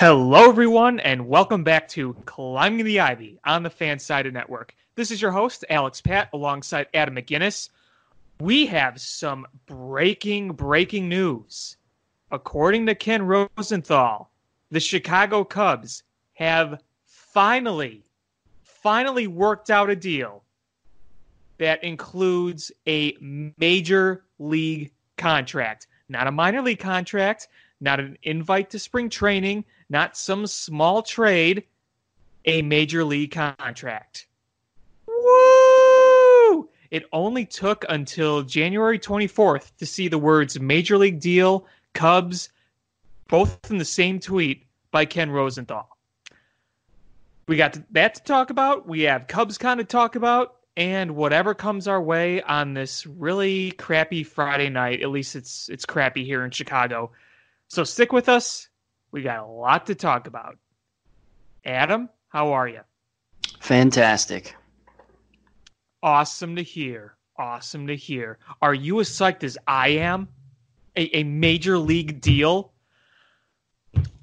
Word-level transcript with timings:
Hello, 0.00 0.48
everyone, 0.48 0.98
and 1.00 1.28
welcome 1.28 1.62
back 1.62 1.86
to 1.88 2.14
Climbing 2.24 2.86
the 2.86 3.00
Ivy 3.00 3.38
on 3.44 3.62
the 3.62 3.68
Fansided 3.68 4.32
Network. 4.32 4.74
This 4.94 5.10
is 5.10 5.20
your 5.20 5.30
host, 5.30 5.62
Alex 5.68 6.00
Pat, 6.00 6.30
alongside 6.32 6.86
Adam 6.94 7.16
McGinnis. 7.16 7.68
We 8.40 8.64
have 8.64 8.98
some 8.98 9.46
breaking, 9.66 10.52
breaking 10.52 11.10
news. 11.10 11.76
According 12.30 12.86
to 12.86 12.94
Ken 12.94 13.20
Rosenthal, 13.22 14.30
the 14.70 14.80
Chicago 14.80 15.44
Cubs 15.44 16.02
have 16.32 16.82
finally, 17.04 18.02
finally 18.62 19.26
worked 19.26 19.68
out 19.68 19.90
a 19.90 19.96
deal 19.96 20.42
that 21.58 21.84
includes 21.84 22.72
a 22.88 23.18
major 23.20 24.24
league 24.38 24.92
contract. 25.18 25.88
Not 26.08 26.26
a 26.26 26.32
minor 26.32 26.62
league 26.62 26.78
contract, 26.78 27.48
not 27.82 28.00
an 28.00 28.16
invite 28.22 28.70
to 28.70 28.78
spring 28.78 29.10
training, 29.10 29.62
not 29.90 30.16
some 30.16 30.46
small 30.46 31.02
trade, 31.02 31.64
a 32.46 32.62
major 32.62 33.04
league 33.04 33.32
contract. 33.32 34.26
Woo! 35.06 36.68
It 36.90 37.04
only 37.12 37.44
took 37.44 37.84
until 37.88 38.42
January 38.42 38.98
24th 38.98 39.72
to 39.78 39.86
see 39.86 40.08
the 40.08 40.18
words 40.18 40.58
major 40.58 40.96
league 40.96 41.20
deal, 41.20 41.66
Cubs, 41.92 42.48
both 43.28 43.70
in 43.70 43.78
the 43.78 43.84
same 43.84 44.18
tweet 44.18 44.64
by 44.90 45.04
Ken 45.04 45.30
Rosenthal. 45.30 45.88
We 47.46 47.56
got 47.56 47.78
that 47.92 48.14
to 48.14 48.22
talk 48.22 48.50
about. 48.50 48.88
We 48.88 49.02
have 49.02 49.26
Cubs 49.26 49.58
kind 49.58 49.80
of 49.80 49.88
talk 49.88 50.14
about, 50.14 50.56
and 50.76 51.16
whatever 51.16 51.52
comes 51.52 51.88
our 51.88 52.00
way 52.00 52.42
on 52.42 52.74
this 52.74 53.06
really 53.06 53.72
crappy 53.72 54.22
Friday 54.22 54.68
night. 54.68 55.02
At 55.02 55.10
least 55.10 55.34
it's 55.34 55.68
it's 55.68 55.84
crappy 55.84 56.24
here 56.24 56.44
in 56.44 56.52
Chicago. 56.52 57.10
So 57.66 57.82
stick 57.82 58.12
with 58.12 58.28
us. 58.28 58.68
We 59.12 59.22
got 59.22 59.40
a 59.40 59.46
lot 59.46 59.86
to 59.86 59.94
talk 59.94 60.26
about. 60.26 60.56
Adam, 61.64 62.08
how 62.28 62.52
are 62.52 62.68
you? 62.68 62.80
Fantastic. 63.60 64.54
Awesome 66.02 66.56
to 66.56 66.62
hear. 66.62 67.16
Awesome 67.36 67.86
to 67.86 67.96
hear. 67.96 68.38
Are 68.62 68.74
you 68.74 69.00
as 69.00 69.08
psyched 69.08 69.44
as 69.44 69.58
I 69.66 69.88
am? 69.88 70.28
A, 70.96 71.18
a 71.18 71.24
major 71.24 71.78
league 71.78 72.20
deal? 72.20 72.72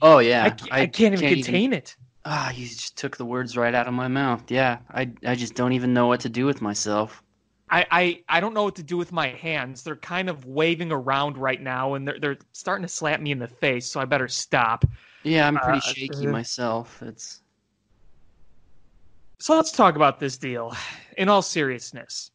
Oh 0.01 0.19
yeah, 0.19 0.43
I, 0.43 0.79
I, 0.79 0.81
I 0.81 0.87
can't, 0.87 1.13
even 1.13 1.27
contain 1.27 1.55
even, 1.55 1.73
it. 1.73 1.95
Ah, 2.25 2.51
you 2.51 2.67
just 2.67 2.97
took 2.97 3.17
the 3.17 3.25
words 3.25 3.57
right 3.57 3.73
out 3.73 3.87
of 3.87 3.93
my 3.93 4.07
mouth. 4.07 4.51
Yeah, 4.51 4.79
I 4.91 5.09
I 5.25 5.35
just 5.35 5.55
don't 5.55 5.73
even 5.73 5.93
know 5.93 6.07
what 6.07 6.21
to 6.21 6.29
do 6.29 6.45
with 6.45 6.61
myself. 6.61 7.23
I, 7.69 7.85
I, 7.91 8.23
I 8.29 8.39
don't 8.39 8.53
know 8.53 8.63
what 8.63 8.75
to 8.77 8.83
do 8.83 8.97
with 8.97 9.11
my 9.11 9.27
hands. 9.27 9.83
They're 9.83 9.95
kind 9.95 10.29
of 10.29 10.45
waving 10.45 10.91
around 10.91 11.37
right 11.37 11.61
now, 11.61 11.95
and 11.95 12.07
they're 12.07 12.19
they're 12.19 12.37
starting 12.53 12.83
to 12.83 12.87
slap 12.87 13.19
me 13.19 13.31
in 13.31 13.39
the 13.39 13.47
face. 13.47 13.85
So 13.91 13.99
I 13.99 14.05
better 14.05 14.27
stop. 14.27 14.85
Yeah, 15.23 15.47
I'm 15.47 15.57
pretty 15.57 15.79
uh, 15.79 15.81
shaky 15.81 16.27
uh, 16.27 16.31
myself. 16.31 17.01
It's 17.01 17.41
so 19.39 19.55
let's 19.55 19.71
talk 19.71 19.95
about 19.95 20.19
this 20.19 20.37
deal 20.37 20.75
in 21.17 21.29
all 21.29 21.41
seriousness. 21.41 22.31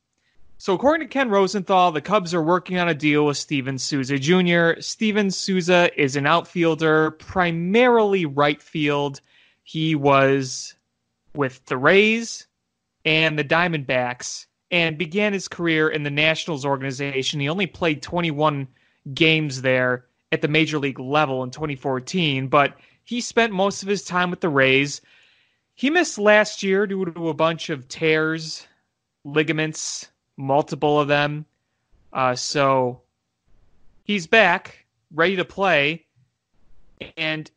So 0.58 0.74
according 0.74 1.08
to 1.08 1.12
Ken 1.12 1.28
Rosenthal, 1.28 1.90
the 1.90 2.00
Cubs 2.00 2.32
are 2.34 2.42
working 2.42 2.78
on 2.78 2.88
a 2.88 2.94
deal 2.94 3.26
with 3.26 3.36
Steven 3.36 3.78
Souza 3.78 4.16
Jr. 4.16 4.80
Steven 4.80 5.30
Souza 5.30 5.90
is 6.00 6.14
an 6.14 6.24
outfielder, 6.26 7.10
primarily 7.12 8.26
right 8.26 8.62
field. 8.62 9.20
He 9.64 9.96
was 9.96 10.74
with 11.34 11.64
the 11.64 11.76
Rays 11.76 12.46
and 13.04 13.36
the 13.36 13.42
Diamondbacks 13.42 14.46
and 14.72 14.96
began 14.96 15.34
his 15.34 15.48
career 15.48 15.90
in 15.90 16.02
the 16.02 16.10
Nationals 16.10 16.64
organization. 16.64 17.38
He 17.38 17.48
only 17.50 17.66
played 17.66 18.02
21 18.02 18.66
games 19.12 19.60
there 19.60 20.06
at 20.32 20.40
the 20.40 20.48
major 20.48 20.78
league 20.78 20.98
level 20.98 21.42
in 21.44 21.50
2014, 21.50 22.48
but 22.48 22.74
he 23.04 23.20
spent 23.20 23.52
most 23.52 23.82
of 23.82 23.88
his 23.88 24.02
time 24.02 24.30
with 24.30 24.40
the 24.40 24.48
Rays. 24.48 25.02
He 25.74 25.90
missed 25.90 26.18
last 26.18 26.62
year 26.62 26.86
due 26.86 27.04
to 27.04 27.28
a 27.28 27.34
bunch 27.34 27.68
of 27.68 27.86
tears, 27.86 28.66
ligaments, 29.24 30.08
multiple 30.38 30.98
of 30.98 31.08
them. 31.08 31.44
Uh, 32.12 32.34
so 32.34 33.02
he's 34.04 34.26
back, 34.26 34.86
ready 35.14 35.36
to 35.36 35.44
play. 35.44 36.06
And 37.18 37.50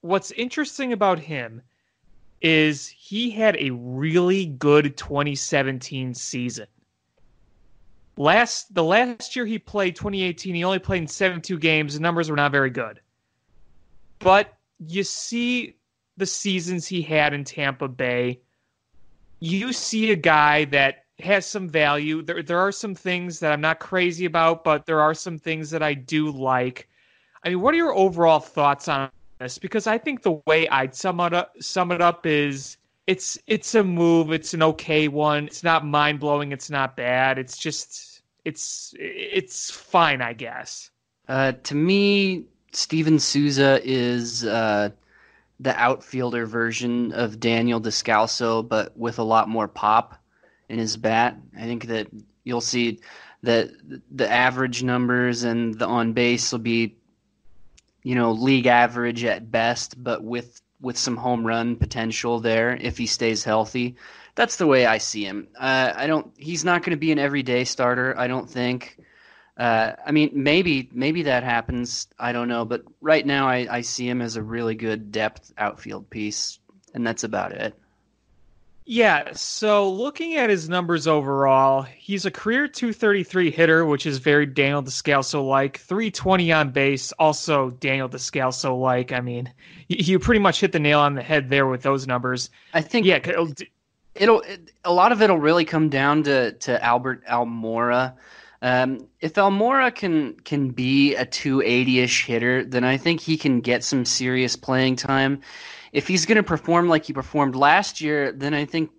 what's 0.00 0.30
interesting 0.30 0.94
about 0.94 1.18
him 1.18 1.60
is 2.42 2.88
he 2.88 3.30
had 3.30 3.56
a 3.56 3.70
really 3.70 4.46
good 4.46 4.96
2017 4.96 6.12
season. 6.12 6.66
Last 8.16 8.74
the 8.74 8.84
last 8.84 9.34
year 9.34 9.46
he 9.46 9.58
played 9.58 9.96
2018, 9.96 10.54
he 10.54 10.64
only 10.64 10.78
played 10.78 11.02
in 11.02 11.08
72 11.08 11.58
games. 11.58 11.94
The 11.94 12.00
numbers 12.00 12.28
were 12.28 12.36
not 12.36 12.52
very 12.52 12.68
good. 12.68 13.00
But 14.18 14.52
you 14.86 15.04
see 15.04 15.76
the 16.16 16.26
seasons 16.26 16.86
he 16.86 17.00
had 17.00 17.32
in 17.32 17.44
Tampa 17.44 17.88
Bay. 17.88 18.40
You 19.40 19.72
see 19.72 20.12
a 20.12 20.16
guy 20.16 20.66
that 20.66 21.04
has 21.20 21.46
some 21.46 21.68
value. 21.68 22.22
There 22.22 22.42
there 22.42 22.58
are 22.58 22.72
some 22.72 22.94
things 22.94 23.38
that 23.40 23.52
I'm 23.52 23.60
not 23.60 23.80
crazy 23.80 24.24
about, 24.24 24.64
but 24.64 24.84
there 24.84 25.00
are 25.00 25.14
some 25.14 25.38
things 25.38 25.70
that 25.70 25.82
I 25.82 25.94
do 25.94 26.30
like. 26.30 26.88
I 27.44 27.48
mean, 27.48 27.60
what 27.60 27.74
are 27.74 27.78
your 27.78 27.94
overall 27.94 28.40
thoughts 28.40 28.88
on 28.88 29.10
because 29.60 29.86
I 29.86 29.98
think 29.98 30.22
the 30.22 30.40
way 30.46 30.68
I'd 30.68 30.94
sum 30.94 31.20
it 31.20 31.32
up 31.32 31.54
sum 31.60 31.92
it 31.92 32.00
up 32.00 32.26
is 32.26 32.76
it's 33.06 33.38
it's 33.46 33.74
a 33.74 33.82
move. 33.82 34.32
It's 34.32 34.54
an 34.54 34.62
okay 34.62 35.08
one. 35.08 35.46
It's 35.46 35.62
not 35.62 35.84
mind 35.84 36.20
blowing. 36.20 36.52
It's 36.52 36.70
not 36.70 36.96
bad. 36.96 37.38
It's 37.38 37.58
just 37.58 38.22
it's 38.44 38.94
it's 38.98 39.70
fine, 39.70 40.22
I 40.22 40.32
guess. 40.32 40.90
Uh, 41.28 41.52
to 41.64 41.74
me, 41.74 42.44
Steven 42.72 43.18
Souza 43.18 43.80
is 43.84 44.44
uh, 44.44 44.90
the 45.60 45.76
outfielder 45.78 46.46
version 46.46 47.12
of 47.12 47.40
Daniel 47.40 47.80
Descalso, 47.80 48.66
but 48.66 48.96
with 48.96 49.18
a 49.18 49.24
lot 49.24 49.48
more 49.48 49.68
pop 49.68 50.20
in 50.68 50.78
his 50.78 50.96
bat. 50.96 51.36
I 51.56 51.62
think 51.62 51.86
that 51.86 52.08
you'll 52.44 52.60
see 52.60 53.00
that 53.42 53.70
the 54.10 54.30
average 54.30 54.82
numbers 54.82 55.42
and 55.42 55.78
the 55.78 55.86
on 55.86 56.12
base 56.12 56.52
will 56.52 56.60
be 56.60 56.96
you 58.02 58.14
know, 58.14 58.32
league 58.32 58.66
average 58.66 59.24
at 59.24 59.50
best, 59.50 60.02
but 60.02 60.22
with 60.22 60.60
with 60.80 60.98
some 60.98 61.16
home 61.16 61.46
run 61.46 61.76
potential 61.76 62.40
there 62.40 62.76
if 62.80 62.98
he 62.98 63.06
stays 63.06 63.44
healthy. 63.44 63.96
That's 64.34 64.56
the 64.56 64.66
way 64.66 64.84
I 64.86 64.98
see 64.98 65.24
him. 65.24 65.48
Uh, 65.58 65.92
I 65.94 66.06
don't. 66.06 66.32
He's 66.36 66.64
not 66.64 66.82
going 66.82 66.92
to 66.92 67.00
be 67.00 67.12
an 67.12 67.18
everyday 67.18 67.64
starter. 67.64 68.14
I 68.18 68.26
don't 68.26 68.48
think. 68.48 68.98
Uh, 69.56 69.92
I 70.04 70.12
mean, 70.12 70.30
maybe 70.34 70.88
maybe 70.92 71.24
that 71.24 71.44
happens. 71.44 72.08
I 72.18 72.32
don't 72.32 72.48
know, 72.48 72.64
but 72.64 72.82
right 73.00 73.24
now 73.24 73.48
I, 73.48 73.66
I 73.70 73.80
see 73.82 74.08
him 74.08 74.22
as 74.22 74.36
a 74.36 74.42
really 74.42 74.74
good 74.74 75.12
depth 75.12 75.52
outfield 75.58 76.08
piece, 76.10 76.58
and 76.94 77.06
that's 77.06 77.24
about 77.24 77.52
it. 77.52 77.78
Yeah, 78.84 79.32
so 79.34 79.88
looking 79.88 80.34
at 80.34 80.50
his 80.50 80.68
numbers 80.68 81.06
overall, 81.06 81.82
he's 81.82 82.26
a 82.26 82.32
career 82.32 82.66
233 82.66 83.50
hitter, 83.52 83.86
which 83.86 84.06
is 84.06 84.18
very 84.18 84.44
Daniel 84.44 84.82
Descalso 84.82 85.46
like. 85.46 85.78
320 85.78 86.50
on 86.52 86.70
base, 86.70 87.12
also 87.12 87.70
Daniel 87.70 88.08
Descalso 88.08 88.78
like. 88.78 89.12
I 89.12 89.20
mean, 89.20 89.52
you 89.88 90.18
pretty 90.18 90.40
much 90.40 90.60
hit 90.60 90.72
the 90.72 90.80
nail 90.80 90.98
on 90.98 91.14
the 91.14 91.22
head 91.22 91.48
there 91.48 91.68
with 91.68 91.82
those 91.82 92.08
numbers. 92.08 92.50
I 92.74 92.80
think 92.80 93.06
yeah, 93.06 93.16
it'll, 93.16 93.52
it'll 94.16 94.40
it, 94.40 94.72
a 94.84 94.92
lot 94.92 95.12
of 95.12 95.22
it'll 95.22 95.38
really 95.38 95.64
come 95.64 95.88
down 95.88 96.24
to 96.24 96.52
to 96.52 96.84
Albert 96.84 97.24
Almora. 97.26 98.14
Um, 98.62 99.06
if 99.20 99.34
Almora 99.34 99.94
can 99.94 100.34
can 100.40 100.70
be 100.70 101.14
a 101.14 101.24
280ish 101.24 102.24
hitter, 102.26 102.64
then 102.64 102.82
I 102.82 102.96
think 102.96 103.20
he 103.20 103.36
can 103.36 103.60
get 103.60 103.84
some 103.84 104.04
serious 104.04 104.56
playing 104.56 104.96
time 104.96 105.40
if 105.92 106.08
he's 106.08 106.26
going 106.26 106.36
to 106.36 106.42
perform 106.42 106.88
like 106.88 107.04
he 107.04 107.12
performed 107.12 107.54
last 107.54 108.00
year, 108.00 108.32
then 108.32 108.54
I 108.54 108.64
think 108.64 108.90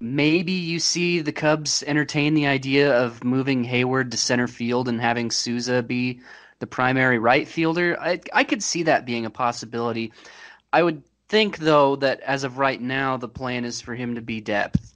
maybe 0.00 0.52
you 0.52 0.80
see 0.80 1.20
the 1.20 1.32
Cubs 1.32 1.84
entertain 1.86 2.34
the 2.34 2.48
idea 2.48 3.00
of 3.00 3.22
moving 3.22 3.64
Heyward 3.64 4.10
to 4.10 4.16
center 4.16 4.48
field 4.48 4.88
and 4.88 5.00
having 5.00 5.30
Souza 5.30 5.82
be 5.82 6.20
the 6.58 6.66
primary 6.66 7.18
right 7.18 7.46
fielder. 7.46 7.96
I 8.00 8.20
I 8.32 8.44
could 8.44 8.62
see 8.62 8.84
that 8.84 9.06
being 9.06 9.24
a 9.26 9.30
possibility. 9.30 10.12
I 10.72 10.82
would 10.82 11.02
think 11.28 11.58
though 11.58 11.96
that 11.96 12.20
as 12.20 12.44
of 12.44 12.58
right 12.58 12.80
now 12.80 13.16
the 13.16 13.28
plan 13.28 13.64
is 13.64 13.80
for 13.80 13.94
him 13.94 14.16
to 14.16 14.20
be 14.20 14.40
depth. 14.40 14.92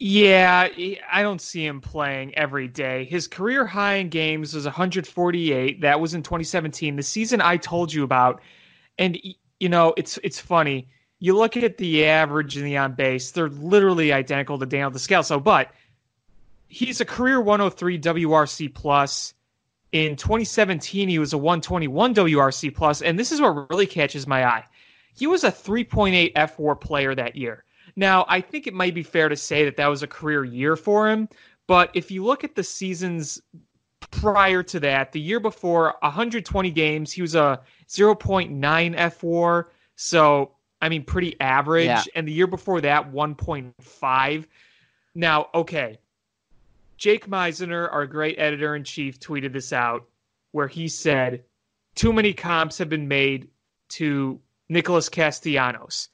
Yeah, 0.00 0.68
I 1.10 1.22
don't 1.22 1.40
see 1.40 1.64
him 1.64 1.80
playing 1.80 2.36
every 2.36 2.66
day. 2.66 3.04
His 3.04 3.28
career 3.28 3.64
high 3.64 3.94
in 3.94 4.08
games 4.08 4.52
was 4.52 4.64
148. 4.64 5.80
That 5.82 6.00
was 6.00 6.14
in 6.14 6.22
2017, 6.22 6.96
the 6.96 7.02
season 7.02 7.40
I 7.40 7.56
told 7.56 7.92
you 7.92 8.02
about. 8.02 8.42
And 8.98 9.16
you 9.60 9.68
know, 9.68 9.94
it's 9.96 10.18
it's 10.22 10.40
funny. 10.40 10.88
You 11.20 11.36
look 11.36 11.56
at 11.56 11.78
the 11.78 12.06
average 12.06 12.56
and 12.56 12.66
the 12.66 12.76
on 12.76 12.94
base; 12.94 13.30
they're 13.30 13.48
literally 13.48 14.12
identical 14.12 14.58
to 14.58 14.66
Daniel 14.66 14.90
Descalso, 14.90 15.42
but 15.42 15.70
he's 16.68 17.00
a 17.00 17.04
career 17.04 17.40
103 17.40 17.98
WRC 17.98 18.74
plus. 18.74 19.34
In 19.92 20.16
2017, 20.16 21.08
he 21.08 21.20
was 21.20 21.32
a 21.32 21.38
121 21.38 22.16
WRC 22.16 22.74
plus, 22.74 23.00
and 23.00 23.16
this 23.16 23.30
is 23.30 23.40
what 23.40 23.70
really 23.70 23.86
catches 23.86 24.26
my 24.26 24.44
eye. 24.44 24.64
He 25.14 25.28
was 25.28 25.44
a 25.44 25.52
3.8 25.52 26.32
fWAR 26.34 26.80
player 26.80 27.14
that 27.14 27.36
year. 27.36 27.62
Now, 27.94 28.26
I 28.28 28.40
think 28.40 28.66
it 28.66 28.74
might 28.74 28.94
be 28.94 29.04
fair 29.04 29.28
to 29.28 29.36
say 29.36 29.64
that 29.64 29.76
that 29.76 29.86
was 29.86 30.02
a 30.02 30.08
career 30.08 30.42
year 30.44 30.74
for 30.74 31.08
him, 31.08 31.28
but 31.68 31.90
if 31.94 32.10
you 32.10 32.24
look 32.24 32.42
at 32.42 32.56
the 32.56 32.64
seasons 32.64 33.40
prior 34.20 34.62
to 34.62 34.80
that. 34.80 35.12
The 35.12 35.20
year 35.20 35.40
before, 35.40 35.94
120 36.00 36.70
games. 36.70 37.12
He 37.12 37.22
was 37.22 37.34
a 37.34 37.60
0.9 37.88 38.58
fWAR. 38.60 39.66
So, 39.96 40.52
I 40.80 40.88
mean, 40.88 41.04
pretty 41.04 41.38
average. 41.40 41.86
Yeah. 41.86 42.02
And 42.14 42.26
the 42.26 42.32
year 42.32 42.46
before 42.46 42.80
that, 42.80 43.12
1.5. 43.12 44.46
Now, 45.14 45.48
okay. 45.54 45.98
Jake 46.96 47.26
Meisner, 47.28 47.92
our 47.92 48.06
great 48.06 48.38
editor 48.38 48.76
in 48.76 48.84
chief, 48.84 49.18
tweeted 49.18 49.52
this 49.52 49.72
out 49.72 50.06
where 50.52 50.68
he 50.68 50.88
said, 50.88 51.42
Too 51.94 52.12
many 52.12 52.32
comps 52.32 52.78
have 52.78 52.88
been 52.88 53.08
made 53.08 53.48
to 53.90 54.40
Nicholas 54.68 55.08
Castellanos. 55.08 56.08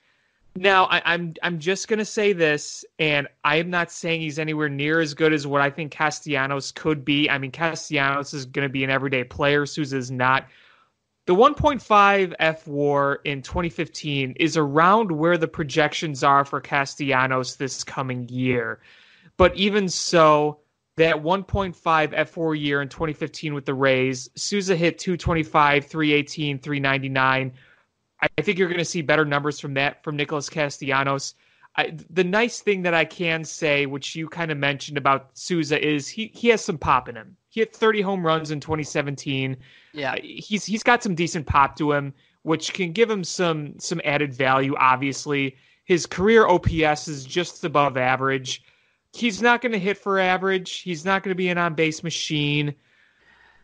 Now, 0.56 0.86
I, 0.86 1.00
I'm 1.04 1.34
I'm 1.42 1.58
just 1.58 1.88
gonna 1.88 2.04
say 2.04 2.32
this, 2.32 2.84
and 2.98 3.28
I 3.44 3.56
am 3.56 3.70
not 3.70 3.90
saying 3.90 4.20
he's 4.20 4.38
anywhere 4.38 4.68
near 4.68 5.00
as 5.00 5.14
good 5.14 5.32
as 5.32 5.46
what 5.46 5.60
I 5.60 5.70
think 5.70 5.92
Castellanos 5.92 6.72
could 6.72 7.04
be. 7.04 7.30
I 7.30 7.38
mean, 7.38 7.52
Castellanos 7.52 8.34
is 8.34 8.46
gonna 8.46 8.68
be 8.68 8.82
an 8.84 8.90
everyday 8.90 9.24
player. 9.24 9.64
Souza 9.64 9.96
is 9.96 10.10
not. 10.10 10.46
The 11.26 11.34
1.5 11.36 12.34
fWAR 12.40 13.16
in 13.24 13.42
2015 13.42 14.32
is 14.40 14.56
around 14.56 15.12
where 15.12 15.38
the 15.38 15.46
projections 15.46 16.24
are 16.24 16.44
for 16.44 16.60
Castellanos 16.60 17.56
this 17.56 17.84
coming 17.84 18.28
year. 18.28 18.80
But 19.36 19.54
even 19.54 19.88
so, 19.88 20.58
that 20.96 21.16
1.5 21.16 21.74
fWAR 21.74 22.60
year 22.60 22.82
in 22.82 22.88
2015 22.88 23.54
with 23.54 23.64
the 23.64 23.74
Rays, 23.74 24.28
Souza 24.34 24.74
hit 24.74 24.98
225, 24.98 25.86
318, 25.86 26.58
399. 26.58 27.52
I 28.22 28.42
think 28.42 28.58
you're 28.58 28.68
going 28.68 28.78
to 28.78 28.84
see 28.84 29.02
better 29.02 29.24
numbers 29.24 29.60
from 29.60 29.74
that 29.74 30.02
from 30.04 30.16
Nicholas 30.16 30.48
Castellanos. 30.48 31.34
I, 31.76 31.96
the 32.10 32.24
nice 32.24 32.60
thing 32.60 32.82
that 32.82 32.94
I 32.94 33.04
can 33.04 33.44
say, 33.44 33.86
which 33.86 34.16
you 34.16 34.28
kind 34.28 34.50
of 34.50 34.58
mentioned 34.58 34.98
about 34.98 35.30
Souza, 35.34 35.82
is 35.82 36.08
he 36.08 36.30
he 36.34 36.48
has 36.48 36.64
some 36.64 36.78
pop 36.78 37.08
in 37.08 37.16
him. 37.16 37.36
He 37.48 37.60
hit 37.60 37.74
30 37.74 38.00
home 38.02 38.26
runs 38.26 38.50
in 38.50 38.60
2017. 38.60 39.56
Yeah, 39.92 40.16
he's 40.22 40.64
he's 40.64 40.82
got 40.82 41.02
some 41.02 41.14
decent 41.14 41.46
pop 41.46 41.76
to 41.76 41.92
him, 41.92 42.12
which 42.42 42.72
can 42.74 42.92
give 42.92 43.08
him 43.08 43.24
some 43.24 43.78
some 43.78 44.00
added 44.04 44.34
value. 44.34 44.74
Obviously, 44.76 45.56
his 45.84 46.06
career 46.06 46.46
OPS 46.46 47.08
is 47.08 47.24
just 47.24 47.64
above 47.64 47.96
average. 47.96 48.62
He's 49.12 49.40
not 49.40 49.60
going 49.60 49.72
to 49.72 49.78
hit 49.78 49.98
for 49.98 50.18
average. 50.18 50.80
He's 50.80 51.04
not 51.04 51.22
going 51.22 51.32
to 51.32 51.38
be 51.38 51.48
an 51.48 51.58
on 51.58 51.74
base 51.74 52.02
machine. 52.02 52.74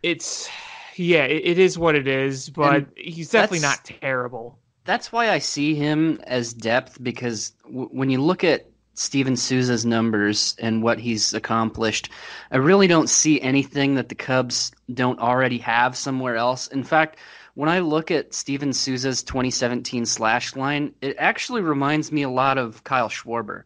It's 0.03 0.49
yeah, 0.99 1.25
it, 1.25 1.43
it 1.45 1.59
is 1.59 1.79
what 1.79 1.95
it 1.95 2.07
is, 2.09 2.51
but 2.51 2.75
And 2.75 2.87
he's 2.97 3.31
definitely 3.31 3.61
not 3.61 3.85
terrible. 3.85 4.59
that's 4.85 5.13
why 5.13 5.31
I 5.31 5.39
see 5.39 5.75
him 5.75 6.21
as 6.27 6.53
depth 6.53 7.03
because 7.03 7.51
w- 7.65 7.89
when 7.93 8.11
you 8.11 8.21
look 8.23 8.45
at 8.45 8.67
Steven 8.95 9.37
Souza's 9.37 9.85
numbers 9.85 10.57
and 10.59 10.83
what 10.83 10.99
he's 10.99 11.35
accomplished, 11.35 12.09
I 12.51 12.57
really 12.57 12.87
don't 12.87 13.11
see 13.11 13.41
anything 13.41 13.95
that 13.97 14.09
the 14.09 14.15
Cubs 14.15 14.73
don't 14.95 15.19
already 15.21 15.59
have 15.59 15.97
somewhere 15.97 16.37
else. 16.37 16.67
In 16.69 16.83
fact, 16.83 17.19
when 17.55 17.69
I 17.69 17.81
look 17.81 18.11
at 18.11 18.33
Steven 18.35 18.73
Souza's 18.73 19.23
2017 19.23 20.07
slash 20.07 20.57
line, 20.57 20.95
it 21.03 21.17
actually 21.19 21.61
reminds 21.63 22.11
me 22.13 22.23
a 22.23 22.31
lot 22.31 22.57
of 22.59 22.85
Kyle 22.85 23.09
Schwarber. 23.11 23.65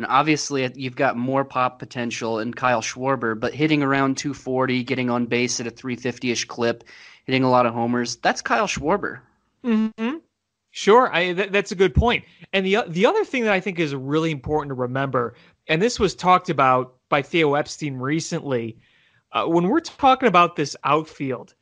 And 0.00 0.06
obviously, 0.06 0.66
you've 0.76 0.96
got 0.96 1.18
more 1.18 1.44
pop 1.44 1.78
potential 1.78 2.38
in 2.38 2.54
Kyle 2.54 2.80
Schwarber, 2.80 3.38
but 3.38 3.52
hitting 3.52 3.82
around 3.82 4.16
240, 4.16 4.82
getting 4.82 5.10
on 5.10 5.26
base 5.26 5.60
at 5.60 5.66
a 5.66 5.70
350 5.70 6.30
ish 6.30 6.46
clip, 6.46 6.84
hitting 7.26 7.44
a 7.44 7.50
lot 7.50 7.66
of 7.66 7.74
homers, 7.74 8.16
that's 8.16 8.40
Kyle 8.40 8.66
Schwarber. 8.66 9.20
Mm-hmm. 9.62 10.16
Sure, 10.70 11.12
I, 11.12 11.34
th- 11.34 11.50
that's 11.50 11.70
a 11.70 11.74
good 11.74 11.94
point. 11.94 12.24
And 12.54 12.64
the 12.64 12.78
the 12.88 13.04
other 13.04 13.26
thing 13.26 13.44
that 13.44 13.52
I 13.52 13.60
think 13.60 13.78
is 13.78 13.94
really 13.94 14.30
important 14.30 14.70
to 14.70 14.74
remember, 14.74 15.34
and 15.68 15.82
this 15.82 16.00
was 16.00 16.14
talked 16.14 16.48
about 16.48 16.94
by 17.10 17.20
Theo 17.20 17.52
Epstein 17.52 17.96
recently, 17.96 18.78
uh, 19.32 19.44
when 19.44 19.68
we're 19.68 19.80
talking 19.80 20.28
about 20.28 20.56
this 20.56 20.76
outfield, 20.82 21.54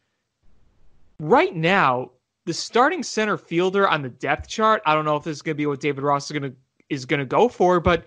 right 1.18 1.56
now 1.56 2.12
the 2.44 2.54
starting 2.54 3.02
center 3.02 3.36
fielder 3.36 3.88
on 3.88 4.02
the 4.02 4.10
depth 4.10 4.48
chart. 4.48 4.80
I 4.86 4.94
don't 4.94 5.04
know 5.04 5.16
if 5.16 5.24
this 5.24 5.38
is 5.38 5.42
going 5.42 5.56
to 5.56 5.58
be 5.58 5.66
what 5.66 5.80
David 5.80 6.04
Ross 6.04 6.30
is 6.30 6.38
going 6.38 6.52
to 6.52 6.56
is 6.88 7.04
going 7.04 7.18
to 7.18 7.26
go 7.26 7.48
for, 7.48 7.80
but 7.80 8.06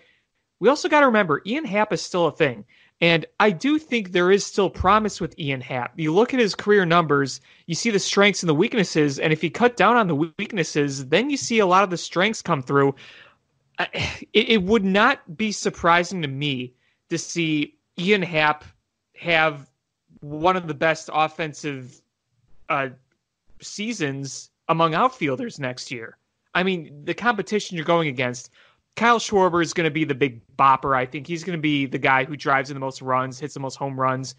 we 0.62 0.70
also 0.70 0.88
got 0.88 1.00
to 1.00 1.08
remember 1.08 1.42
Ian 1.46 1.66
Happ 1.66 1.92
is 1.92 2.04
still 2.04 2.28
a 2.28 2.32
thing. 2.32 2.64
And 3.02 3.26
I 3.40 3.50
do 3.50 3.80
think 3.80 4.12
there 4.12 4.30
is 4.30 4.46
still 4.46 4.70
promise 4.70 5.20
with 5.20 5.38
Ian 5.40 5.60
Happ. 5.60 6.00
You 6.00 6.14
look 6.14 6.36
at 6.36 6.40
his 6.40 6.54
career 6.54 6.86
numbers, 6.86 7.42
you 7.66 7.74
see 7.74 7.90
the 7.90 7.98
strengths 7.98 8.44
and 8.44 8.50
the 8.50 8.54
weaknesses, 8.54 9.18
and 9.18 9.34
if 9.34 9.44
you 9.44 9.50
cut 9.50 9.76
down 9.76 9.98
on 9.98 10.08
the 10.08 10.32
weaknesses, 10.38 11.08
then 11.08 11.32
you 11.32 11.36
see 11.36 11.58
a 11.58 11.66
lot 11.66 11.84
of 11.84 11.90
the 11.90 11.98
strengths 11.98 12.42
come 12.42 12.62
through. 12.62 12.96
It, 14.34 14.50
it 14.50 14.64
would 14.64 14.86
not 14.86 15.36
be 15.36 15.52
surprising 15.52 16.22
to 16.22 16.28
me 16.28 16.74
to 17.10 17.18
see 17.18 17.76
Ian 17.98 18.22
Happ 18.22 18.64
have 19.18 19.68
one 20.20 20.56
of 20.56 20.68
the 20.68 20.76
best 20.76 21.10
offensive 21.12 22.00
uh, 22.70 22.90
seasons 23.62 24.52
among 24.70 24.94
outfielders 24.94 25.60
next 25.60 25.90
year. 25.90 26.18
I 26.54 26.62
mean, 26.62 27.04
the 27.04 27.16
competition 27.16 27.76
you're 27.76 27.86
going 27.86 28.10
against, 28.10 28.52
Kyle 28.96 29.20
Schwarber 29.20 29.64
is 29.64 29.74
going 29.74 29.86
to 29.86 29.92
be 29.92 30.04
the 30.04 30.16
big 30.16 30.42
bopper. 30.58 30.96
I 30.96 31.06
think 31.06 31.28
he's 31.28 31.44
going 31.44 31.58
to 31.58 31.62
be 31.62 31.86
the 31.86 31.98
guy 31.98 32.24
who 32.24 32.36
drives 32.36 32.70
in 32.70 32.76
the 32.76 32.80
most 32.80 33.02
runs, 33.02 33.40
hits 33.40 33.54
the 33.54 33.60
most 33.60 33.76
home 33.76 34.00
runs. 34.00 34.36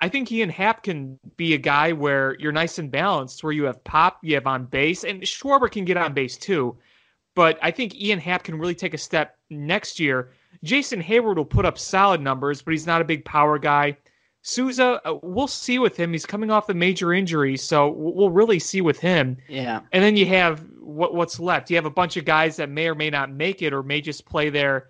I 0.00 0.08
think 0.08 0.32
Ian 0.32 0.48
Happ 0.48 0.82
can 0.82 1.18
be 1.36 1.52
a 1.54 1.58
guy 1.58 1.92
where 1.92 2.36
you're 2.38 2.52
nice 2.52 2.78
and 2.78 2.90
balanced, 2.90 3.44
where 3.44 3.52
you 3.52 3.64
have 3.64 3.82
pop, 3.84 4.18
you 4.22 4.34
have 4.34 4.46
on 4.46 4.64
base, 4.64 5.04
and 5.04 5.22
Schwarber 5.22 5.70
can 5.70 5.84
get 5.84 5.96
on 5.96 6.14
base 6.14 6.38
too. 6.38 6.78
But 7.34 7.58
I 7.62 7.70
think 7.70 7.94
Ian 7.94 8.18
Happ 8.18 8.42
can 8.42 8.58
really 8.58 8.74
take 8.74 8.94
a 8.94 8.98
step 8.98 9.38
next 9.50 10.00
year. 10.00 10.32
Jason 10.64 11.02
Heyward 11.02 11.36
will 11.36 11.44
put 11.44 11.66
up 11.66 11.78
solid 11.78 12.20
numbers, 12.20 12.62
but 12.62 12.72
he's 12.72 12.86
not 12.86 13.02
a 13.02 13.04
big 13.04 13.24
power 13.24 13.58
guy. 13.58 13.96
Souza, 14.42 15.00
uh, 15.04 15.18
we'll 15.22 15.46
see 15.46 15.78
with 15.78 15.96
him. 15.96 16.12
He's 16.12 16.24
coming 16.24 16.50
off 16.50 16.68
a 16.68 16.74
major 16.74 17.12
injury, 17.12 17.56
so 17.56 17.90
we'll 17.90 18.30
really 18.30 18.58
see 18.58 18.80
with 18.80 18.98
him. 18.98 19.36
Yeah. 19.48 19.80
And 19.92 20.02
then 20.02 20.16
you 20.16 20.26
have 20.26 20.64
what 20.80 21.14
what's 21.14 21.38
left. 21.38 21.68
You 21.70 21.76
have 21.76 21.84
a 21.84 21.90
bunch 21.90 22.16
of 22.16 22.24
guys 22.24 22.56
that 22.56 22.70
may 22.70 22.88
or 22.88 22.94
may 22.94 23.10
not 23.10 23.30
make 23.30 23.60
it, 23.62 23.72
or 23.72 23.82
may 23.82 24.00
just 24.00 24.24
play 24.24 24.48
there 24.48 24.88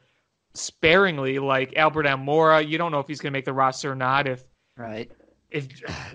sparingly, 0.55 1.39
like 1.39 1.77
Albert 1.77 2.07
Almora. 2.07 2.67
You 2.67 2.79
don't 2.79 2.93
know 2.93 3.01
if 3.01 3.09
he's 3.09 3.21
going 3.21 3.33
to 3.33 3.37
make 3.37 3.45
the 3.45 3.53
roster 3.53 3.91
or 3.91 3.97
not. 3.97 4.27
If 4.29 4.45
Right. 4.77 5.11
if 5.51 5.67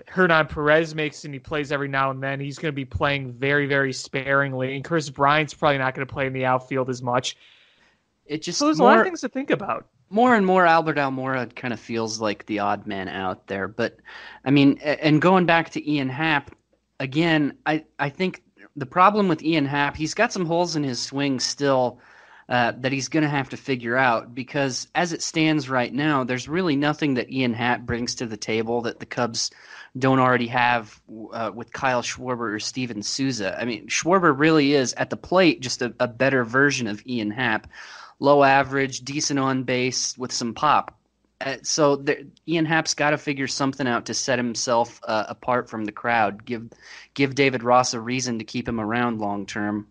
Hernan 0.08 0.46
Perez 0.46 0.94
makes 0.94 1.18
it 1.18 1.28
and 1.28 1.34
he 1.34 1.38
plays 1.38 1.70
every 1.70 1.88
now 1.88 2.10
and 2.10 2.22
then, 2.22 2.40
he's 2.40 2.58
going 2.58 2.72
to 2.72 2.76
be 2.76 2.86
playing 2.86 3.32
very 3.34 3.66
very 3.66 3.92
sparingly. 3.92 4.74
And 4.76 4.84
Kris 4.84 5.10
Bryant's 5.10 5.52
probably 5.54 5.78
not 5.78 5.94
going 5.94 6.06
to 6.06 6.12
play 6.12 6.26
in 6.26 6.32
the 6.32 6.46
outfield 6.46 6.88
as 6.88 7.02
much. 7.02 7.36
It 8.24 8.42
just 8.42 8.58
So 8.58 8.64
there's 8.64 8.78
more, 8.78 8.88
a 8.88 8.92
lot 8.92 9.00
of 9.00 9.04
things 9.06 9.20
to 9.20 9.28
think 9.28 9.50
about. 9.50 9.86
More 10.10 10.34
and 10.34 10.46
more 10.46 10.66
Albert 10.66 10.96
Almora 10.96 11.54
kind 11.54 11.74
of 11.74 11.80
feels 11.80 12.20
like 12.20 12.46
the 12.46 12.60
odd 12.60 12.86
man 12.86 13.08
out 13.08 13.46
there. 13.46 13.68
But 13.68 13.98
I 14.44 14.50
mean, 14.50 14.78
and 14.78 15.20
going 15.20 15.46
back 15.46 15.70
to 15.70 15.90
Ian 15.90 16.08
Happ 16.08 16.54
again, 17.00 17.58
I 17.66 17.84
I 17.98 18.10
think 18.10 18.42
the 18.76 18.86
problem 18.86 19.28
with 19.28 19.42
Ian 19.42 19.66
Happ, 19.66 19.96
he's 19.96 20.14
got 20.14 20.32
some 20.32 20.46
holes 20.46 20.76
in 20.76 20.82
his 20.82 21.00
swing 21.00 21.40
still. 21.40 22.00
Uh, 22.48 22.72
that 22.78 22.92
he's 22.92 23.08
going 23.08 23.24
to 23.24 23.28
have 23.28 23.48
to 23.48 23.56
figure 23.56 23.96
out 23.96 24.32
because 24.32 24.86
as 24.94 25.12
it 25.12 25.20
stands 25.20 25.68
right 25.68 25.92
now, 25.92 26.22
there's 26.22 26.48
really 26.48 26.76
nothing 26.76 27.14
that 27.14 27.28
Ian 27.28 27.52
Happ 27.52 27.80
brings 27.80 28.14
to 28.14 28.24
the 28.24 28.36
table 28.36 28.82
that 28.82 29.00
the 29.00 29.04
Cubs 29.04 29.50
don't 29.98 30.20
already 30.20 30.46
have 30.46 31.00
uh, 31.32 31.50
with 31.52 31.72
Kyle 31.72 32.02
Schwarber 32.02 32.54
or 32.54 32.60
Steven 32.60 33.02
Souza. 33.02 33.60
I 33.60 33.64
mean, 33.64 33.88
Schwarber 33.88 34.32
really 34.38 34.74
is 34.74 34.92
at 34.94 35.10
the 35.10 35.16
plate 35.16 35.60
just 35.60 35.82
a, 35.82 35.92
a 35.98 36.06
better 36.06 36.44
version 36.44 36.86
of 36.86 37.04
Ian 37.04 37.32
Happ. 37.32 37.66
Low 38.18 38.42
average, 38.42 39.00
decent 39.00 39.38
on 39.38 39.64
base 39.64 40.16
with 40.16 40.32
some 40.32 40.54
pop. 40.54 40.98
Uh, 41.40 41.56
so 41.62 41.96
there, 41.96 42.20
Ian 42.48 42.64
Happ's 42.64 42.94
got 42.94 43.10
to 43.10 43.18
figure 43.18 43.46
something 43.46 43.86
out 43.86 44.06
to 44.06 44.14
set 44.14 44.38
himself 44.38 45.00
uh, 45.06 45.24
apart 45.28 45.68
from 45.68 45.84
the 45.84 45.92
crowd. 45.92 46.46
Give 46.46 46.70
give 47.12 47.34
David 47.34 47.62
Ross 47.62 47.92
a 47.92 48.00
reason 48.00 48.38
to 48.38 48.44
keep 48.44 48.66
him 48.66 48.80
around 48.80 49.20
long 49.20 49.44
term. 49.44 49.86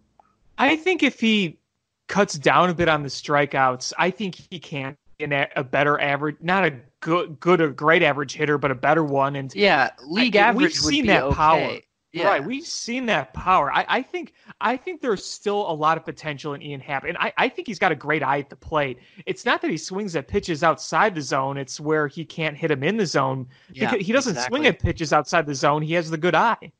I 0.58 0.75
think 0.75 1.03
if 1.03 1.20
he 1.20 1.60
cuts 2.08 2.34
down 2.34 2.70
a 2.70 2.74
bit 2.74 2.88
on 2.89 3.03
the 3.03 3.10
strikeouts, 3.10 3.94
I 3.98 4.10
think 4.10 4.36
he 4.50 4.58
can 4.60 4.98
be 5.20 5.25
a, 5.25 5.48
a 5.58 5.63
better 5.63 6.00
average, 6.00 6.38
not 6.41 6.65
a 6.65 6.79
good, 7.01 7.39
good 7.39 7.62
or 7.62 7.70
great 7.70 8.01
average 8.01 8.34
hitter, 8.34 8.58
but 8.58 8.72
a 8.72 8.75
better 8.75 9.03
one. 9.03 9.36
And 9.36 9.53
Yeah, 9.53 9.91
league 10.08 10.36
I- 10.36 10.48
average 10.50 10.63
we've 10.63 10.74
seen 10.74 11.05
that 11.08 11.24
okay. 11.25 11.36
power. 11.36 11.77
Yeah. 12.15 12.29
Right, 12.29 12.45
we've 12.45 12.65
seen 12.65 13.07
that 13.07 13.34
power. 13.34 13.69
I, 13.74 13.86
I 13.89 14.01
think 14.01 14.31
I 14.62 14.77
think 14.77 15.01
there's 15.01 15.25
still 15.25 15.69
a 15.69 15.75
lot 15.75 15.98
of 15.98 16.05
potential 16.05 16.53
in 16.53 16.62
Ian 16.62 16.79
Happ, 16.79 17.03
and 17.03 17.17
I, 17.17 17.34
I 17.38 17.50
think 17.50 17.67
he's 17.67 17.77
got 17.77 17.91
a 17.91 17.95
great 17.95 18.24
eye 18.24 18.39
at 18.39 18.50
the 18.50 18.55
plate. 18.55 19.00
It's 19.25 19.43
not 19.43 19.62
that 19.62 19.69
he 19.69 19.75
swings 19.77 20.15
at 20.15 20.29
pitches 20.29 20.63
outside 20.63 21.13
the 21.13 21.22
zone; 21.22 21.57
it's 21.57 21.77
where 21.77 22.07
he 22.07 22.24
can't 22.24 22.55
hit 22.55 22.72
him 22.72 22.84
in 22.84 22.95
the 22.95 23.05
zone. 23.05 23.48
Yeah, 23.74 23.95
he 23.98 24.13
doesn't 24.13 24.31
exactly. 24.31 24.60
swing 24.60 24.67
at 24.67 24.79
pitches 24.79 25.12
outside 25.12 25.45
the 25.45 25.55
zone. 25.55 25.81
He 25.81 25.93
has 25.95 26.10
the 26.10 26.17
good 26.17 26.36
eye. 26.36 26.72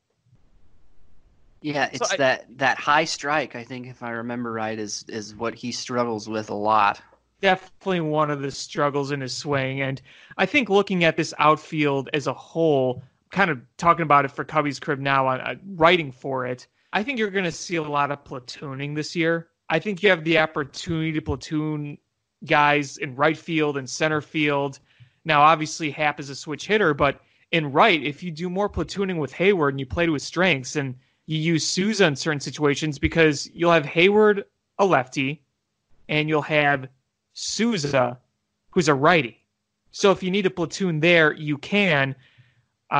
Yeah, 1.61 1.89
it's 1.91 2.13
I- 2.13 2.17
that 2.17 2.45
that 2.57 2.77
high 2.77 3.03
strike. 3.05 3.57
I 3.57 3.63
think, 3.65 3.87
if 3.87 4.03
I 4.03 4.11
remember 4.11 4.53
right, 4.53 4.79
is 4.79 5.03
is 5.09 5.35
what 5.35 5.53
he 5.53 5.73
struggles 5.73 6.29
with 6.29 6.49
a 6.49 6.55
lot. 6.55 7.01
definitely 7.41 8.01
one 8.01 8.31
of 8.31 8.41
the 8.41 8.51
struggles 8.51 9.11
in 9.11 9.21
his 9.21 9.35
swing. 9.35 9.81
And 9.81 10.01
I 10.37 10.45
think 10.45 10.69
looking 10.69 11.03
at 11.03 11.17
this 11.17 11.33
outfield 11.39 12.09
as 12.13 12.27
a 12.27 12.33
whole, 12.33 13.03
kind 13.32 13.50
of 13.50 13.60
talking 13.77 14.03
about 14.03 14.25
it 14.25 14.32
for 14.32 14.46
Cubbies 14.46 14.79
Crib 14.79 15.00
now, 15.00 15.27
on 15.27 15.41
uh, 15.41 15.55
writing 15.75 16.12
for 16.12 16.46
it, 16.46 16.67
I 16.94 17.03
think 17.03 17.20
you're 17.20 17.29
going 17.29 17.46
to 17.46 17.51
see 17.51 17.75
a 17.75 17.84
lot 17.84 18.12
of 18.12 18.24
platooning 18.24 18.96
this 18.96 19.15
year. 19.15 19.50
I 19.70 19.79
think 19.79 20.03
you 20.03 20.10
have 20.10 20.24
the 20.24 20.38
opportunity 20.38 21.12
to 21.13 21.22
platoon 21.22 21.98
guys 22.46 22.98
in 22.98 23.15
right 23.15 23.38
field 23.38 23.77
and 23.77 23.89
center 23.89 24.22
field. 24.22 24.79
Now, 25.25 25.41
obviously, 25.41 25.89
Happ 25.89 26.20
is 26.20 26.29
a 26.29 26.36
switch 26.36 26.67
hitter, 26.67 26.94
but 26.94 27.22
in 27.51 27.72
right, 27.72 28.01
if 28.03 28.22
you 28.22 28.32
do 28.32 28.50
more 28.50 28.70
platooning 28.70 29.17
with 29.17 29.34
Heyward 29.34 29.70
and 29.70 29.79
you 29.79 29.86
play 29.86 30.05
to 30.05 30.13
his 30.13 30.24
strengths 30.24 30.75
and 30.75 30.96
you 31.25 31.38
use 31.38 31.67
Souza 31.67 32.05
in 32.05 32.15
certain 32.15 32.39
situations 32.39 33.00
because 33.00 33.50
you'll 33.53 33.72
have 33.72 33.86
Heyward 33.86 34.44
a 34.77 34.86
lefty 34.86 35.41
and 36.08 36.29
you'll 36.29 36.41
have 36.44 36.88
Souza 37.34 38.20
who's 38.70 38.88
a 38.88 38.94
righty. 38.94 39.39
So 39.91 40.12
if 40.12 40.22
you 40.22 40.29
need 40.29 40.46
a 40.46 40.50
platoon 40.50 41.00
there, 41.00 41.34
you 41.34 41.58
can 41.58 42.15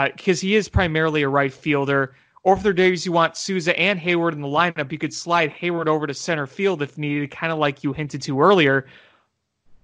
because 0.03 0.39
uh, 0.39 0.47
he 0.47 0.55
is 0.55 0.67
primarily 0.67 1.21
a 1.21 1.29
right 1.29 1.53
fielder. 1.53 2.15
Or 2.43 2.55
if 2.55 2.63
there 2.63 2.71
are 2.71 2.73
days 2.73 3.05
you 3.05 3.11
want 3.11 3.37
Souza 3.37 3.77
and 3.79 3.99
Heyward 3.99 4.33
in 4.33 4.41
the 4.41 4.47
lineup, 4.47 4.91
you 4.91 4.97
could 4.97 5.13
slide 5.13 5.51
Heyward 5.51 5.87
over 5.87 6.05
to 6.05 6.13
center 6.13 6.45
field 6.45 6.81
if 6.81 6.97
needed, 6.97 7.31
kind 7.31 7.51
of 7.51 7.57
like 7.57 7.83
you 7.83 7.93
hinted 7.93 8.21
to 8.23 8.39
earlier. 8.39 8.85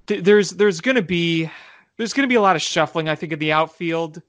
There's 0.06 0.51
there's 0.51 0.82
going 0.82 0.96
to 0.96 1.01
be 1.01 1.50
there's 1.98 2.13
going 2.13 2.27
to 2.27 2.32
be 2.32 2.36
a 2.36 2.41
lot 2.41 2.56
of 2.56 2.62
shuffling, 2.62 3.10
I 3.10 3.15
think, 3.15 3.32
in 3.32 3.39
the 3.39 3.51
outfield. 3.51 4.22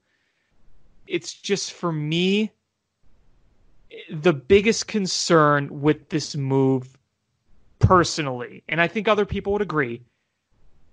It's 1.05 1.33
just 1.33 1.73
for 1.73 1.91
me 1.91 2.51
the 4.09 4.33
biggest 4.33 4.87
concern 4.87 5.81
with 5.81 6.09
this 6.09 6.35
move 6.35 6.97
personally, 7.79 8.63
and 8.69 8.81
I 8.81 8.87
think 8.87 9.07
other 9.07 9.25
people 9.25 9.53
would 9.53 9.61
agree. 9.61 10.01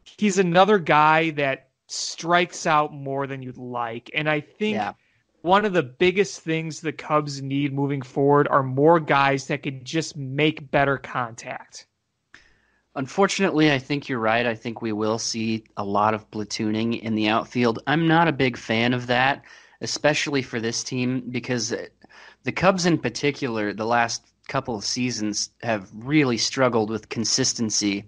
He's 0.05 0.39
another 0.39 0.79
guy 0.79 1.31
that 1.31 1.70
strikes 1.91 2.67
out 2.67 2.93
more 2.93 3.27
than 3.27 3.43
you'd 3.43 3.59
like, 3.59 4.11
and 4.15 4.29
I 4.29 4.41
think. 4.41 4.75
Yeah 4.77 4.95
one 5.43 5.65
of 5.65 5.73
the 5.73 5.83
biggest 5.83 6.41
things 6.41 6.81
the 6.81 6.93
Cubs 6.93 7.41
need 7.41 7.73
moving 7.73 8.03
forward 8.03 8.47
are 8.49 8.63
more 8.63 9.01
guys 9.01 9.47
that 9.47 9.63
could 9.63 9.85
just 9.85 10.17
make 10.17 10.71
better 10.71 10.99
contact. 10.99 11.87
Unfortunately, 12.95 13.73
I 13.73 13.79
think 13.79 14.09
you're 14.09 14.19
right. 14.19 14.45
I 14.45 14.55
think 14.55 14.83
we 14.83 14.93
will 14.93 15.19
see 15.19 15.65
a 15.77 15.85
lot 15.85 16.13
of 16.13 16.31
platooning 16.31 17.01
in 17.01 17.15
the 17.15 17.29
outfield. 17.29 17.79
I'm 17.87 18.09
not 18.09 18.29
a 18.29 18.33
big 18.33 18.57
fan 18.57 18.93
of 18.93 19.07
that, 19.07 19.43
especially 19.81 20.43
for 20.43 20.61
this 20.61 20.83
team, 20.83 21.23
because 21.31 21.73
the 22.43 22.53
Cubs 22.53 22.87
in 22.87 22.99
particular, 22.99 23.73
the 23.73 23.87
last 23.87 24.23
couple 24.51 24.75
of 24.75 24.85
seasons, 24.85 25.49
have 25.63 25.89
really 25.95 26.37
struggled 26.37 26.91
with 26.91 27.09
consistency. 27.09 28.05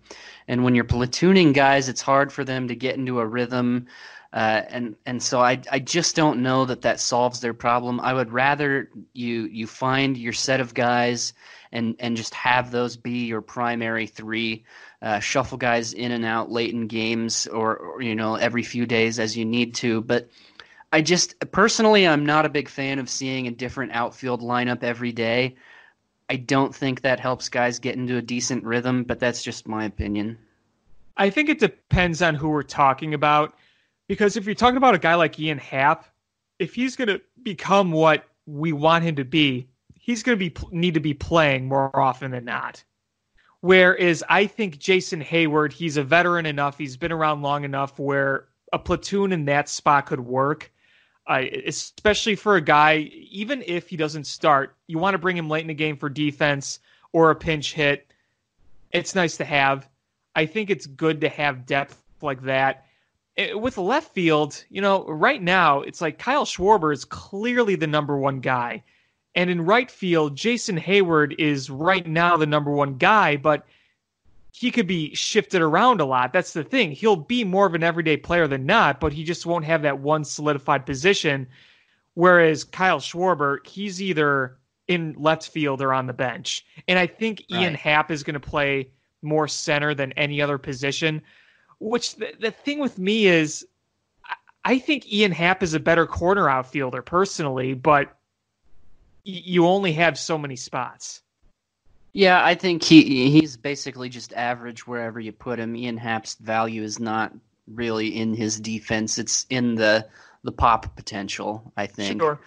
And 0.49 0.65
when 0.65 0.75
you're 0.75 0.85
platooning 0.85 1.55
guys, 1.55 1.89
it's 1.89 2.03
hard 2.03 2.33
for 2.33 2.45
them 2.45 2.69
to 2.69 2.75
get 2.75 2.97
into 2.97 3.21
a 3.21 3.27
rhythm. 3.27 3.87
Uh, 4.33 4.63
and 4.69 4.97
and 5.05 5.23
so 5.23 5.41
I 5.41 5.61
I 5.71 5.79
just 5.79 6.17
don't 6.17 6.43
know 6.43 6.65
that 6.65 6.83
that 6.83 7.01
solves 7.01 7.41
their 7.41 7.55
problem. 7.55 8.01
I 8.01 8.13
would 8.15 8.33
rather 8.33 8.91
you 9.13 9.45
you 9.45 9.67
find 9.67 10.17
your 10.17 10.33
set 10.33 10.61
of 10.61 10.75
guys 10.75 11.35
and 11.71 11.97
and 11.99 12.17
just 12.17 12.35
have 12.35 12.71
those 12.71 12.97
be 12.97 13.27
your 13.27 13.43
primary 13.43 14.07
three. 14.07 14.65
Uh, 15.03 15.19
shuffle 15.19 15.59
guys 15.59 15.93
in 15.93 16.13
and 16.13 16.25
out 16.25 16.51
late 16.51 16.73
in 16.73 16.87
games 16.87 17.47
or, 17.49 17.77
or 17.77 18.03
you 18.03 18.15
know 18.15 18.37
every 18.37 18.63
few 18.63 18.87
days 18.87 19.19
as 19.19 19.37
you 19.37 19.45
need 19.45 19.75
to. 19.75 20.01
But 20.01 20.29
I 20.93 21.03
just 21.03 21.39
personally 21.51 22.07
I'm 22.09 22.25
not 22.25 22.47
a 22.47 22.51
big 22.51 22.69
fan 22.69 22.99
of 22.99 23.11
seeing 23.11 23.47
a 23.47 23.51
different 23.51 23.93
outfield 23.93 24.41
lineup 24.41 24.83
every 24.83 25.13
day. 25.13 25.57
I 26.33 26.37
don't 26.37 26.75
think 26.75 27.03
that 27.03 27.21
helps 27.21 27.51
guys 27.51 27.79
get 27.79 27.95
into 27.95 28.17
a 28.17 28.23
decent 28.23 28.65
rhythm, 28.65 29.05
but 29.05 29.21
that's 29.21 29.43
just 29.43 29.69
my 29.69 29.85
opinion. 29.85 30.39
I 31.19 31.29
think 31.29 31.51
it 31.51 31.59
depends 31.59 32.23
on 32.23 32.35
who 32.35 32.49
we're 32.49 32.63
talking 32.63 33.13
about 33.13 33.55
because 34.09 34.39
if 34.39 34.47
you're 34.47 34.55
talking 34.55 34.79
about 34.79 34.95
a 34.95 34.99
guy 34.99 35.15
like 35.15 35.39
Ian 35.39 35.59
Happ, 35.59 36.07
if 36.59 36.75
he's 36.75 36.97
going 36.97 37.09
to 37.09 37.21
become 37.43 37.93
what 37.93 38.25
we 38.47 38.73
want 38.73 39.05
him 39.05 39.15
to 39.17 39.27
be, 39.27 39.69
he's 39.95 40.23
going 40.23 40.39
to 40.39 40.49
be 40.49 40.55
need 40.71 40.95
to 40.95 41.01
be 41.01 41.13
playing 41.13 41.69
more 41.69 41.95
often 41.95 42.31
than 42.31 42.47
not. 42.47 42.83
Whereas 43.61 44.25
I 44.31 44.47
think 44.47 44.79
Jason 44.79 45.21
Heyward, 45.21 45.75
he's 45.75 45.99
a 45.99 46.03
veteran 46.03 46.47
enough, 46.47 46.79
he's 46.79 46.97
been 46.97 47.13
around 47.13 47.43
long 47.43 47.65
enough 47.65 47.99
where 47.99 48.49
a 48.73 48.79
platoon 48.79 49.33
in 49.33 49.45
that 49.45 49.69
spot 49.69 50.07
could 50.07 50.21
work. 50.21 50.72
Especially 51.29 52.35
for 52.35 52.57
a 52.57 52.61
guy, 52.61 53.11
even 53.31 53.63
if 53.67 53.89
he 53.89 53.97
doesn't 53.97 54.27
start, 54.27 54.77
you 54.87 54.99
want 54.99 55.15
to 55.15 55.19
bring 55.19 55.37
him 55.37 55.49
late 55.49 55.63
in 55.63 55.69
the 55.69 55.75
game 55.75 55.97
for 55.97 56.09
defense 56.09 56.81
or 57.13 57.31
a 57.31 57.37
pinch 57.37 57.75
hit. 57.75 58.13
It's 58.91 59.15
nice 59.15 59.37
to 59.37 59.45
have. 59.45 59.89
I 60.35 60.47
think 60.47 60.71
it's 60.71 60.87
good 60.87 61.21
to 61.21 61.29
have 61.29 61.67
depth 61.67 62.03
like 62.21 62.43
that. 62.43 62.87
Eh, 63.37 63.55
with 63.55 63.79
left 63.79 64.13
field, 64.13 64.65
you 64.69 64.81
know, 64.81 65.05
right 65.07 65.43
now 65.43 65.81
it's 65.81 66.01
like 66.01 66.19
Kyle 66.19 66.45
Schwarber 66.45 66.93
is 66.93 67.05
clearly 67.05 67.77
the 67.77 67.87
number 67.87 68.17
one 68.17 68.41
guy. 68.41 68.83
And 69.35 69.49
in 69.49 69.65
right 69.65 69.91
field, 69.91 70.37
Jason 70.37 70.79
Heyward 70.79 71.35
is 71.39 71.71
right 71.71 72.07
now 72.07 72.37
the 72.37 72.47
number 72.47 72.71
one 72.71 72.99
guy, 72.99 73.37
but 73.37 73.67
he 74.53 74.71
could 74.71 74.87
be 74.87 75.15
shifted 75.15 75.63
around 75.63 76.01
a 76.01 76.05
lot. 76.05 76.33
That's 76.33 76.53
the 76.53 76.63
thing. 76.63 76.93
He'll 76.93 77.17
be 77.17 77.43
more 77.43 77.67
of 77.67 77.75
an 77.75 77.83
everyday 77.83 78.19
player 78.19 78.47
than 78.47 78.67
not, 78.67 79.01
but 79.01 79.13
he 79.13 79.25
just 79.25 79.47
won't 79.47 79.65
have 79.65 79.83
that 79.83 79.99
one 79.99 80.25
solidified 80.25 80.85
position. 80.85 81.49
Whereas 82.15 82.63
Kyle 82.63 83.01
Schwarber, 83.01 83.67
he's 83.67 84.03
either 84.03 84.59
in 84.89 85.15
left 85.17 85.49
field 85.49 85.81
or 85.81 85.95
on 85.95 86.07
the 86.07 86.13
bench. 86.13 86.67
And 86.87 86.99
I 86.99 87.07
think 87.07 87.43
right. 87.51 87.63
Ian 87.63 87.75
Happ 87.75 88.11
is 88.11 88.23
going 88.23 88.35
to 88.35 88.41
play 88.41 88.91
more 89.23 89.49
center 89.49 89.95
than 89.95 90.13
any 90.13 90.43
other 90.43 90.59
position. 90.59 91.23
Which 91.79 92.17
the, 92.17 92.35
the 92.39 92.51
thing 92.51 92.79
with 92.79 92.99
me 92.99 93.27
is, 93.27 93.67
I 94.67 94.79
think 94.79 95.11
Ian 95.11 95.33
Happ 95.33 95.63
is 95.63 95.73
a 95.73 95.81
better 95.81 96.07
corner 96.07 96.51
outfielder 96.51 97.01
personally, 97.01 97.73
but 97.73 98.09
y- 99.25 99.43
you 99.45 99.67
only 99.67 99.95
have 99.95 100.19
so 100.19 100.37
many 100.37 100.57
spots. 100.57 101.22
Yeah, 102.13 102.45
I 102.45 102.55
think 102.55 102.83
he 102.83 103.31
he's 103.31 103.57
basically 103.57 104.09
just 104.09 104.33
average 104.35 104.87
wherever 104.87 105.19
you 105.19 105.33
put 105.33 105.59
him. 105.59 105.75
Ian 105.75 105.97
Happ's 105.97 106.35
value 106.35 106.83
is 106.83 107.01
not 107.01 107.33
really 107.67 108.09
in 108.09 108.35
his 108.35 108.61
defense; 108.61 109.19
it's 109.19 109.47
in 109.49 109.77
the 109.77 110.07
the 110.45 110.53
pop 110.53 110.95
potential. 110.95 111.73
I 111.77 111.87
think. 111.87 112.21
Sure. 112.21 112.39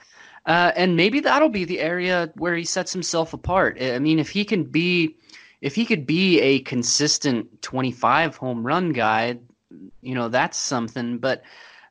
Uh, 0.46 0.72
and 0.76 0.96
maybe 0.96 1.20
that'll 1.22 1.50
be 1.50 1.66
the 1.66 1.80
area 1.80 2.32
where 2.36 2.56
he 2.56 2.64
sets 2.64 2.94
himself 2.94 3.34
apart. 3.34 3.82
I 3.82 3.98
mean, 3.98 4.20
if 4.20 4.30
he 4.30 4.46
can 4.46 4.64
be 4.64 5.16
if 5.62 5.74
he 5.74 5.86
could 5.86 6.06
be 6.06 6.40
a 6.42 6.60
consistent 6.60 7.64
25 7.64 8.38
home 8.38 8.64
run 8.64 8.92
guy, 8.94 9.40
you 10.02 10.14
know, 10.14 10.30
that's 10.30 10.58
something. 10.58 11.18
But 11.18 11.42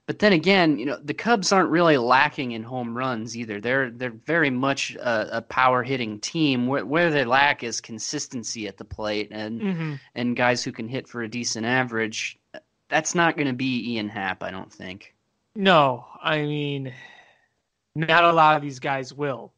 but 0.07 0.19
then 0.19 0.33
again, 0.33 0.79
you 0.79 0.87
know, 0.87 0.99
the 1.03 1.15
Cubs 1.15 1.53
aren't 1.53 1.71
really 1.71 1.97
lacking 1.97 2.53
in 2.53 2.63
home 2.63 2.97
runs 2.97 3.37
either. 3.37 3.61
They're 3.61 3.91
they're 3.91 4.11
very 4.11 4.51
much 4.51 4.95
a, 4.97 5.39
a 5.39 5.43
power 5.43 5.83
hitting 5.83 6.21
team. 6.21 6.67
Where, 6.67 6.85
where 6.85 7.11
they 7.11 7.25
lack 7.25 7.63
is 7.63 7.81
consistency 7.81 8.69
at 8.69 8.77
the 8.77 8.85
plate 8.85 9.29
and 9.31 9.61
mm-hmm. 9.61 9.95
and 10.15 10.37
guys 10.37 10.63
who 10.63 10.73
can 10.73 10.89
hit 10.89 11.09
for 11.09 11.23
a 11.23 11.29
decent 11.29 11.67
average. 11.67 12.39
That's 12.89 13.15
not 13.15 13.37
going 13.37 13.47
to 13.47 13.55
be 13.55 13.95
Ian 13.95 14.09
Happ, 14.09 14.43
I 14.43 14.51
don't 14.51 14.73
think. 14.73 15.15
No, 15.57 16.05
I 16.23 16.43
mean, 16.43 16.93
not 17.95 18.25
a 18.25 18.33
lot 18.33 18.57
of 18.57 18.63
these 18.63 18.79
guys 18.79 19.15
will 19.15 19.53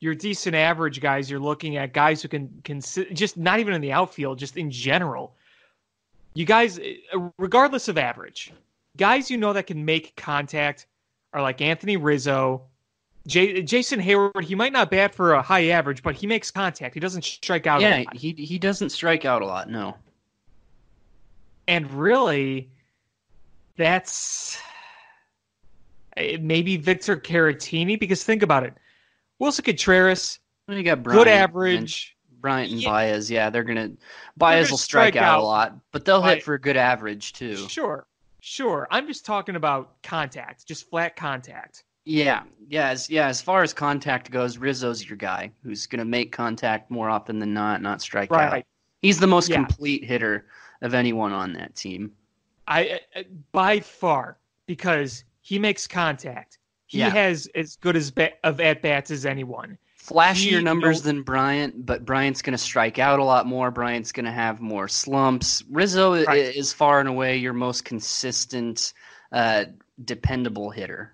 your 0.00 0.14
decent 0.14 0.54
average 0.54 1.00
guys, 1.00 1.30
you're 1.30 1.40
looking 1.40 1.76
at 1.76 1.92
guys 1.92 2.22
who 2.22 2.28
can 2.28 2.48
can 2.64 2.80
just 2.80 3.36
not 3.36 3.58
even 3.58 3.74
in 3.74 3.80
the 3.80 3.92
outfield, 3.92 4.38
just 4.38 4.56
in 4.56 4.70
general. 4.70 5.34
You 6.34 6.44
guys, 6.44 6.78
regardless 7.36 7.88
of 7.88 7.98
average, 7.98 8.52
guys 8.98 9.30
you 9.30 9.38
know 9.38 9.54
that 9.54 9.66
can 9.66 9.84
make 9.84 10.14
contact 10.16 10.86
are 11.32 11.40
like 11.40 11.62
Anthony 11.62 11.96
Rizzo, 11.96 12.62
J- 13.26 13.62
Jason 13.62 14.00
Heyward. 14.00 14.44
He 14.44 14.54
might 14.54 14.72
not 14.72 14.90
bat 14.90 15.14
for 15.14 15.32
a 15.32 15.40
high 15.42 15.68
average, 15.68 16.02
but 16.02 16.14
he 16.14 16.26
makes 16.26 16.50
contact. 16.50 16.92
He 16.92 17.00
doesn't 17.00 17.24
strike 17.24 17.66
out. 17.66 17.80
Yeah, 17.80 18.04
he 18.12 18.32
he 18.32 18.58
doesn't 18.58 18.90
strike 18.90 19.24
out 19.24 19.40
a 19.40 19.46
lot. 19.46 19.70
No. 19.70 19.96
And 21.66 21.90
really, 21.90 22.70
that's 23.76 24.58
eh, 26.16 26.36
maybe 26.40 26.76
Victor 26.76 27.16
Caratini 27.16 27.98
because 27.98 28.24
think 28.24 28.42
about 28.42 28.64
it 28.64 28.74
Willson 29.40 29.64
Contreras, 29.64 30.38
you 30.68 30.82
got 30.82 31.02
Bryant 31.02 31.20
good 31.20 31.28
average. 31.28 32.16
And 32.30 32.40
Bryant 32.40 32.72
and 32.72 32.82
yeah. 32.82 32.88
Baez, 32.88 33.30
yeah, 33.30 33.50
they're 33.50 33.64
gonna 33.64 33.92
Baez 34.36 34.66
they're 34.66 34.72
will 34.72 34.78
strike, 34.78 35.12
strike 35.14 35.22
out, 35.22 35.38
out, 35.38 35.40
a 35.40 35.44
lot, 35.44 35.76
but 35.92 36.04
they'll 36.04 36.22
hit 36.22 36.42
for 36.42 36.54
a 36.54 36.60
good 36.60 36.76
average 36.76 37.32
too. 37.32 37.56
Sure, 37.68 38.06
sure. 38.40 38.88
I'm 38.90 39.06
just 39.06 39.24
talking 39.24 39.56
about 39.56 40.02
contact, 40.02 40.66
just 40.66 40.88
flat 40.88 41.16
contact. 41.16 41.84
Yeah, 42.04 42.44
yeah, 42.68 42.88
as, 42.88 43.10
yeah. 43.10 43.28
As 43.28 43.42
far 43.42 43.62
as 43.62 43.74
contact 43.74 44.30
goes, 44.30 44.56
Rizzo's 44.56 45.06
your 45.06 45.18
guy 45.18 45.50
who's 45.62 45.86
gonna 45.86 46.06
make 46.06 46.32
contact 46.32 46.90
more 46.90 47.10
often 47.10 47.38
than 47.38 47.52
not, 47.52 47.82
not 47.82 48.00
strike 48.00 48.30
right. 48.30 48.60
out. 48.60 48.64
He's 49.02 49.20
the 49.20 49.26
most 49.26 49.50
yeah. 49.50 49.56
complete 49.56 50.04
hitter 50.04 50.46
of 50.80 50.94
anyone 50.94 51.32
on 51.32 51.52
that 51.54 51.74
team. 51.76 52.12
I 52.66 53.00
uh, 53.14 53.22
by 53.52 53.80
far 53.80 54.38
because 54.66 55.24
he 55.42 55.58
makes 55.58 55.86
contact. 55.86 56.58
He 56.86 56.98
yeah. 56.98 57.10
has 57.10 57.46
as 57.54 57.76
good 57.76 57.96
as 57.96 58.10
ba- 58.10 58.32
of 58.44 58.60
at 58.60 58.80
bats 58.80 59.10
as 59.10 59.26
anyone. 59.26 59.76
Flashier 60.08 60.62
numbers 60.62 61.02
than 61.02 61.22
Bryant, 61.22 61.84
but 61.84 62.04
Bryant's 62.04 62.42
going 62.42 62.52
to 62.52 62.58
strike 62.58 62.98
out 62.98 63.18
a 63.18 63.24
lot 63.24 63.46
more. 63.46 63.70
Bryant's 63.70 64.12
going 64.12 64.24
to 64.24 64.32
have 64.32 64.60
more 64.60 64.88
slumps. 64.88 65.62
Rizzo 65.70 66.24
right. 66.24 66.56
is 66.56 66.72
far 66.72 67.00
and 67.00 67.08
away 67.08 67.36
your 67.36 67.52
most 67.52 67.84
consistent, 67.84 68.94
uh, 69.32 69.66
dependable 70.02 70.70
hitter. 70.70 71.12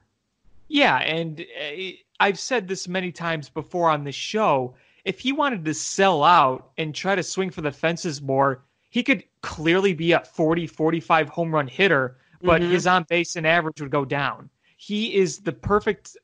Yeah, 0.68 0.96
and 0.98 1.40
uh, 1.40 1.90
I've 2.20 2.38
said 2.38 2.68
this 2.68 2.86
many 2.86 3.10
times 3.10 3.48
before 3.48 3.90
on 3.90 4.04
this 4.04 4.14
show. 4.14 4.74
If 5.04 5.20
he 5.20 5.32
wanted 5.32 5.64
to 5.64 5.74
sell 5.74 6.22
out 6.22 6.70
and 6.78 6.94
try 6.94 7.14
to 7.14 7.22
swing 7.22 7.50
for 7.50 7.60
the 7.60 7.72
fences 7.72 8.22
more, 8.22 8.62
he 8.90 9.02
could 9.02 9.24
clearly 9.42 9.92
be 9.92 10.12
a 10.12 10.20
40, 10.20 10.66
45 10.66 11.28
home 11.28 11.52
run 11.52 11.66
hitter, 11.66 12.16
but 12.40 12.62
mm-hmm. 12.62 12.70
his 12.70 12.86
on 12.86 13.04
base 13.08 13.36
and 13.36 13.46
average 13.46 13.80
would 13.80 13.90
go 13.90 14.04
down 14.04 14.50
he 14.84 15.14
is 15.14 15.38
the 15.38 15.52
perfect 15.52 16.16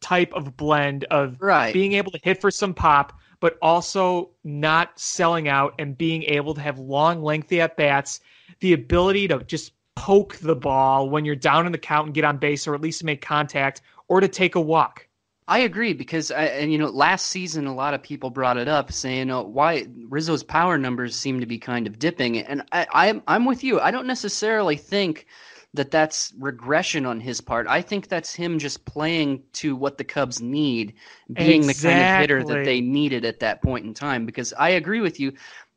type 0.00 0.32
of 0.34 0.56
blend 0.56 1.04
of 1.04 1.36
Right. 1.40 1.72
being 1.72 1.94
able 1.94 2.10
to 2.12 2.20
hit 2.22 2.40
for 2.40 2.50
some 2.50 2.74
pop, 2.74 3.18
but 3.40 3.58
also 3.62 4.30
not 4.44 4.98
selling 4.98 5.48
out 5.48 5.74
and 5.78 5.96
being 5.96 6.22
able 6.24 6.54
to 6.54 6.60
have 6.60 6.78
long, 6.78 7.22
lengthy 7.22 7.60
at 7.60 7.76
bats, 7.76 8.20
the 8.60 8.72
ability 8.72 9.28
to 9.28 9.38
just 9.44 9.72
poke 9.94 10.36
the 10.36 10.56
ball 10.56 11.10
when 11.10 11.24
you're 11.24 11.36
down 11.36 11.66
in 11.66 11.72
the 11.72 11.78
count 11.78 12.06
and 12.06 12.14
get 12.14 12.24
on 12.24 12.38
base, 12.38 12.66
or 12.66 12.74
at 12.74 12.80
least 12.80 13.02
make 13.04 13.20
contact, 13.20 13.82
or 14.08 14.20
to 14.20 14.28
take 14.28 14.54
a 14.54 14.60
walk. 14.60 15.06
I 15.48 15.60
agree 15.60 15.94
because 15.94 16.30
I, 16.30 16.44
and 16.44 16.70
you 16.70 16.76
know 16.76 16.88
last 16.88 17.26
season 17.28 17.66
a 17.66 17.74
lot 17.74 17.94
of 17.94 18.02
people 18.02 18.28
brought 18.28 18.58
it 18.58 18.68
up 18.68 18.92
saying 18.92 19.30
oh, 19.30 19.42
why 19.42 19.86
Rizzo's 20.08 20.42
power 20.42 20.76
numbers 20.76 21.16
seem 21.16 21.40
to 21.40 21.46
be 21.46 21.58
kind 21.58 21.86
of 21.86 21.98
dipping 21.98 22.38
and 22.38 22.62
I, 22.70 22.86
I'm 22.92 23.22
I'm 23.26 23.46
with 23.46 23.64
you 23.64 23.80
I 23.80 23.90
don't 23.90 24.06
necessarily 24.06 24.76
think 24.76 25.26
that 25.74 25.90
that's 25.90 26.32
regression 26.38 27.04
on 27.04 27.20
his 27.20 27.40
part 27.40 27.66
I 27.68 27.82
think 27.82 28.08
that's 28.08 28.34
him 28.34 28.58
just 28.58 28.84
playing 28.84 29.42
to 29.54 29.76
what 29.76 29.98
the 29.98 30.04
Cubs 30.04 30.40
need 30.40 30.94
being 31.32 31.66
the 31.66 31.74
kind 31.74 32.00
of 32.00 32.20
hitter 32.20 32.44
that 32.44 32.64
they 32.64 32.80
needed 32.80 33.24
at 33.24 33.40
that 33.40 33.62
point 33.62 33.84
in 33.84 33.94
time 33.94 34.26
because 34.26 34.52
I 34.58 34.70
agree 34.70 35.00
with 35.00 35.20
you 35.20 35.32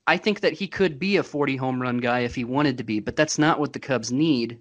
I 0.08 0.18
think 0.18 0.40
that 0.42 0.54
he 0.54 0.68
could 0.68 0.98
be 0.98 1.18
a 1.18 1.24
40 1.24 1.56
home 1.58 1.82
run 1.82 1.98
guy 1.98 2.20
if 2.20 2.36
he 2.36 2.44
wanted 2.44 2.78
to 2.78 2.84
be 2.84 3.00
but 3.00 3.16
that's 3.16 3.38
not 3.38 3.60
what 3.60 3.74
the 3.74 3.80
Cubs 3.80 4.12
need 4.12 4.60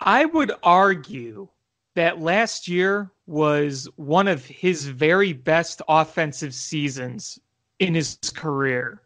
I 0.00 0.24
would 0.24 0.52
argue 0.62 1.48
that 1.94 2.20
last 2.20 2.68
year 2.68 3.10
was 3.26 3.88
one 3.96 4.28
of 4.28 4.44
his 4.44 4.86
very 4.86 5.32
best 5.32 5.82
offensive 5.88 6.54
seasons 6.54 7.38
in 7.78 7.94
his 7.94 8.18
career. 8.34 9.02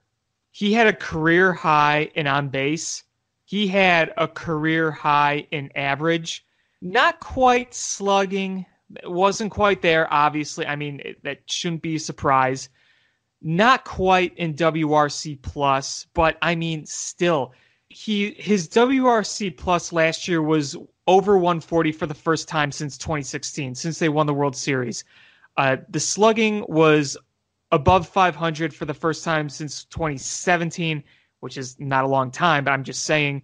He 0.50 0.72
had 0.72 0.88
a 0.88 0.92
career 0.92 1.52
high 1.52 2.10
in 2.14 2.26
on 2.26 2.48
base. 2.48 3.04
He 3.50 3.66
had 3.66 4.14
a 4.16 4.28
career 4.28 4.92
high 4.92 5.44
in 5.50 5.72
average. 5.74 6.46
Not 6.80 7.18
quite 7.18 7.74
slugging. 7.74 8.64
Wasn't 9.02 9.50
quite 9.50 9.82
there, 9.82 10.06
obviously. 10.14 10.64
I 10.66 10.76
mean, 10.76 11.00
it- 11.04 11.24
that 11.24 11.50
shouldn't 11.50 11.82
be 11.82 11.96
a 11.96 11.98
surprise. 11.98 12.68
Not 13.42 13.84
quite 13.84 14.38
in 14.38 14.54
WRC 14.54 15.34
plus, 15.34 16.06
but 16.14 16.38
I 16.40 16.54
mean, 16.54 16.86
still, 16.86 17.52
he 17.88 18.34
his 18.34 18.68
WRC 18.68 19.50
plus 19.50 19.92
last 19.92 20.28
year 20.28 20.40
was 20.40 20.76
over 21.08 21.36
140 21.36 21.90
for 21.90 22.06
the 22.06 22.14
first 22.14 22.46
time 22.46 22.70
since 22.70 22.96
2016, 22.96 23.74
since 23.74 23.98
they 23.98 24.08
won 24.08 24.26
the 24.26 24.34
World 24.34 24.54
Series. 24.54 25.02
Uh, 25.56 25.78
the 25.88 25.98
slugging 25.98 26.64
was 26.68 27.16
above 27.72 28.06
500 28.06 28.72
for 28.72 28.84
the 28.84 28.94
first 28.94 29.24
time 29.24 29.48
since 29.48 29.86
2017, 29.86 31.02
which 31.40 31.58
is 31.58 31.78
not 31.80 32.04
a 32.04 32.08
long 32.08 32.30
time, 32.30 32.64
but 32.64 32.70
I'm 32.70 32.84
just 32.84 33.02
saying 33.04 33.42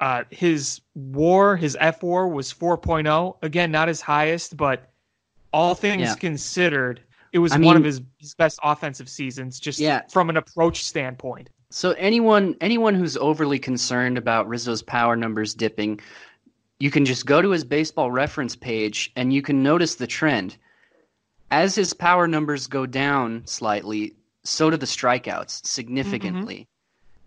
uh, 0.00 0.24
his 0.30 0.80
WAR, 0.94 1.56
his 1.56 1.76
F 1.80 2.02
WAR 2.02 2.28
was 2.28 2.52
4.0. 2.52 3.36
Again, 3.42 3.70
not 3.70 3.88
his 3.88 4.00
highest, 4.00 4.56
but 4.56 4.90
all 5.52 5.74
things 5.74 6.02
Yeah. 6.02 6.14
considered, 6.14 7.02
it 7.32 7.38
was 7.38 7.52
I 7.52 7.58
one 7.58 7.76
of 7.76 7.84
his, 7.84 8.00
his 8.18 8.34
best 8.34 8.58
offensive 8.62 9.08
seasons, 9.08 9.60
just 9.60 9.78
Yeah. 9.78 10.02
from 10.08 10.30
an 10.30 10.36
approach 10.36 10.84
standpoint. 10.84 11.50
So 11.72 11.92
anyone 11.92 12.56
anyone 12.60 12.94
who's 12.94 13.16
overly 13.16 13.58
concerned 13.58 14.18
about 14.18 14.48
Rizzo's 14.48 14.82
power 14.82 15.14
numbers 15.16 15.54
dipping, 15.54 16.00
you 16.80 16.90
can 16.90 17.04
just 17.04 17.26
go 17.26 17.40
to 17.40 17.50
his 17.50 17.62
baseball 17.62 18.10
reference 18.10 18.56
page 18.56 19.12
and 19.16 19.32
you 19.32 19.42
can 19.42 19.62
notice 19.62 19.94
the 19.94 20.06
trend. 20.06 20.56
As 21.52 21.74
his 21.74 21.92
power 21.92 22.26
numbers 22.26 22.66
go 22.66 22.86
down 22.86 23.42
slightly, 23.46 24.14
so 24.44 24.70
do 24.70 24.76
the 24.76 24.86
strikeouts 24.86 25.64
significantly. 25.66 26.66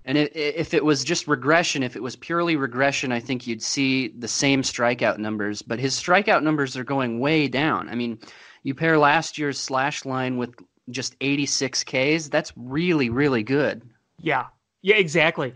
And 0.05 0.17
i- 0.17 0.22
i- 0.22 0.29
if 0.33 0.74
it 0.74 0.83
was 0.83 1.03
just 1.03 1.27
regression, 1.27 1.83
if 1.83 1.95
it 1.95 2.03
was 2.03 2.15
purely 2.15 2.55
regression, 2.55 3.12
I 3.12 3.19
think 3.19 3.48
you'd 3.48 3.62
see 3.63 4.10
the 4.10 4.27
same 4.27 4.62
strikeout 4.62 5.17
numbers. 5.17 5.62
But 5.62 5.79
his 5.79 5.93
strikeout 5.95 6.43
numbers 6.43 6.75
are 6.75 6.83
going 6.83 7.19
way 7.19 7.48
down. 7.48 7.89
I 7.89 7.95
mean, 7.95 8.19
you 8.63 8.75
pair 8.75 8.98
last 8.98 9.38
year's 9.38 9.60
slash 9.60 10.05
line 10.05 10.38
with 10.38 10.53
just 10.89 11.15
86 11.22 11.84
Ks, 11.86 12.27
that's 12.27 12.51
really, 12.58 13.10
really 13.10 13.43
good. 13.43 13.82
Yeah. 14.19 14.47
Yeah, 14.82 14.95
exactly. 14.95 15.54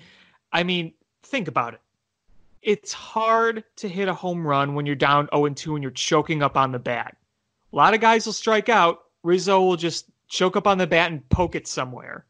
I 0.54 0.63
mean, 0.63 0.93
think 1.24 1.50
about 1.50 1.74
it. 1.74 1.82
It's 2.62 2.93
hard 2.93 3.63
to 3.78 3.89
hit 3.89 4.08
a 4.08 4.13
home 4.13 4.45
run 4.48 4.76
when 4.76 4.86
you're 4.86 4.95
down 4.95 5.28
0 5.34 5.50
2 5.50 5.76
and 5.76 5.84
you're 5.84 5.91
choking 5.91 6.41
up 6.41 6.56
on 6.58 6.71
the 6.71 6.80
bat. 6.80 7.17
A 7.74 7.76
lot 7.76 7.93
of 7.93 8.00
guys 8.00 8.26
will 8.26 8.34
strike 8.34 8.69
out. 8.69 9.04
Rizzo 9.24 9.62
will 9.62 9.76
just 9.76 10.06
choke 10.30 10.56
up 10.56 10.67
on 10.67 10.78
the 10.78 10.88
bat 10.88 11.12
and 11.12 11.28
poke 11.30 11.56
it 11.56 11.67
somewhere. 11.67 12.26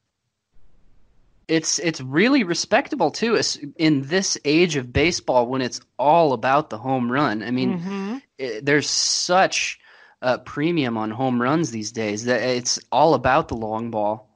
It's 1.47 1.79
it's 1.79 2.01
really 2.01 2.43
respectable 2.43 3.09
too 3.11 3.39
in 3.77 4.01
this 4.03 4.37
age 4.45 4.75
of 4.75 4.91
baseball 4.91 5.47
when 5.47 5.61
it's 5.61 5.79
all 5.97 6.33
about 6.33 6.69
the 6.69 6.77
home 6.77 7.11
run. 7.11 7.41
I 7.43 7.51
mean, 7.51 7.79
Mhm. 7.79 8.21
i 8.39 8.59
there's 8.61 8.89
such 8.89 9.79
a 10.21 10.37
premium 10.39 10.97
on 10.97 11.11
home 11.11 11.41
runs 11.41 11.71
these 11.71 11.91
days 11.91 12.25
that 12.25 12.41
it's 12.41 12.79
all 12.91 13.13
about 13.13 13.47
the 13.47 13.55
long 13.55 13.91
ball. 13.91 14.27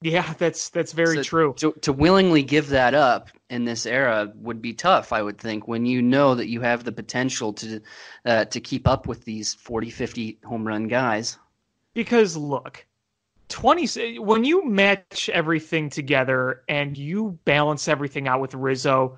yeah, 0.00 0.34
that's 0.38 0.68
that's 0.70 0.92
very 0.92 1.16
So- 1.16 1.22
true. 1.22 1.54
To 1.58 1.72
to 1.82 1.92
willingly 1.92 2.42
give 2.42 2.68
that 2.70 2.94
up 2.94 3.30
in 3.48 3.64
this 3.64 3.86
era 3.86 4.32
would 4.36 4.60
be 4.60 4.72
tough, 4.74 5.12
I 5.12 5.22
would 5.22 5.38
think, 5.38 5.68
when 5.68 5.86
you 5.86 6.02
know 6.02 6.34
that 6.34 6.48
you 6.48 6.60
have 6.62 6.84
the 6.84 6.92
potential 6.92 7.52
to 7.54 7.80
uh, 8.26 8.44
to 8.46 8.60
keep 8.60 8.88
up 8.88 9.06
with 9.06 9.24
these 9.24 9.54
40, 9.54 9.90
50 9.90 10.38
home 10.44 10.66
run 10.66 10.88
guys. 10.88 11.38
Because 11.94 12.36
look, 12.36 12.84
20 13.54 14.18
when 14.18 14.42
you 14.44 14.64
match 14.68 15.28
everything 15.32 15.88
together 15.88 16.62
and 16.68 16.98
you 16.98 17.38
balance 17.44 17.86
everything 17.86 18.26
out 18.26 18.40
with 18.40 18.52
Rizzo, 18.52 19.16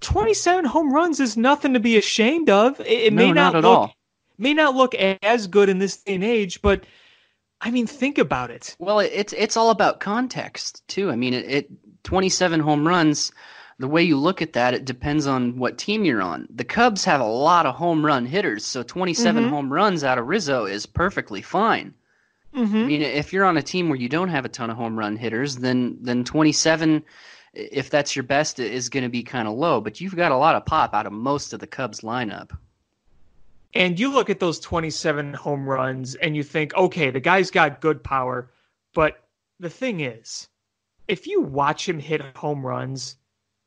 27 0.00 0.64
home 0.64 0.90
runs 0.94 1.20
is 1.20 1.36
nothing 1.36 1.74
to 1.74 1.80
be 1.80 1.98
ashamed 1.98 2.48
of. 2.48 2.80
It, 2.80 2.86
it 2.86 3.12
No, 3.12 3.26
may 3.26 3.32
not, 3.32 3.52
not 3.52 3.56
at 3.56 3.64
look 3.64 3.78
all. 3.78 3.94
may 4.38 4.54
not 4.54 4.74
look 4.74 4.94
as 4.94 5.46
good 5.46 5.68
in 5.68 5.78
this 5.78 5.98
day 5.98 6.14
and 6.14 6.24
age, 6.24 6.62
but 6.62 6.84
I 7.60 7.70
mean, 7.70 7.86
think 7.86 8.16
about 8.16 8.50
it. 8.50 8.74
Well, 8.78 8.98
it's 9.00 9.34
it's 9.34 9.58
all 9.58 9.68
about 9.68 10.00
context 10.00 10.82
too. 10.88 11.10
I 11.10 11.16
mean, 11.16 11.34
it, 11.34 11.44
it 11.44 11.70
27 12.04 12.60
home 12.60 12.88
runs. 12.88 13.30
The 13.78 13.88
way 13.88 14.02
you 14.02 14.16
look 14.16 14.40
at 14.40 14.54
that, 14.54 14.72
it 14.72 14.86
depends 14.86 15.26
on 15.26 15.58
what 15.58 15.76
team 15.76 16.06
you're 16.06 16.22
on. 16.22 16.46
The 16.48 16.64
Cubs 16.64 17.04
have 17.04 17.20
a 17.20 17.24
lot 17.26 17.66
of 17.66 17.74
home 17.74 18.04
run 18.06 18.24
hitters, 18.24 18.64
so 18.64 18.82
27 18.82 19.44
Mhm. 19.44 19.50
home 19.50 19.70
runs 19.70 20.02
out 20.02 20.16
of 20.18 20.28
Rizzo 20.28 20.64
is 20.64 20.86
perfectly 20.86 21.42
fine. 21.42 21.92
I 22.52 22.58
Mm-hmm. 22.58 22.86
mean, 22.86 23.02
if 23.02 23.32
you're 23.32 23.44
on 23.44 23.56
a 23.56 23.62
team 23.62 23.88
where 23.88 23.98
you 23.98 24.08
don't 24.08 24.28
have 24.28 24.44
a 24.44 24.48
ton 24.48 24.70
of 24.70 24.76
home 24.76 24.98
run 24.98 25.16
hitters, 25.16 25.56
then 25.56 25.98
then 26.00 26.24
27, 26.24 27.02
if 27.54 27.90
that's 27.90 28.16
your 28.16 28.22
best, 28.24 28.58
is 28.58 28.88
going 28.88 29.04
to 29.04 29.08
be 29.08 29.22
kind 29.22 29.46
of 29.46 29.54
low. 29.54 29.80
But 29.80 30.00
you've 30.00 30.16
got 30.16 30.32
a 30.32 30.36
lot 30.36 30.56
of 30.56 30.66
pop 30.66 30.94
out 30.94 31.06
of 31.06 31.12
most 31.12 31.52
of 31.52 31.60
the 31.60 31.66
Cubs 31.66 32.00
lineup. 32.00 32.56
And 33.72 34.00
you 34.00 34.12
look 34.12 34.30
at 34.30 34.40
those 34.40 34.58
27 34.58 35.32
home 35.34 35.68
runs 35.68 36.16
and 36.16 36.34
you 36.34 36.42
think, 36.42 36.74
okay, 36.74 37.10
the 37.10 37.20
guy's 37.20 37.52
got 37.52 37.80
good 37.80 38.02
power. 38.02 38.50
But 38.94 39.22
the 39.60 39.70
thing 39.70 40.00
is, 40.00 40.48
if 41.06 41.28
you 41.28 41.40
watch 41.40 41.88
him 41.88 42.00
hit 42.00 42.20
home 42.36 42.66
runs, 42.66 43.16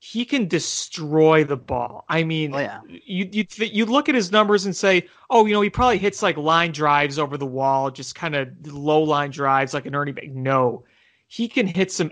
he 0.05 0.25
can 0.25 0.49
destroy 0.49 1.45
the 1.45 1.55
ball. 1.55 2.03
I 2.09 2.25
mean, 2.25 2.53
Oh, 2.53 2.59
yeah. 2.59 2.81
you 2.89 3.29
you 3.31 3.45
th- 3.45 3.71
you 3.71 3.85
look 3.85 4.09
at 4.09 4.15
his 4.15 4.33
numbers 4.33 4.65
and 4.65 4.75
say, 4.75 5.07
oh, 5.29 5.45
you 5.45 5.53
know, 5.53 5.61
he 5.61 5.69
probably 5.69 5.97
hits 5.97 6.21
like 6.21 6.35
line 6.35 6.73
drives 6.73 7.17
over 7.17 7.37
the 7.37 7.45
wall, 7.45 7.89
just 7.89 8.13
kind 8.13 8.35
of 8.35 8.49
low 8.67 9.01
line 9.01 9.31
drives 9.31 9.73
like 9.73 9.85
an 9.85 9.95
Ernie. 9.95 10.11
Bank. 10.11 10.33
No, 10.33 10.83
he 11.29 11.47
can 11.47 11.65
hit 11.65 11.89
some 11.89 12.11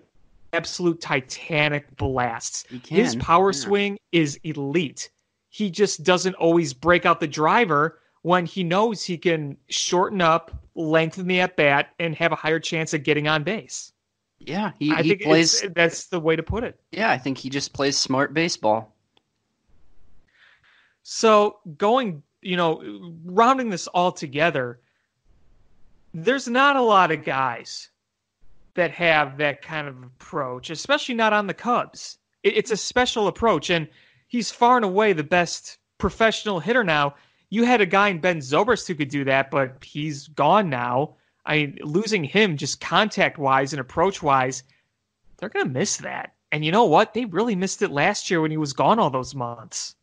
absolute 0.54 1.01
titanic 1.01 1.93
blasts. 1.97 2.63
His 2.88 3.17
power 3.17 3.51
yeah. 3.51 3.60
swing 3.60 3.99
is 4.13 4.39
elite. 4.45 5.10
He 5.49 5.69
just 5.69 6.06
doesn't 6.06 6.36
always 6.36 6.73
break 6.73 7.06
out 7.06 7.19
the 7.19 7.27
driver 7.27 7.99
when 8.21 8.45
he 8.45 8.63
knows 8.63 9.04
he 9.04 9.17
can 9.17 9.58
shorten 9.67 10.21
up, 10.21 10.49
lengthen 10.75 11.27
the 11.27 11.41
at 11.41 11.58
bat, 11.58 11.89
and 11.99 12.15
have 12.15 12.32
a 12.32 12.38
higher 12.38 12.60
chance 12.60 12.93
of 12.93 13.04
getting 13.04 13.27
on 13.27 13.43
base. 13.43 13.90
Yeah, 14.47 14.71
he, 14.80 14.91
I 14.91 15.01
he 15.01 15.10
think 15.10 15.21
plays. 15.23 15.65
that's 15.75 16.08
the 16.08 16.19
way 16.19 16.36
to 16.36 16.43
put 16.43 16.63
it. 16.63 16.80
Yeah, 16.91 17.12
I 17.12 17.17
think 17.17 17.38
he 17.38 17.49
just 17.49 17.73
plays 17.73 17.97
smart 17.97 18.34
baseball. 18.34 18.95
So 21.04 21.58
going, 21.77 22.23
you 22.41 22.58
know, 22.58 23.13
rounding 23.25 23.69
this 23.69 23.88
all 23.88 24.12
together, 24.12 24.80
there's 26.13 26.47
not 26.47 26.75
a 26.75 26.82
lot 26.82 27.12
of 27.12 27.23
guys 27.23 27.89
that 28.75 28.91
have 28.91 29.38
that 29.38 29.62
kind 29.62 29.88
of 29.88 30.01
approach, 30.04 30.69
especially 30.69 31.15
not 31.15 31.34
on 31.34 31.47
the 31.47 31.54
Cubs. 31.54 32.17
It, 32.43 32.58
it's 32.58 32.71
a 32.71 32.77
special 32.77 33.27
approach, 33.27 33.69
and 33.69 33.88
he's 34.27 34.51
far 34.51 34.75
and 34.77 34.86
away 34.86 35.13
the 35.13 35.23
best 35.23 35.77
professional 35.97 36.60
hitter 36.60 36.84
now. 36.84 37.15
You 37.49 37.63
had 37.65 37.82
a 37.82 37.86
guy 37.86 38.10
in 38.10 38.19
Ben 38.19 38.38
Zobrist 38.39 38.88
who 38.88 38.95
could 38.95 39.10
do 39.10 39.23
that, 39.25 39.51
but 39.51 39.84
he's 39.84 40.27
gone 40.30 40.69
now. 40.69 41.15
I 41.45 41.58
mean, 41.58 41.80
losing 41.82 42.23
him 42.23 42.58
just 42.58 42.82
contact 42.82 43.38
wise 43.38 43.73
and 43.73 43.80
approach 43.80 44.21
wise, 44.21 44.63
they're 45.38 45.49
going 45.49 45.65
to 45.65 45.71
miss 45.71 45.97
that. 45.97 46.34
And 46.51 46.63
you 46.63 46.71
know 46.71 46.86
what? 46.86 47.13
They 47.13 47.25
really 47.25 47.56
missed 47.56 47.82
it 47.82 47.91
last 47.91 48.30
year 48.30 48.41
when 48.41 48.51
he 48.51 48.58
was 48.58 48.73
gone 48.73 48.99
all 48.99 49.10
those 49.10 49.34
months. 49.34 49.95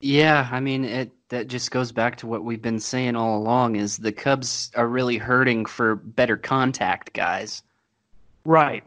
Yeah, 0.00 0.48
I 0.50 0.60
mean 0.60 0.84
it. 0.84 1.12
That 1.30 1.48
just 1.48 1.70
goes 1.70 1.90
back 1.90 2.16
to 2.16 2.26
what 2.26 2.44
we've 2.44 2.60
been 2.60 2.78
saying 2.78 3.16
all 3.16 3.38
along: 3.38 3.76
is 3.76 3.96
the 3.96 4.12
Cubs 4.12 4.70
are 4.76 4.86
really 4.86 5.16
hurting 5.16 5.64
for 5.64 5.94
better 5.94 6.36
contact 6.36 7.12
guys. 7.14 7.62
Right. 8.44 8.84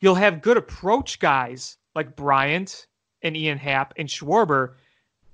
You'll 0.00 0.16
have 0.16 0.42
good 0.42 0.56
approach 0.56 1.20
guys 1.20 1.76
like 1.94 2.16
Bryant 2.16 2.86
and 3.22 3.36
Ian 3.36 3.58
Happ 3.58 3.94
and 3.96 4.08
Schwarber, 4.08 4.74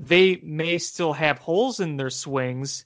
they 0.01 0.37
may 0.42 0.79
still 0.79 1.12
have 1.12 1.38
holes 1.38 1.81
in 1.81 1.97
their 1.97 2.11
swings, 2.11 2.85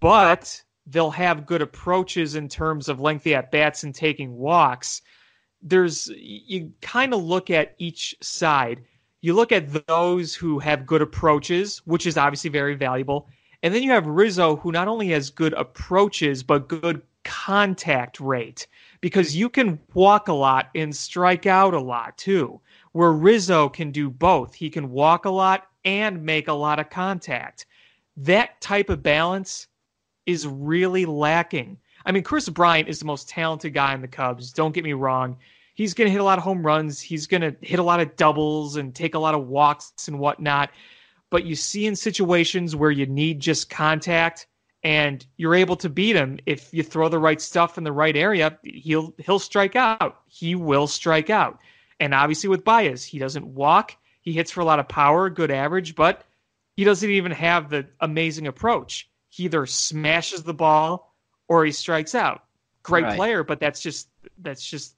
but 0.00 0.62
they'll 0.90 1.10
have 1.10 1.46
good 1.46 1.62
approaches 1.62 2.34
in 2.34 2.48
terms 2.48 2.88
of 2.88 3.00
lengthy 3.00 3.34
at 3.34 3.50
bats 3.50 3.84
and 3.84 3.94
taking 3.94 4.36
walks. 4.36 5.02
There's 5.62 6.08
you 6.16 6.72
kind 6.80 7.14
of 7.14 7.22
look 7.22 7.50
at 7.50 7.74
each 7.78 8.14
side. 8.20 8.82
You 9.20 9.34
look 9.34 9.52
at 9.52 9.86
those 9.86 10.34
who 10.34 10.58
have 10.58 10.86
good 10.86 11.02
approaches, 11.02 11.78
which 11.84 12.06
is 12.06 12.16
obviously 12.16 12.50
very 12.50 12.74
valuable. 12.74 13.28
And 13.62 13.74
then 13.74 13.82
you 13.82 13.90
have 13.90 14.06
Rizzo, 14.06 14.56
who 14.56 14.72
not 14.72 14.88
only 14.88 15.08
has 15.08 15.30
good 15.30 15.52
approaches, 15.52 16.42
but 16.42 16.68
good 16.68 17.02
contact 17.24 18.18
rate 18.18 18.66
because 19.02 19.36
you 19.36 19.50
can 19.50 19.78
walk 19.92 20.28
a 20.28 20.32
lot 20.32 20.70
and 20.74 20.94
strike 20.96 21.46
out 21.46 21.74
a 21.74 21.80
lot 21.80 22.16
too. 22.16 22.60
Where 22.92 23.12
Rizzo 23.12 23.68
can 23.68 23.92
do 23.92 24.10
both. 24.10 24.54
He 24.54 24.70
can 24.70 24.90
walk 24.90 25.26
a 25.26 25.30
lot 25.30 25.68
and 25.84 26.24
make 26.24 26.48
a 26.48 26.52
lot 26.52 26.80
of 26.80 26.90
contact. 26.90 27.66
That 28.16 28.60
type 28.60 28.88
of 28.88 29.02
balance 29.02 29.68
is 30.30 30.46
really 30.46 31.06
lacking. 31.06 31.78
I 32.06 32.12
mean, 32.12 32.22
Kris 32.22 32.48
Bryant 32.48 32.88
is 32.88 32.98
the 32.98 33.04
most 33.04 33.28
talented 33.28 33.74
guy 33.74 33.94
in 33.94 34.00
the 34.00 34.08
Cubs. 34.08 34.52
Don't 34.52 34.72
get 34.72 34.84
me 34.84 34.92
wrong. 34.92 35.36
He's 35.74 35.94
going 35.94 36.06
to 36.06 36.12
hit 36.12 36.20
a 36.20 36.24
lot 36.24 36.38
of 36.38 36.44
home 36.44 36.64
runs. 36.64 37.00
He's 37.00 37.26
going 37.26 37.40
to 37.42 37.54
hit 37.60 37.78
a 37.78 37.82
lot 37.82 38.00
of 38.00 38.16
doubles 38.16 38.76
and 38.76 38.94
take 38.94 39.14
a 39.14 39.18
lot 39.18 39.34
of 39.34 39.48
walks 39.48 40.08
and 40.08 40.18
whatnot. 40.18 40.70
But 41.30 41.44
you 41.44 41.54
see 41.54 41.86
in 41.86 41.96
situations 41.96 42.74
where 42.74 42.90
you 42.90 43.06
need 43.06 43.40
just 43.40 43.70
contact 43.70 44.46
and 44.82 45.24
you're 45.36 45.54
able 45.54 45.76
to 45.76 45.88
beat 45.88 46.16
him 46.16 46.38
if 46.46 46.72
you 46.72 46.82
throw 46.82 47.08
the 47.08 47.18
right 47.18 47.40
stuff 47.40 47.76
in 47.78 47.84
the 47.84 47.92
right 47.92 48.16
area, 48.16 48.58
he'll 48.64 49.14
he'll 49.18 49.38
strike 49.38 49.76
out. 49.76 50.20
He 50.26 50.54
will 50.54 50.86
strike 50.86 51.30
out. 51.30 51.60
And 52.00 52.14
obviously 52.14 52.48
with 52.48 52.64
Baez, 52.64 53.04
he 53.04 53.18
doesn't 53.18 53.46
walk. 53.46 53.96
He 54.22 54.32
hits 54.32 54.50
for 54.50 54.60
a 54.60 54.64
lot 54.64 54.80
of 54.80 54.88
power, 54.88 55.28
good 55.30 55.50
average, 55.50 55.94
but 55.94 56.24
he 56.76 56.84
doesn't 56.84 57.10
even 57.10 57.32
have 57.32 57.68
the 57.68 57.86
amazing 58.00 58.46
approach 58.46 59.08
he 59.40 59.46
either 59.46 59.64
smashes 59.64 60.42
the 60.42 60.52
ball 60.52 61.14
or 61.48 61.64
he 61.64 61.72
strikes 61.72 62.14
out. 62.14 62.44
Great 62.82 63.04
right. 63.04 63.16
player, 63.16 63.42
but 63.42 63.58
that's 63.58 63.80
just 63.80 64.08
that's 64.38 64.64
just 64.64 64.96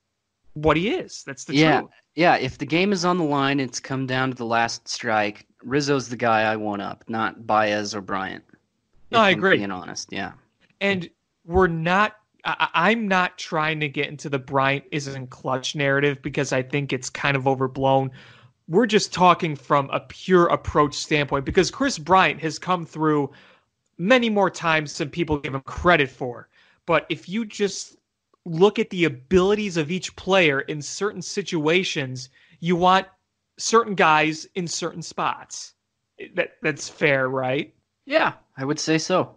what 0.55 0.77
he 0.77 0.91
is. 0.91 1.23
That's 1.25 1.45
the 1.45 1.55
yeah. 1.55 1.81
truth. 1.81 1.91
Yeah, 2.17 2.37
if 2.37 2.59
the 2.59 2.67
game 2.67 2.93
is 2.93 3.05
on 3.05 3.19
the 3.19 3.25
line, 3.25 3.61
it's 3.61 3.79
come 3.79 4.07
down 4.07 4.31
to 4.31 4.37
the 4.37 4.45
last 4.45 4.89
strike. 4.89 5.47
Rizzo's 5.63 6.09
the 6.09 6.17
guy 6.17 6.43
I 6.43 6.57
want 6.57 6.83
up, 6.83 7.05
not 7.09 7.47
Baez 7.47 7.95
or 7.95 8.01
Bryant. 8.01 8.45
No, 9.13 9.21
I 9.21 9.31
agree. 9.31 9.59
Being 9.59 9.71
honest, 9.71 10.09
yeah. 10.13 10.33
And 10.81 11.09
we're 11.45 11.69
not. 11.69 12.17
I, 12.45 12.91
am 12.91 13.07
not 13.07 13.39
trying 13.39 13.79
to 13.79 13.89
get 13.89 14.09
into 14.09 14.29
the 14.29 14.41
Bryant 14.41 14.85
isn't 14.91 15.31
clutch 15.31 15.77
narrative 15.77 16.21
because 16.21 16.53
I 16.53 16.63
think 16.63 16.93
it's 16.93 17.09
kind 17.09 17.37
of 17.37 17.47
overblown. 17.47 18.11
We're 18.67 18.87
just 18.87 19.13
talking 19.13 19.55
from 19.55 19.89
a 19.91 20.01
pure 20.01 20.47
approach 20.47 20.95
standpoint 20.95 21.45
because 21.45 21.71
Kris 21.71 21.99
Bryant 21.99 22.41
has 22.41 22.59
come 22.59 22.85
through 22.85 23.31
many 23.99 24.31
more 24.31 24.51
times 24.51 24.97
than 24.99 25.11
people 25.11 25.39
give 25.39 25.55
him 25.55 25.61
credit 25.63 26.11
for. 26.11 26.49
But 26.87 27.07
if 27.09 27.29
you 27.29 27.45
just 27.45 27.97
look 28.45 28.79
at 28.79 28.91
the 28.91 29.05
abilities 29.05 29.77
of 29.77 29.91
each 29.91 30.15
player 30.17 30.61
in 30.61 30.83
certain 30.83 31.23
situations, 31.23 32.29
you 32.61 32.77
want 32.77 33.07
certain 33.59 33.95
guys 33.95 34.47
in 34.55 34.67
certain 34.67 35.03
spots. 35.03 35.75
That 36.35 36.57
that's 36.63 36.89
fair, 36.89 37.29
right? 37.29 37.75
Yeah, 38.05 38.35
I 38.57 38.65
would 38.65 38.81
say 38.81 38.99
so. 38.99 39.37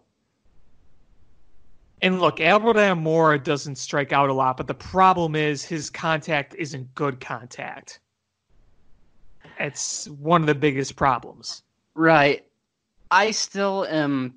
And 2.01 2.19
look, 2.19 2.41
Albert 2.41 2.75
Almora 2.75 3.43
doesn't 3.43 3.77
strike 3.77 4.11
out 4.11 4.29
a 4.29 4.33
lot, 4.33 4.57
but 4.57 4.67
the 4.67 4.73
problem 4.73 5.35
is 5.35 5.63
his 5.63 5.89
contact 5.89 6.53
isn't 6.55 6.93
good 6.93 7.19
contact. 7.19 7.99
It's 9.59 10.07
one 10.09 10.41
of 10.41 10.47
the 10.47 10.55
biggest 10.55 10.95
problems. 10.95 11.63
Right. 11.93 12.45
I 13.11 13.31
still 13.31 13.85
am 13.85 14.35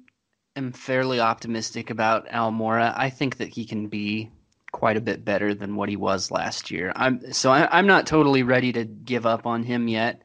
am 0.59 0.73
fairly 0.73 1.21
optimistic 1.21 1.91
about 1.91 2.29
Almora. 2.29 2.93
I 2.97 3.11
think 3.11 3.39
that 3.39 3.49
he 3.49 3.65
can 3.65 3.89
be 3.89 4.31
quite 4.73 4.97
a 4.97 5.01
bit 5.01 5.25
better 5.25 5.55
than 5.55 5.77
what 5.77 5.89
he 5.89 5.97
was 5.97 6.31
last 6.31 6.71
year. 6.71 6.93
I'm 6.95 7.33
so 7.33 7.51
I, 7.51 7.79
am 7.79 7.87
not 7.87 8.07
totally 8.07 8.43
ready 8.43 8.73
to 8.73 8.85
give 8.85 9.25
up 9.25 9.47
on 9.47 9.63
him 9.63 9.89
yet. 9.89 10.23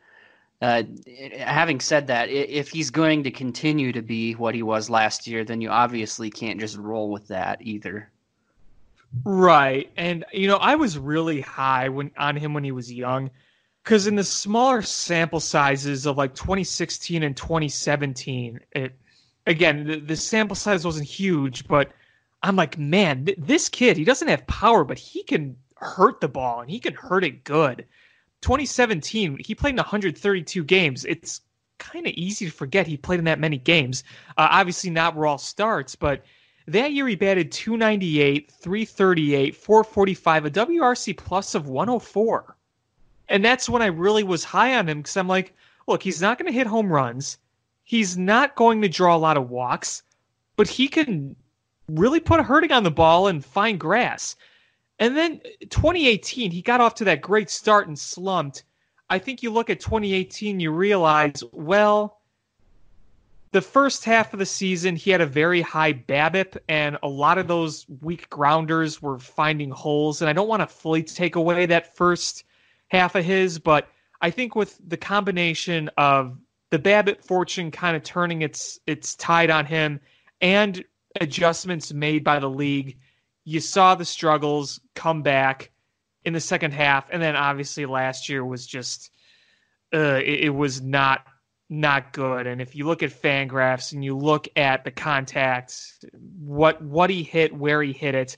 Uh, 0.62 0.84
having 1.38 1.80
said 1.80 2.08
that, 2.08 2.30
if 2.30 2.70
he's 2.70 2.90
going 2.90 3.24
to 3.24 3.32
continue 3.32 3.92
to 3.92 4.02
be 4.02 4.34
what 4.34 4.56
he 4.56 4.64
was 4.64 4.90
last 4.90 5.28
year, 5.28 5.44
then 5.44 5.60
you 5.60 5.70
obviously 5.70 6.30
can't 6.30 6.60
just 6.60 6.78
roll 6.78 7.10
with 7.10 7.28
that 7.28 7.62
either. 7.62 8.10
Right, 9.26 9.92
and 9.98 10.26
you 10.34 10.48
know 10.48 10.58
I 10.58 10.76
was 10.76 10.98
really 10.98 11.42
high 11.42 11.90
when 11.90 12.12
on 12.18 12.36
him 12.36 12.54
when 12.54 12.64
he 12.64 12.72
was 12.72 12.92
young, 12.92 13.30
because 13.84 14.08
in 14.08 14.16
the 14.16 14.24
smaller 14.24 14.82
sample 14.82 15.40
sizes 15.40 16.06
of 16.06 16.18
like 16.18 16.34
2016 16.34 17.22
and 17.24 17.38
2017, 17.38 18.60
it 18.72 18.98
again, 19.48 19.86
the, 19.86 20.00
the, 20.00 20.16
sample 20.16 20.56
size 20.56 20.86
wasn't 20.86 21.08
huge, 21.08 21.68
but 21.68 21.92
I'm 22.42 22.56
like, 22.56 22.78
man, 22.78 23.26
th- 23.26 23.38
this 23.40 23.70
kid, 23.70 23.98
he 23.98 24.04
doesn't 24.04 24.28
have 24.28 24.46
power, 24.48 24.84
but 24.84 24.98
he 24.98 25.24
can 25.24 25.56
hurt 25.76 26.22
the 26.22 26.28
ball 26.28 26.62
and 26.62 26.70
he 26.70 26.80
can 26.80 26.94
hurt 26.94 27.24
it 27.24 27.44
good. 27.44 27.86
2017, 28.42 29.38
he 29.40 29.56
played 29.56 29.72
in 29.72 29.78
132 29.78 30.64
games. 30.64 31.06
It's 31.06 31.42
kind 31.78 32.06
of 32.06 32.14
easy 32.14 32.46
to 32.46 32.52
forget 32.52 32.88
he 32.88 32.98
played 32.98 33.20
in 33.20 33.26
that 33.26 33.40
many 33.40 33.58
games. 33.58 34.04
Uh, 34.38 34.48
obviously, 34.52 34.90
not 34.90 35.16
were 35.16 35.28
all 35.28 35.38
starts, 35.38 35.96
but 35.96 36.24
that 36.68 36.94
year 36.94 37.08
he 37.08 37.16
batted 37.16 37.52
298, 37.52 38.52
338, 38.52 39.56
445, 39.56 40.46
a 40.46 40.52
WRC 40.52 41.18
plus 41.18 41.56
of 41.56 41.68
104. 41.68 42.58
And 43.30 43.44
that's 43.44 43.70
when 43.70 43.82
I 43.82 43.88
really 43.88 44.24
was 44.24 44.44
high 44.44 44.76
on 44.76 44.88
him 44.88 45.00
because 45.00 45.18
I'm 45.18 45.28
like, 45.28 45.56
look, 45.88 46.04
he's 46.04 46.22
not 46.22 46.38
going 46.38 46.52
to 46.52 46.58
hit 46.58 46.68
home 46.68 46.92
runs. 46.92 47.38
He's 47.84 48.18
not 48.18 48.56
going 48.56 48.82
to 48.82 48.90
draw 48.90 49.16
a 49.16 49.18
lot 49.18 49.38
of 49.38 49.50
walks, 49.50 50.04
but 50.56 50.68
he 50.68 50.88
can 50.88 51.36
really 51.90 52.20
put 52.20 52.40
a 52.40 52.44
hurting 52.44 52.72
on 52.72 52.84
the 52.84 52.92
ball 52.92 53.28
and 53.28 53.44
find 53.44 53.80
grass. 53.80 54.36
And 55.00 55.18
then 55.18 55.42
2018, 55.70 56.52
he 56.52 56.62
got 56.62 56.82
off 56.82 56.96
to 56.96 57.04
that 57.06 57.22
great 57.22 57.50
start 57.50 57.88
and 57.88 57.98
slumped. 57.98 58.64
I 59.10 59.20
think 59.20 59.44
you 59.44 59.52
look 59.52 59.70
at 59.70 59.80
2018, 59.80 60.60
you 60.60 60.72
realize, 60.72 61.44
well, 61.52 62.20
the 63.52 63.62
first 63.62 64.04
half 64.04 64.34
of 64.34 64.40
the 64.40 64.46
season, 64.46 64.96
he 64.96 65.12
had 65.12 65.22
a 65.22 65.26
very 65.26 65.62
high 65.62 65.94
BABIP, 65.94 66.58
and 66.70 66.98
a 67.04 67.08
lot 67.08 67.38
of 67.38 67.48
those 67.48 67.86
weak 68.02 68.30
grounders 68.30 69.02
were 69.02 69.20
finding 69.20 69.70
holes. 69.70 70.22
And 70.22 70.30
I 70.30 70.34
don't 70.34 70.48
want 70.48 70.62
to 70.62 70.68
fully 70.68 71.04
take 71.04 71.36
away 71.36 71.66
that 71.68 71.96
first 71.96 72.46
half 72.88 73.16
of 73.16 73.24
his, 73.24 73.60
but 73.60 73.88
I 74.22 74.32
think 74.32 74.56
with 74.56 74.80
the 74.88 74.98
combination 74.98 75.90
of 75.98 76.38
the 76.74 76.80
BABIP 76.80 77.24
fortune 77.24 77.70
kind 77.70 77.96
of 77.96 78.02
turning 78.02 78.42
its 78.42 78.80
its 78.88 79.14
tide 79.14 79.52
on 79.52 79.68
him 79.68 80.00
and 80.42 80.84
adjustments 81.22 81.94
made 81.94 82.24
by 82.24 82.40
the 82.40 82.50
league. 82.50 82.98
You 83.46 83.60
saw 83.60 83.94
the 83.94 84.06
struggles 84.06 84.82
come 84.96 85.22
back 85.22 85.70
in 86.26 86.34
the 86.34 86.40
second 86.40 86.72
half, 86.72 87.12
and 87.12 87.22
then 87.22 87.36
obviously 87.36 87.86
last 87.86 88.28
year 88.28 88.44
was 88.44 88.66
just 88.66 89.12
uh, 89.94 90.20
it, 90.26 90.46
it 90.46 90.50
was 90.50 90.82
not 90.82 91.28
not 91.70 92.12
good. 92.12 92.48
And 92.48 92.60
if 92.60 92.76
you 92.76 92.88
look 92.88 93.04
at 93.04 93.12
Fangraphs 93.12 93.94
and 93.94 94.04
you 94.04 94.18
look 94.18 94.48
at 94.56 94.84
the 94.84 94.90
contact, 94.90 95.80
what 96.40 96.82
what 96.82 97.12
he 97.12 97.22
hit, 97.22 97.56
where 97.56 97.84
he 97.84 97.94
hit 97.94 98.16
it, 98.16 98.36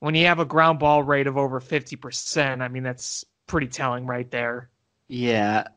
when 0.00 0.14
you 0.14 0.26
have 0.26 0.40
a 0.40 0.44
ground 0.44 0.78
ball 0.78 1.02
rate 1.02 1.26
of 1.26 1.38
over 1.38 1.58
fifty 1.58 1.96
percent, 1.96 2.60
I 2.60 2.68
mean 2.68 2.82
that's 2.82 3.24
pretty 3.46 3.68
telling 3.68 4.04
right 4.04 4.30
there. 4.30 4.68
Yeah, 5.08 5.68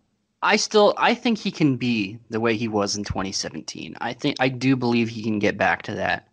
I 0.45 0.57
still 0.57 0.93
I 0.95 1.15
think 1.15 1.39
he 1.39 1.49
can 1.49 1.75
be 1.75 2.19
the 2.29 2.39
way 2.39 2.55
he 2.55 2.67
was 2.67 2.95
in 2.95 3.03
2017. 3.03 3.95
I 3.99 4.13
think 4.13 4.37
I 4.39 4.47
do 4.47 4.75
believe 4.75 5.09
he 5.09 5.23
can 5.23 5.39
get 5.39 5.57
back 5.57 5.81
to 5.83 5.95
that. 5.95 6.27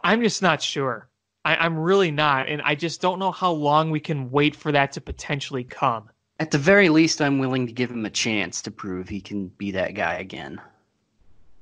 I'm 0.00 0.22
just 0.22 0.40
not 0.40 0.62
sure. 0.62 1.06
I, 1.44 1.66
am 1.66 1.78
really 1.78 2.10
not, 2.10 2.48
and 2.48 2.62
I 2.62 2.74
just 2.74 3.02
don't 3.02 3.18
know 3.18 3.30
how 3.30 3.52
long 3.52 3.90
we 3.90 4.00
can 4.00 4.30
wait 4.30 4.56
for 4.56 4.72
that 4.72 4.92
to 4.92 5.02
potentially 5.02 5.64
come. 5.64 6.08
At 6.40 6.50
the 6.50 6.58
very 6.58 6.88
least, 6.88 7.20
I'm 7.20 7.38
willing 7.38 7.66
to 7.66 7.72
give 7.72 7.90
him 7.90 8.06
a 8.06 8.10
chance 8.10 8.62
to 8.62 8.70
prove 8.70 9.08
he 9.08 9.20
can 9.20 9.48
be 9.48 9.70
that 9.72 9.94
guy 9.94 10.14
again. 10.14 10.60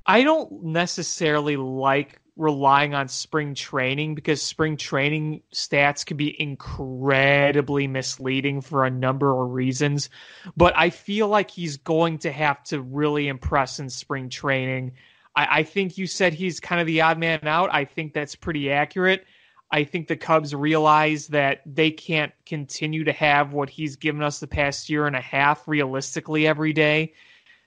I 0.07 0.23
don't 0.23 0.63
necessarily 0.63 1.57
like 1.57 2.21
relying 2.37 2.95
on 2.95 3.09
spring 3.09 3.55
training 3.55 4.15
because 4.15 4.43
spring 4.43 4.77
training 4.77 5.43
stats 5.55 6.05
could 6.05 6.19
be 6.19 6.41
incredibly 6.41 7.87
misleading 7.87 8.61
for 8.61 8.85
a 8.85 8.91
number 8.91 9.43
of 9.43 9.53
reasons. 9.53 10.11
But 10.57 10.77
I 10.77 10.91
feel 10.91 11.29
like 11.29 11.51
he's 11.51 11.79
going 11.79 12.19
to 12.19 12.33
have 12.33 12.63
to 12.65 12.83
really 12.83 13.29
impress 13.29 13.79
in 13.79 13.89
spring 13.89 14.29
training. 14.29 14.93
I, 15.35 15.59
I 15.59 15.63
think 15.63 15.97
you 15.97 16.07
said 16.07 16.35
he's 16.35 16.61
kind 16.61 16.81
of 16.81 16.87
the 16.87 17.01
odd 17.01 17.19
man 17.19 17.41
out. 17.47 17.71
I 17.73 17.85
think 17.85 18.13
that's 18.13 18.37
pretty 18.37 18.71
accurate. 18.71 19.25
I 19.71 19.85
think 19.85 20.07
the 20.07 20.17
Cubs 20.17 20.55
realize 20.55 21.27
that 21.29 21.63
they 21.67 21.91
can't 21.91 22.33
continue 22.45 23.03
to 23.05 23.13
have 23.13 23.53
what 23.53 23.71
he's 23.71 23.97
given 23.97 24.23
us 24.23 24.39
the 24.39 24.47
past 24.47 24.89
year 24.89 25.07
and 25.07 25.17
a 25.17 25.21
half 25.21 25.67
realistically 25.67 26.47
every 26.47 26.73
day. 26.73 27.15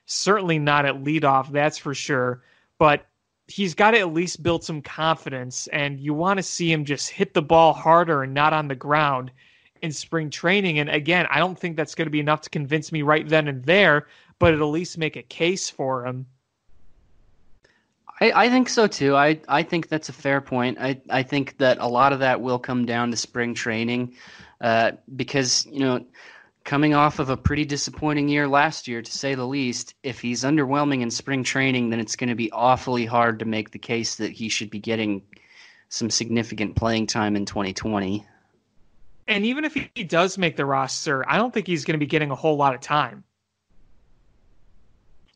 Certainly 0.06 0.60
not 0.60 0.86
at 0.86 1.04
leadoff, 1.04 1.50
that's 1.50 1.76
for 1.76 1.94
sure. 1.94 2.42
But 2.78 3.06
he's 3.50 3.74
got 3.74 3.90
to 3.90 3.98
at 3.98 4.14
least 4.14 4.42
build 4.42 4.64
some 4.64 4.80
confidence, 4.80 5.66
and 5.68 6.00
you 6.00 6.14
want 6.14 6.38
to 6.38 6.42
see 6.42 6.72
him 6.72 6.84
just 6.84 7.10
hit 7.10 7.34
the 7.34 7.42
ball 7.42 7.72
harder 7.72 8.22
and 8.22 8.32
not 8.32 8.52
on 8.52 8.68
the 8.68 8.74
ground. 8.74 9.30
in 9.82 9.92
spring 9.92 10.30
training. 10.30 10.78
And 10.78 10.90
again, 10.90 11.26
I 11.30 11.38
don't 11.38 11.58
think 11.58 11.76
that's 11.76 11.94
going 11.94 12.06
to 12.06 12.10
be 12.10 12.20
enough 12.20 12.42
to 12.42 12.50
convince 12.50 12.92
me 12.92 13.02
right 13.02 13.26
then 13.28 13.48
and 13.48 13.64
there, 13.64 14.08
but 14.38 14.52
it'll 14.52 14.68
at 14.68 14.72
least 14.72 14.98
make 14.98 15.16
a 15.16 15.22
case 15.22 15.70
for 15.70 16.06
him. 16.06 16.26
I, 18.20 18.32
I 18.44 18.48
think 18.50 18.68
so 18.68 18.86
too. 18.86 19.16
I, 19.16 19.40
I 19.48 19.62
think 19.62 19.88
that's 19.88 20.08
a 20.08 20.12
fair 20.12 20.40
point. 20.40 20.78
I, 20.80 21.00
I 21.08 21.22
think 21.22 21.56
that 21.58 21.78
a 21.80 21.88
lot 21.88 22.12
of 22.12 22.18
that 22.20 22.40
will 22.40 22.58
come 22.58 22.84
down 22.84 23.10
to 23.10 23.16
spring 23.16 23.54
training 23.54 24.14
uh, 24.60 24.92
because, 25.16 25.66
you 25.66 25.80
know, 25.80 26.04
coming 26.70 26.94
off 26.94 27.18
of 27.18 27.30
a 27.30 27.36
pretty 27.36 27.64
disappointing 27.64 28.28
year 28.28 28.46
last 28.46 28.86
year, 28.86 29.02
to 29.02 29.10
say 29.10 29.34
the 29.34 29.44
least, 29.44 29.92
if 30.04 30.20
he's 30.20 30.44
underwhelming 30.44 31.00
in 31.00 31.10
spring 31.10 31.42
training, 31.42 31.90
then 31.90 31.98
it's 31.98 32.14
going 32.14 32.28
to 32.28 32.36
be 32.36 32.48
awfully 32.52 33.04
hard 33.04 33.40
to 33.40 33.44
make 33.44 33.72
the 33.72 33.78
case 33.80 34.14
that 34.14 34.30
he 34.30 34.48
should 34.48 34.70
be 34.70 34.78
getting 34.78 35.20
some 35.88 36.08
significant 36.10 36.76
playing 36.76 37.08
time 37.08 37.34
in 37.34 37.44
2020. 37.44 38.24
And 39.26 39.44
even 39.44 39.64
if 39.64 39.74
he 39.74 40.04
does 40.04 40.38
make 40.38 40.54
the 40.54 40.64
roster, 40.64 41.28
I 41.28 41.38
don't 41.38 41.52
think 41.52 41.66
he's 41.66 41.84
going 41.84 41.94
to 41.94 41.98
be 41.98 42.06
getting 42.06 42.30
a 42.30 42.36
whole 42.36 42.56
lot 42.56 42.76
of 42.76 42.80
time. 42.80 43.24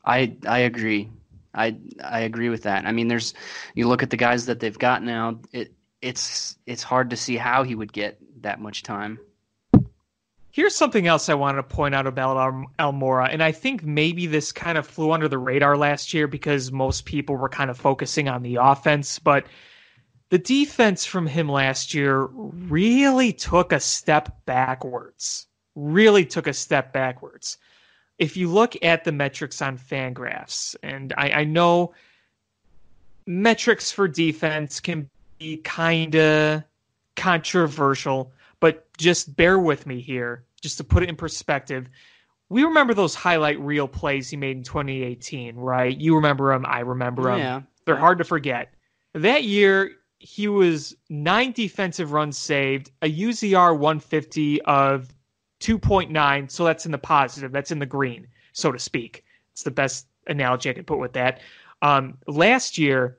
I 0.05 0.37
I 0.47 0.61
agree. 0.61 1.11
I 1.53 1.77
I 2.01 2.20
agree 2.20 2.49
with 2.49 2.62
that. 2.62 2.87
I 2.87 2.92
mean, 2.92 3.09
there's 3.09 3.35
you 3.75 3.88
look 3.88 4.05
at 4.05 4.11
the 4.11 4.16
guys 4.16 4.47
that 4.47 4.61
they've 4.61 4.79
got 4.79 5.03
now. 5.03 5.40
It 5.51 5.73
it's 6.01 6.57
it's 6.64 6.85
hard 6.85 7.11
to 7.11 7.16
see 7.16 7.37
how 7.37 7.64
he 7.64 7.75
would 7.75 7.92
get 7.92 8.20
that 8.42 8.61
much 8.61 8.85
time. 8.85 9.18
Here's 10.54 10.76
something 10.76 11.08
else 11.08 11.28
I 11.28 11.34
wanted 11.34 11.56
to 11.56 11.62
point 11.64 11.96
out 11.96 12.06
about 12.06 12.36
Almora, 12.78 13.28
and 13.32 13.42
I 13.42 13.50
think 13.50 13.82
maybe 13.82 14.26
this 14.26 14.52
kind 14.52 14.78
of 14.78 14.86
flew 14.86 15.10
under 15.10 15.26
the 15.26 15.36
radar 15.36 15.76
last 15.76 16.14
year 16.14 16.28
because 16.28 16.70
most 16.70 17.06
people 17.06 17.36
were 17.36 17.48
kind 17.48 17.70
of 17.70 17.76
focusing 17.76 18.28
on 18.28 18.42
the 18.42 18.58
offense, 18.60 19.18
but 19.18 19.46
the 20.30 20.38
defense 20.38 21.04
from 21.04 21.26
him 21.26 21.48
last 21.48 21.92
year 21.92 22.26
really 22.26 23.32
took 23.32 23.72
a 23.72 23.80
step 23.80 24.44
backwards. 24.46 25.48
Really 25.74 26.24
took 26.24 26.46
a 26.46 26.54
step 26.54 26.92
backwards 26.92 27.58
if 28.18 28.36
you 28.36 28.48
look 28.48 28.76
at 28.82 29.04
the 29.04 29.12
metrics 29.12 29.60
on 29.60 29.76
Fangraphs, 29.76 30.76
and 30.82 31.12
I, 31.16 31.30
I 31.30 31.44
know 31.44 31.94
metrics 33.26 33.90
for 33.90 34.06
defense 34.06 34.80
can 34.80 35.08
be 35.38 35.56
kind 35.58 36.14
of 36.14 36.62
controversial, 37.16 38.32
but 38.64 38.96
just 38.96 39.37
bear 39.37 39.59
with 39.59 39.87
me 39.87 40.00
here, 40.00 40.42
just 40.62 40.79
to 40.79 40.85
put 40.85 41.03
it 41.03 41.11
in 41.11 41.16
perspective. 41.16 41.87
We 42.48 42.64
remember 42.64 42.94
those 42.94 43.14
highlight 43.14 43.61
reel 43.61 43.87
plays 43.87 44.31
he 44.31 44.38
made 44.38 44.57
in 44.57 44.62
2018, 44.62 45.55
right? 45.55 45.94
You 45.94 46.14
remember 46.14 46.50
them, 46.50 46.64
I 46.66 46.81
remember 46.81 47.24
them. 47.24 47.40
Yeah. 47.40 47.61
They're 47.85 47.94
hard 47.94 48.16
to 48.16 48.24
forget. 48.24 48.72
That 49.12 49.44
year, 49.44 49.96
he 50.18 50.48
was 50.48 50.96
nine 51.11 51.53
defensive 51.53 52.12
runs 52.12 52.38
saved, 52.38 52.90
a 53.03 53.12
UZR 53.14 53.77
150 53.77 54.62
of 54.62 55.14
2.9. 55.61 56.50
So 56.50 56.64
that's 56.64 56.87
in 56.87 56.92
the 56.92 56.96
positive. 56.96 57.53
That's 57.53 57.70
in 57.70 57.81
the 57.81 57.85
green, 57.85 58.27
so 58.55 58.72
to 58.72 58.79
speak. 58.79 59.27
It's 59.53 59.62
the 59.62 59.72
best 59.72 60.07
analogy 60.27 60.70
I 60.70 60.72
can 60.72 60.85
put 60.85 60.98
with 60.98 61.12
that. 61.12 61.42
Um, 61.83 62.16
last 62.27 62.79
year 62.79 63.18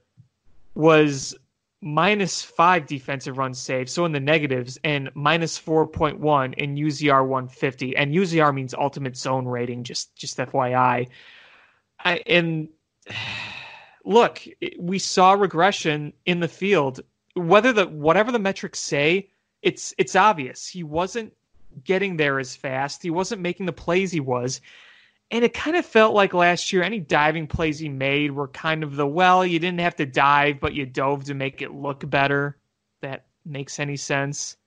was 0.74 1.36
minus 1.86 2.42
five 2.42 2.88
defensive 2.88 3.38
runs 3.38 3.60
saved, 3.60 3.90
so 3.90 4.06
in 4.06 4.12
the 4.12 4.20
negatives, 4.20 4.80
and 4.84 5.12
minus 5.14 5.58
4.1 5.62 6.56
in 6.56 6.76
UZR 6.76 7.26
150. 7.26 7.96
And 7.96 8.12
UZR 8.12 8.54
means 8.54 8.74
ultimate 8.74 9.16
zone 9.16 9.46
rating, 9.46 9.84
just 9.84 10.14
just 10.16 10.38
FYI. 10.38 11.08
I, 12.04 12.18
and 12.26 12.70
look, 14.04 14.42
we 14.80 15.00
saw 15.00 15.34
regression 15.34 16.12
in 16.26 16.40
the 16.40 16.48
field. 16.48 17.02
Whether 17.36 17.72
the 17.72 17.86
whatever 17.88 18.32
the 18.32 18.40
metrics 18.40 18.80
say, 18.80 19.30
it's 19.62 19.94
it's 19.98 20.16
obvious 20.16 20.68
he 20.68 20.84
wasn't 20.84 21.34
getting 21.84 22.18
there 22.18 22.40
as 22.40 22.56
fast. 22.56 23.04
He 23.04 23.12
wasn't 23.12 23.42
making 23.42 23.68
the 23.68 23.74
plays 23.74 24.12
he 24.12 24.20
was. 24.20 24.60
And 25.32 25.44
it 25.44 25.54
kind 25.54 25.76
of 25.76 25.86
felt 25.86 26.14
like 26.14 26.34
last 26.34 26.72
year, 26.72 26.84
any 26.84 27.00
diving 27.00 27.48
plays 27.48 27.80
he 27.80 27.90
made 27.90 28.32
were 28.32 28.48
kind 28.50 28.84
of 28.84 28.96
the 28.96 29.08
well, 29.08 29.46
you 29.46 29.60
didn't 29.60 29.80
have 29.80 29.96
to 29.96 30.06
dive, 30.06 30.60
but 30.60 30.74
you 30.74 30.86
dove 30.86 31.24
to 31.26 31.34
make 31.34 31.62
it 31.62 31.74
look 31.74 32.08
better. 32.10 32.58
That 33.02 33.26
makes 33.44 33.80
any 33.80 33.98
sense. 33.98 34.58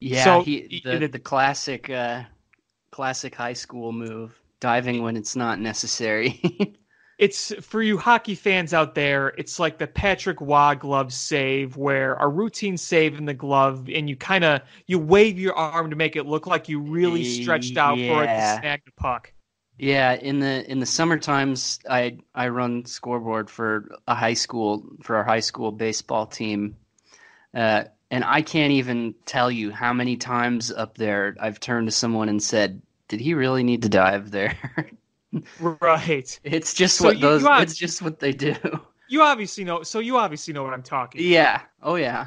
Yeah, 0.00 0.24
so, 0.24 0.42
he, 0.42 0.82
the, 0.84 1.06
the 1.06 1.18
classic, 1.18 1.90
uh, 1.90 2.22
classic 2.90 3.34
high 3.34 3.52
school 3.52 3.92
move, 3.92 4.40
diving 4.60 5.02
when 5.02 5.16
it's 5.16 5.36
not 5.36 5.60
necessary. 5.60 6.40
it's 7.18 7.52
for 7.60 7.82
you 7.82 7.98
hockey 7.98 8.36
fans 8.36 8.72
out 8.72 8.94
there. 8.94 9.34
It's 9.36 9.58
like 9.58 9.78
the 9.78 9.88
Patrick 9.88 10.40
Roy 10.40 10.76
glove 10.76 11.12
save, 11.12 11.76
where 11.76 12.14
a 12.14 12.28
routine 12.28 12.76
save 12.76 13.18
in 13.18 13.24
the 13.24 13.34
glove, 13.34 13.88
and 13.92 14.08
you 14.08 14.16
kind 14.16 14.44
of 14.44 14.62
you 14.86 15.00
wave 15.00 15.38
your 15.38 15.54
arm 15.54 15.90
to 15.90 15.96
make 15.96 16.14
it 16.14 16.26
look 16.26 16.46
like 16.46 16.68
you 16.68 16.78
really 16.78 17.24
stretched 17.24 17.76
out 17.76 17.98
yeah. 17.98 18.14
for 18.14 18.22
it 18.22 18.26
to 18.28 18.60
snag 18.60 18.84
the 18.84 18.92
puck. 18.92 19.32
Yeah, 19.78 20.14
in 20.14 20.38
the 20.38 20.70
in 20.70 20.78
the 20.78 20.86
summer 20.86 21.18
times, 21.18 21.80
I 21.90 22.18
I 22.34 22.48
run 22.48 22.84
scoreboard 22.84 23.50
for 23.50 23.90
a 24.06 24.14
high 24.14 24.34
school 24.34 24.84
for 25.02 25.16
our 25.16 25.24
high 25.24 25.40
school 25.40 25.72
baseball 25.72 26.26
team, 26.26 26.76
uh, 27.52 27.84
and 28.12 28.22
I 28.24 28.42
can't 28.42 28.72
even 28.72 29.16
tell 29.26 29.50
you 29.50 29.72
how 29.72 29.92
many 29.92 30.16
times 30.16 30.70
up 30.70 30.96
there 30.96 31.36
I've 31.40 31.58
turned 31.58 31.88
to 31.88 31.92
someone 31.92 32.28
and 32.28 32.40
said, 32.40 32.80
"Did 33.08 33.20
he 33.20 33.34
really 33.34 33.64
need 33.64 33.82
to 33.82 33.88
dive 33.88 34.30
there?" 34.30 34.56
Right. 35.60 36.40
It's 36.42 36.74
just 36.74 36.96
so 36.96 37.04
what 37.04 37.16
you, 37.16 37.22
those. 37.22 37.42
You 37.42 37.54
it's 37.58 37.76
just 37.76 38.02
what 38.02 38.18
they 38.18 38.32
do. 38.32 38.54
You 39.10 39.22
obviously 39.22 39.64
know. 39.64 39.82
So 39.84 40.00
you 40.00 40.18
obviously 40.18 40.52
know 40.52 40.62
what 40.62 40.74
I'm 40.74 40.82
talking. 40.82 41.22
Yeah. 41.24 41.54
About. 41.54 41.66
Oh 41.82 41.94
yeah. 41.94 42.26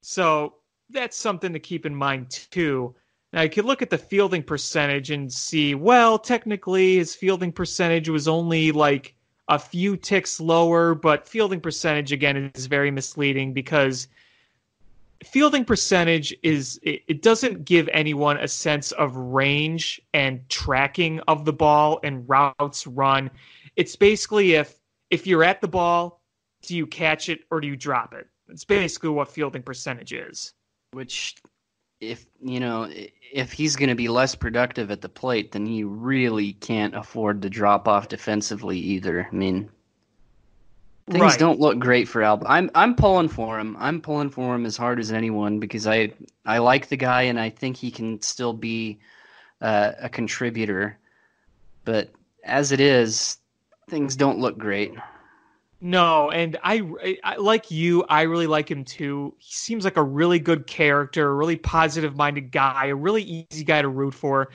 So 0.00 0.54
that's 0.88 1.18
something 1.18 1.52
to 1.52 1.58
keep 1.58 1.84
in 1.84 1.94
mind 1.94 2.30
too. 2.30 2.94
Now 3.34 3.42
you 3.42 3.50
could 3.50 3.66
look 3.66 3.82
at 3.82 3.90
the 3.90 3.98
fielding 3.98 4.42
percentage 4.42 5.10
and 5.10 5.30
see. 5.30 5.74
Well, 5.74 6.18
technically, 6.18 6.96
his 6.96 7.14
fielding 7.14 7.52
percentage 7.52 8.08
was 8.08 8.26
only 8.26 8.72
like 8.72 9.14
a 9.48 9.58
few 9.58 9.98
ticks 9.98 10.40
lower, 10.40 10.94
but 10.94 11.28
fielding 11.28 11.60
percentage 11.60 12.10
again 12.10 12.50
is 12.54 12.64
very 12.64 12.90
misleading 12.90 13.52
because 13.52 14.08
fielding 15.24 15.64
percentage 15.64 16.34
is 16.42 16.78
it, 16.82 17.02
it, 17.08 17.22
doesn't 17.22 17.64
give 17.64 17.88
anyone 17.92 18.36
a 18.38 18.48
sense 18.48 18.92
of 18.92 19.16
range 19.16 20.00
and 20.14 20.46
tracking 20.48 21.20
of 21.28 21.44
the 21.44 21.52
ball 21.52 22.00
and 22.02 22.28
routes 22.28 22.86
run. 22.86 23.30
It's 23.76 23.96
basically 23.96 24.54
if 24.54 24.78
if 25.10 25.26
you're 25.26 25.44
at 25.44 25.60
the 25.60 25.68
ball 25.68 26.20
do 26.62 26.76
you 26.76 26.86
catch 26.86 27.28
it 27.28 27.40
or 27.50 27.60
do 27.60 27.68
you 27.68 27.76
drop 27.76 28.12
it? 28.12 28.26
It's 28.48 28.64
basically 28.64 29.10
what 29.10 29.28
fielding 29.28 29.62
percentage 29.62 30.12
is. 30.12 30.52
Which 30.92 31.36
if 32.00 32.26
you 32.42 32.60
know 32.60 32.90
if 33.32 33.52
he's 33.52 33.76
going 33.76 33.88
to 33.88 33.94
be 33.94 34.08
less 34.08 34.34
productive 34.34 34.90
at 34.90 35.00
the 35.00 35.08
plate 35.08 35.52
then 35.52 35.64
he 35.64 35.82
really 35.82 36.52
can't 36.54 36.94
afford 36.94 37.40
to 37.42 37.50
drop 37.50 37.88
off 37.88 38.08
defensively 38.08 38.78
either. 38.78 39.28
I 39.30 39.34
mean 39.34 39.70
Things 41.08 41.22
right. 41.22 41.38
don't 41.38 41.60
look 41.60 41.78
great 41.78 42.08
for 42.08 42.22
Alba. 42.22 42.46
I'm 42.48 42.68
I'm 42.74 42.96
pulling 42.96 43.28
for 43.28 43.60
him. 43.60 43.76
I'm 43.78 44.00
pulling 44.00 44.28
for 44.28 44.54
him 44.54 44.66
as 44.66 44.76
hard 44.76 44.98
as 44.98 45.12
anyone 45.12 45.60
because 45.60 45.86
I 45.86 46.12
I 46.44 46.58
like 46.58 46.88
the 46.88 46.96
guy 46.96 47.22
and 47.22 47.38
I 47.38 47.48
think 47.50 47.76
he 47.76 47.92
can 47.92 48.20
still 48.22 48.52
be 48.52 48.98
uh, 49.60 49.92
a 50.00 50.08
contributor. 50.08 50.98
But 51.84 52.10
as 52.42 52.72
it 52.72 52.80
is, 52.80 53.38
things 53.88 54.16
don't 54.16 54.40
look 54.40 54.58
great. 54.58 54.94
No, 55.80 56.30
and 56.30 56.56
I, 56.64 56.82
I, 57.22 57.36
like 57.36 57.70
you. 57.70 58.04
I 58.08 58.22
really 58.22 58.46
like 58.46 58.68
him 58.68 58.84
too. 58.84 59.34
He 59.38 59.52
seems 59.52 59.84
like 59.84 59.98
a 59.98 60.02
really 60.02 60.38
good 60.38 60.66
character, 60.66 61.28
a 61.28 61.34
really 61.34 61.56
positive-minded 61.56 62.50
guy, 62.50 62.86
a 62.86 62.94
really 62.94 63.22
easy 63.22 63.62
guy 63.62 63.82
to 63.82 63.88
root 63.88 64.14
for. 64.14 64.48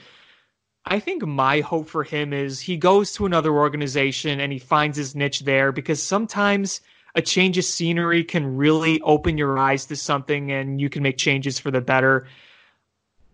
I 0.84 0.98
think 0.98 1.24
my 1.24 1.60
hope 1.60 1.88
for 1.88 2.02
him 2.02 2.32
is 2.32 2.60
he 2.60 2.76
goes 2.76 3.12
to 3.12 3.26
another 3.26 3.52
organization 3.52 4.40
and 4.40 4.52
he 4.52 4.58
finds 4.58 4.96
his 4.96 5.14
niche 5.14 5.40
there 5.40 5.70
because 5.70 6.02
sometimes 6.02 6.80
a 7.14 7.22
change 7.22 7.56
of 7.58 7.64
scenery 7.64 8.24
can 8.24 8.56
really 8.56 9.00
open 9.02 9.38
your 9.38 9.58
eyes 9.58 9.86
to 9.86 9.96
something 9.96 10.50
and 10.50 10.80
you 10.80 10.88
can 10.88 11.02
make 11.02 11.18
changes 11.18 11.58
for 11.58 11.70
the 11.70 11.80
better. 11.80 12.26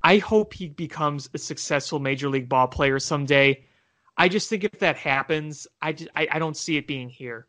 I 0.03 0.19
hope 0.19 0.53
he 0.53 0.69
becomes 0.69 1.31
a 1.33 1.39
successful 1.39 1.99
major 1.99 2.29
league 2.29 2.49
ball 2.49 2.69
player 2.69 2.99
someday. 2.99 3.65
I 4.17 4.29
just 4.29 4.49
think 4.51 4.65
if 4.65 4.79
that 4.81 4.97
happens, 4.97 5.67
I, 5.81 5.93
just, 5.93 6.11
I, 6.15 6.29
I 6.33 6.39
don't 6.39 6.57
see 6.57 6.77
it 6.77 6.87
being 6.87 7.09
here. 7.09 7.47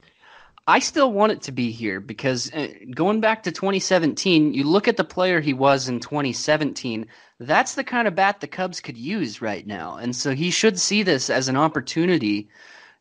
I 0.69 0.77
still 0.77 1.12
want 1.12 1.32
it 1.32 1.41
to 1.43 1.51
be 1.51 1.71
here 1.71 1.99
because 1.99 2.53
uh, 2.53 2.67
going 2.93 3.21
back 3.21 3.41
to 3.41 3.51
2017, 3.51 4.53
you 4.53 4.63
look 4.63 4.88
at 4.88 4.97
the 4.97 5.03
player 5.03 5.41
he 5.41 5.51
was 5.51 5.89
in 5.89 5.99
2017, 5.99 7.08
that's 7.39 7.73
the 7.73 7.84
kind 7.84 8.08
of 8.08 8.13
bat 8.13 8.39
the 8.39 8.47
Cubs 8.47 8.79
could 8.79 8.95
use 8.95 9.41
right 9.41 9.65
now. 9.65 9.95
And 9.95 10.15
so 10.15 10.36
he 10.36 10.51
should 10.51 10.79
see 10.79 11.01
this 11.01 11.32
as 11.32 11.47
an 11.47 11.58
opportunity 11.58 12.49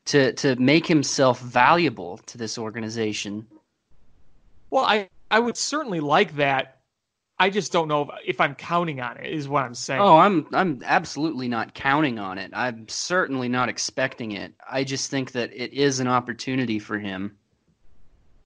to 0.07 0.33
to 0.33 0.57
make 0.57 0.87
himself 0.87 1.41
valuable 1.41 2.17
to 2.29 2.39
this 2.39 2.57
organization. 2.57 3.47
Well, 4.71 4.87
I 4.87 5.11
I 5.31 5.39
would 5.39 5.59
certainly 5.59 6.01
like 6.01 6.37
that. 6.37 6.79
I 7.39 7.51
just 7.51 7.71
don't 7.71 7.89
know 7.89 8.03
if, 8.03 8.09
if 8.25 8.41
I'm 8.41 8.55
counting 8.55 9.03
on 9.03 9.19
it. 9.19 9.31
Is 9.31 9.47
what 9.47 9.65
I'm 9.65 9.75
saying. 9.75 10.01
Oh, 10.01 10.17
I'm 10.17 10.47
I'm 10.55 10.81
absolutely 10.87 11.49
not 11.49 11.75
counting 11.75 12.19
on 12.19 12.39
it. 12.39 12.51
I'm 12.55 12.89
certainly 12.89 13.51
not 13.51 13.69
expecting 13.69 14.33
it. 14.33 14.55
I 14.67 14.85
just 14.85 15.11
think 15.11 15.33
that 15.33 15.53
it 15.53 15.75
is 15.75 16.01
an 16.01 16.09
opportunity 16.09 16.79
for 16.79 16.99
him. 16.99 17.37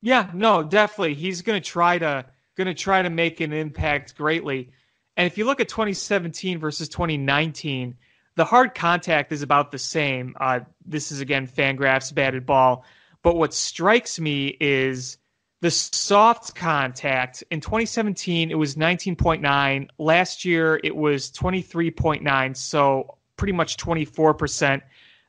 Yeah, 0.03 0.29
no, 0.35 0.65
definitely. 0.65 1.15
He's 1.15 1.43
going 1.43 1.63
to 1.63 1.67
try 1.67 1.97
to 1.99 2.27
going 2.57 2.67
to 2.67 2.75
try 2.75 3.01
to 3.01 3.09
make 3.09 3.41
an 3.41 3.53
impact 3.53 4.17
greatly. 4.17 4.71
And 5.17 5.27
if 5.27 5.39
you 5.39 5.45
look 5.45 5.61
at 5.61 5.69
2017 5.69 6.59
versus 6.59 6.89
2019, 6.89 7.97
the 8.35 8.45
hard 8.45 8.75
contact 8.75 9.33
is 9.33 9.43
about 9.43 9.71
the 9.71 9.79
same. 9.79 10.37
Uh, 10.41 10.61
this 10.85 11.13
is 11.13 11.21
again 11.21 11.47
Fangraphs 11.47 12.13
batted 12.15 12.45
ball. 12.45 12.85
But 13.23 13.37
what 13.37 13.55
strikes 13.55 14.19
me 14.19 14.57
is 14.61 15.19
the 15.61 15.71
soft 15.71 16.57
contact 16.57 17.45
in 17.53 17.61
2017 17.61 18.51
it 18.51 18.59
was 18.59 18.75
19.9 18.75 19.89
last 19.97 20.45
year 20.45 20.81
it 20.83 20.97
was 20.97 21.31
23.9 21.31 22.57
so 22.57 23.17
pretty 23.37 23.53
much 23.53 23.77
24% 23.77 24.83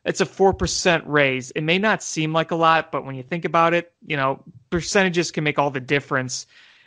it's 0.05 0.21
a 0.21 0.25
4% 0.25 1.03
raise. 1.05 1.51
It 1.51 1.61
may 1.61 1.77
not 1.77 2.03
seem 2.03 2.33
like 2.33 2.51
a 2.51 2.55
lot 2.55 2.91
but 2.91 3.05
when 3.05 3.15
you 3.15 3.23
think 3.23 3.45
about 3.45 3.73
it 3.73 3.93
you 4.05 4.17
know 4.17 4.43
percentages 4.69 5.31
can 5.31 5.43
make 5.43 5.59
all 5.59 5.71
the 5.71 5.79
difference. 5.79 6.45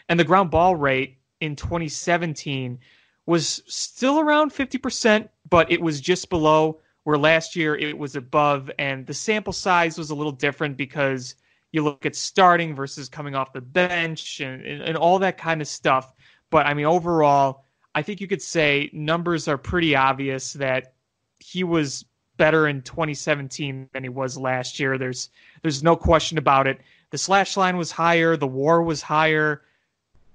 And 0.08 0.20
the 0.20 0.24
ground 0.24 0.50
ball 0.50 0.76
rate 0.76 1.18
in 1.40 1.56
2017 1.56 2.78
was 3.26 3.62
still 3.66 4.20
around 4.20 4.52
50% 4.52 5.28
but 5.48 5.70
it 5.70 5.80
was 5.80 6.00
just 6.00 6.30
below 6.30 6.80
where 7.06 7.18
last 7.18 7.54
year 7.54 7.76
it 7.76 7.96
was 7.96 8.16
above. 8.16 8.68
And 8.80 9.06
the 9.06 9.14
sample 9.14 9.52
size 9.52 9.96
was 9.96 10.10
a 10.10 10.14
little 10.14 10.32
different 10.32 10.76
because 10.76 11.36
you 11.70 11.84
look 11.84 12.04
at 12.04 12.16
starting 12.16 12.74
versus 12.74 13.08
coming 13.08 13.36
off 13.36 13.52
the 13.52 13.60
bench 13.60 14.40
and, 14.40 14.60
and, 14.64 14.82
and 14.82 14.96
all 14.96 15.20
that 15.20 15.38
kind 15.38 15.60
of 15.60 15.68
stuff. 15.68 16.12
But 16.50 16.66
I 16.66 16.74
mean, 16.74 16.86
overall, 16.86 17.64
I 17.94 18.02
think 18.02 18.20
you 18.20 18.26
could 18.26 18.42
say 18.42 18.90
numbers 18.92 19.46
are 19.46 19.56
pretty 19.56 19.94
obvious 19.94 20.54
that 20.54 20.94
he 21.38 21.62
was 21.62 22.04
better 22.36 22.68
in 22.68 22.82
2017 22.82 23.88
than 23.92 24.02
he 24.02 24.08
was 24.08 24.36
last 24.36 24.78
year. 24.78 24.98
There's 24.98 25.30
there's 25.62 25.82
no 25.82 25.96
question 25.96 26.38
about 26.38 26.66
it. 26.66 26.80
The 27.10 27.18
slash 27.18 27.56
line 27.56 27.76
was 27.76 27.90
higher, 27.90 28.36
the 28.36 28.46
WAR 28.46 28.82
was 28.82 29.02
higher, 29.02 29.62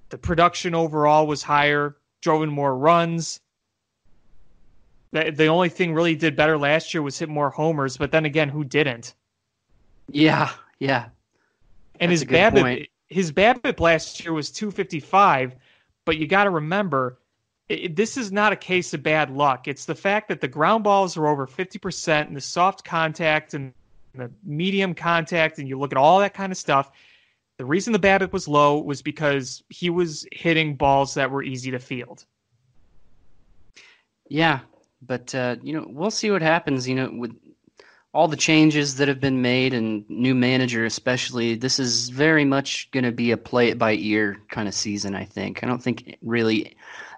the 0.09 0.17
production 0.17 0.73
overall 0.73 1.27
was 1.27 1.43
higher, 1.43 1.97
drove 2.21 2.43
in 2.43 2.49
more 2.49 2.77
runs. 2.77 3.39
The, 5.11 5.31
the 5.31 5.47
only 5.47 5.69
thing 5.69 5.93
really 5.93 6.15
did 6.15 6.35
better 6.35 6.57
last 6.57 6.93
year 6.93 7.01
was 7.01 7.19
hit 7.19 7.27
more 7.27 7.49
homers, 7.49 7.97
but 7.97 8.11
then 8.11 8.25
again, 8.25 8.47
who 8.47 8.63
didn't? 8.63 9.13
Yeah, 10.09 10.51
yeah. 10.79 11.09
And 11.99 12.11
That's 12.11 12.21
his 12.21 12.29
BABIP, 12.29 12.61
point. 12.61 12.89
his 13.07 13.31
BABIP 13.31 13.79
last 13.79 14.23
year 14.23 14.33
was 14.33 14.51
255, 14.51 15.55
but 16.05 16.17
you 16.17 16.27
got 16.27 16.45
to 16.45 16.49
remember, 16.49 17.19
it, 17.71 17.95
this 17.95 18.17
is 18.17 18.31
not 18.31 18.53
a 18.53 18.55
case 18.55 18.93
of 18.93 19.03
bad 19.03 19.29
luck. 19.29 19.67
It's 19.67 19.86
the 19.86 19.95
fact 19.95 20.27
that 20.29 20.41
the 20.41 20.47
ground 20.47 20.84
balls 20.84 21.17
are 21.17 21.27
over 21.27 21.47
50% 21.47 22.27
and 22.27 22.36
the 22.36 22.41
soft 22.41 22.84
contact 22.84 23.53
and 23.53 23.73
the 24.13 24.31
medium 24.43 24.93
contact, 24.93 25.57
and 25.57 25.67
you 25.67 25.79
look 25.79 25.91
at 25.91 25.97
all 25.97 26.19
that 26.19 26.34
kind 26.34 26.51
of 26.51 26.57
stuff. 26.57 26.91
The 27.57 27.65
reason 27.65 27.93
the 27.93 27.99
BABIP 27.99 28.34
was 28.34 28.47
low 28.47 28.79
was 28.79 29.01
because 29.01 29.63
he 29.69 29.89
was 29.89 30.25
hitting 30.31 30.75
balls 30.75 31.13
that 31.13 31.31
were 31.31 31.43
easy 31.43 31.71
to 31.71 31.79
field. 31.79 32.25
Yeah, 34.27 34.60
but 35.01 35.34
uh, 35.36 35.57
you 35.62 35.73
know 35.73 35.86
we'll 35.88 36.12
see 36.12 36.31
what 36.31 36.41
happens. 36.41 36.88
You 36.88 36.95
know, 36.95 37.12
with 37.13 37.36
all 38.13 38.27
the 38.27 38.38
changes 38.38 38.95
that 38.95 39.07
have 39.07 39.19
been 39.19 39.41
made 39.41 39.73
and 39.73 40.10
new 40.10 40.36
manager 40.36 40.84
especially 40.84 41.55
this 41.55 41.79
is 41.79 42.10
very 42.10 42.43
much 42.43 42.91
going 42.91 43.05
to 43.05 43.12
be 43.12 43.31
a 43.31 43.38
play 43.38 43.69
it 43.69 43.77
by 43.77 43.93
ear 43.93 44.38
kind 44.49 44.67
of 44.67 44.73
season 44.73 45.15
i 45.15 45.23
think 45.23 45.63
i 45.63 45.67
don't 45.67 45.81
think 45.81 46.17
really 46.21 46.75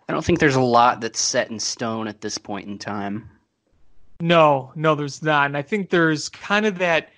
i 0.08 0.14
don't 0.14 0.24
think 0.24 0.40
there's 0.40 0.56
a 0.56 0.62
lot 0.62 1.02
that's 1.02 1.20
set 1.20 1.50
in 1.50 1.60
stone 1.60 2.08
at 2.08 2.22
this 2.22 2.38
point 2.38 2.68
in 2.68 2.78
time 2.78 3.30
no 4.20 4.72
no 4.76 4.96
there's 4.96 5.22
not 5.22 5.46
and 5.48 5.58
i 5.58 5.62
think 5.62 5.90
there's 5.90 6.30
kind 6.30 6.66
of 6.66 6.78
that 6.78 7.10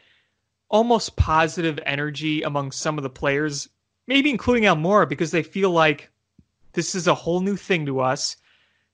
almost 0.70 1.16
positive 1.16 1.80
energy 1.86 2.42
among 2.42 2.72
some 2.72 2.98
of 2.98 3.04
the 3.04 3.10
players 3.10 3.70
maybe 4.08 4.30
including 4.30 4.64
almora 4.64 5.08
because 5.08 5.32
they 5.32 5.44
feel 5.44 5.72
like 5.72 6.10
this 6.74 6.96
is 6.96 7.08
a 7.08 7.16
whole 7.16 7.42
new 7.42 7.56
thing 7.56 7.86
to 7.86 8.00
us 8.00 8.38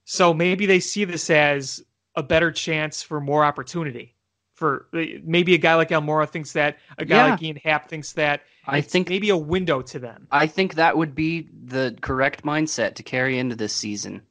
so 0.06 0.34
maybe 0.34 0.66
they 0.66 0.80
see 0.80 1.06
this 1.06 1.30
as 1.30 1.84
a 2.16 2.24
better 2.24 2.52
chance 2.52 3.02
for 3.02 3.22
more 3.22 3.46
opportunity 3.46 4.16
for 4.62 4.88
maybe 4.94 5.56
a 5.56 5.58
guy 5.58 5.74
like 5.74 5.90
Almora 5.90 6.30
thinks 6.30 6.54
that, 6.54 6.78
a 7.00 7.04
guy 7.04 7.26
yeah. 7.26 7.32
like 7.32 7.42
Ian 7.42 7.56
Happ 7.56 7.90
thinks 7.90 8.14
that. 8.14 8.42
I 8.68 8.82
think 8.82 9.10
maybe 9.10 9.30
a 9.30 9.38
window 9.38 9.82
to 9.82 10.00
them. 10.00 10.28
I 10.32 10.48
think 10.48 10.76
that 10.76 10.98
would 10.98 11.16
be 11.16 11.48
the 11.66 11.98
correct 12.02 12.44
mindset 12.44 12.96
to 12.96 13.04
carry 13.04 13.40
into 13.40 13.56
this 13.56 13.74
season. 13.74 14.22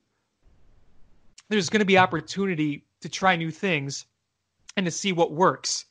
There's 1.48 1.68
going 1.68 1.80
to 1.80 1.86
be 1.86 1.98
opportunity 1.98 2.84
to 3.00 3.08
try 3.08 3.34
new 3.36 3.50
things 3.50 4.06
and 4.76 4.86
to 4.86 4.92
see 4.92 5.12
what 5.12 5.32
works. 5.32 5.86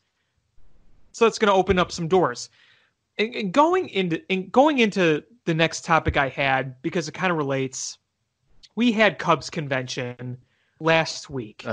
So 1.12 1.26
that's 1.26 1.40
going 1.40 1.52
to 1.52 1.58
open 1.58 1.80
up 1.80 1.92
some 1.92 2.08
doors. 2.08 2.50
And, 3.18 3.36
and 3.36 3.52
going 3.52 3.90
into 3.90 4.22
and 4.30 4.50
going 4.52 4.80
into 4.80 5.24
the 5.44 5.54
next 5.54 5.84
topic 5.84 6.16
I 6.16 6.30
had 6.30 6.82
because 6.82 7.10
it 7.10 7.14
kind 7.14 7.32
of 7.32 7.38
relates. 7.38 7.98
We 8.76 8.94
had 8.94 9.20
Cubs 9.20 9.50
convention 9.50 10.38
last 10.80 11.30
week. 11.30 11.66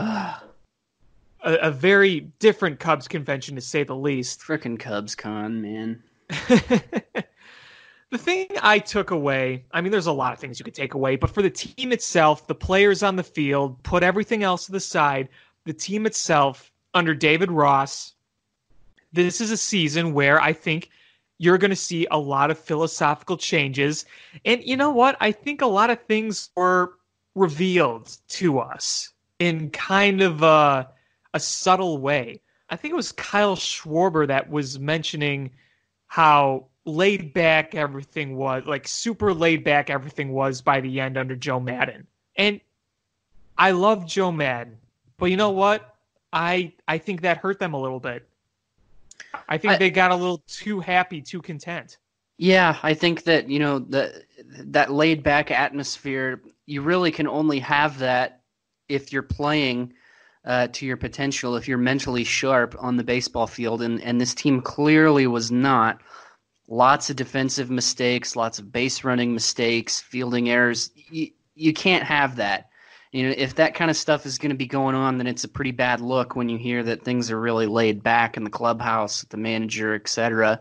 A, 1.44 1.55
a 1.55 1.70
very 1.70 2.20
different 2.40 2.81
Cubs 2.81 3.07
convention 3.07 3.55
to 3.55 3.61
say 3.61 3.85
the 3.85 3.94
least. 3.94 4.40
Frickin' 4.40 4.81
Cubs 4.81 5.14
con, 5.14 5.62
man. 5.62 6.02
the 6.48 8.18
thing 8.18 8.48
I 8.62 8.78
took 8.78 9.10
away, 9.10 9.64
I 9.72 9.80
mean, 9.80 9.92
there's 9.92 10.06
a 10.06 10.12
lot 10.12 10.32
of 10.32 10.38
things 10.38 10.58
you 10.58 10.64
could 10.64 10.74
take 10.74 10.94
away, 10.94 11.16
but 11.16 11.30
for 11.30 11.42
the 11.42 11.50
team 11.50 11.92
itself, 11.92 12.46
the 12.46 12.54
players 12.54 13.02
on 13.02 13.16
the 13.16 13.22
field, 13.22 13.82
put 13.82 14.02
everything 14.02 14.42
else 14.42 14.66
to 14.66 14.72
the 14.72 14.80
side, 14.80 15.28
the 15.64 15.72
team 15.72 16.06
itself, 16.06 16.72
under 16.94 17.14
David 17.14 17.50
Ross, 17.50 18.14
this 19.12 19.40
is 19.40 19.50
a 19.50 19.56
season 19.56 20.14
where 20.14 20.40
I 20.40 20.52
think 20.52 20.90
you're 21.38 21.58
going 21.58 21.70
to 21.70 21.76
see 21.76 22.06
a 22.10 22.18
lot 22.18 22.50
of 22.50 22.58
philosophical 22.58 23.36
changes. 23.36 24.06
And 24.44 24.64
you 24.64 24.76
know 24.76 24.90
what? 24.90 25.16
I 25.20 25.32
think 25.32 25.60
a 25.60 25.66
lot 25.66 25.90
of 25.90 26.02
things 26.02 26.50
were 26.56 26.94
revealed 27.34 28.16
to 28.28 28.58
us 28.58 29.10
in 29.38 29.70
kind 29.70 30.22
of 30.22 30.42
a 30.42 30.88
a 31.34 31.40
subtle 31.40 31.98
way. 31.98 32.40
I 32.70 32.76
think 32.76 32.92
it 32.92 32.96
was 32.96 33.12
Kyle 33.12 33.56
Schwarber 33.56 34.26
that 34.26 34.48
was 34.48 34.78
mentioning 34.78 35.50
how 36.06 36.66
laid 36.84 37.32
back 37.34 37.74
everything 37.74 38.36
was, 38.36 38.64
like 38.66 38.86
super 38.88 39.34
laid 39.34 39.64
back 39.64 39.90
everything 39.90 40.32
was 40.32 40.60
by 40.62 40.80
the 40.80 41.00
end 41.00 41.16
under 41.16 41.36
Joe 41.36 41.60
Maddon. 41.60 42.06
And 42.36 42.60
I 43.58 43.72
love 43.72 44.06
Joe 44.06 44.32
Maddon, 44.32 44.78
but 45.18 45.26
you 45.26 45.36
know 45.36 45.50
what? 45.50 45.94
I 46.32 46.72
I 46.86 46.98
think 46.98 47.22
that 47.22 47.38
hurt 47.38 47.58
them 47.58 47.74
a 47.74 47.80
little 47.80 48.00
bit. 48.00 48.28
I 49.48 49.58
think 49.58 49.74
I, 49.74 49.76
they 49.78 49.90
got 49.90 50.10
a 50.10 50.16
little 50.16 50.42
too 50.46 50.80
happy, 50.80 51.22
too 51.22 51.40
content. 51.40 51.98
Yeah, 52.38 52.76
I 52.82 52.94
think 52.94 53.24
that 53.24 53.48
you 53.48 53.58
know 53.58 53.78
that 53.78 54.24
that 54.44 54.92
laid 54.92 55.22
back 55.22 55.50
atmosphere. 55.50 56.42
You 56.66 56.82
really 56.82 57.10
can 57.10 57.26
only 57.26 57.60
have 57.60 57.98
that 58.00 58.42
if 58.88 59.12
you're 59.12 59.22
playing 59.22 59.94
uh, 60.46 60.68
to 60.68 60.87
your 60.87 60.96
potential 60.96 61.56
if 61.56 61.66
you're 61.66 61.76
mentally 61.76 62.24
sharp 62.24 62.76
on 62.78 62.96
the 62.96 63.04
baseball 63.04 63.46
field, 63.46 63.82
and, 63.82 64.00
and 64.02 64.20
this 64.20 64.35
team 64.35 64.61
clearly 64.61 65.26
was 65.26 65.50
not. 65.50 66.00
Lots 66.68 67.11
of 67.11 67.16
defensive 67.16 67.70
mistakes, 67.70 68.35
lots 68.35 68.59
of 68.59 68.72
base 68.72 69.04
running 69.04 69.35
mistakes, 69.35 70.00
fielding 70.00 70.48
errors. 70.48 70.90
You, 70.94 71.30
you 71.54 71.72
can't 71.72 72.04
have 72.04 72.37
that. 72.37 72.70
You 73.12 73.24
know, 73.28 73.35
if 73.37 73.54
that 73.56 73.74
kind 73.74 73.90
of 73.90 73.96
stuff 73.96 74.26
is 74.26 74.38
going 74.38 74.50
to 74.50 74.56
be 74.56 74.66
going 74.66 74.94
on, 74.94 75.18
then 75.18 75.26
it's 75.26 75.44
a 75.44 75.48
pretty 75.48 75.70
bad 75.70 76.00
look 76.00 76.35
when 76.35 76.48
you 76.48 76.59
hear 76.59 76.82
that 76.82 77.04
things 77.04 77.30
are 77.30 77.40
really 77.40 77.66
laid 77.66 78.02
back 78.02 78.37
in 78.37 78.44
the 78.44 78.50
clubhouse, 78.50 79.22
the 79.30 79.37
manager, 79.37 79.94
etc. 79.94 80.61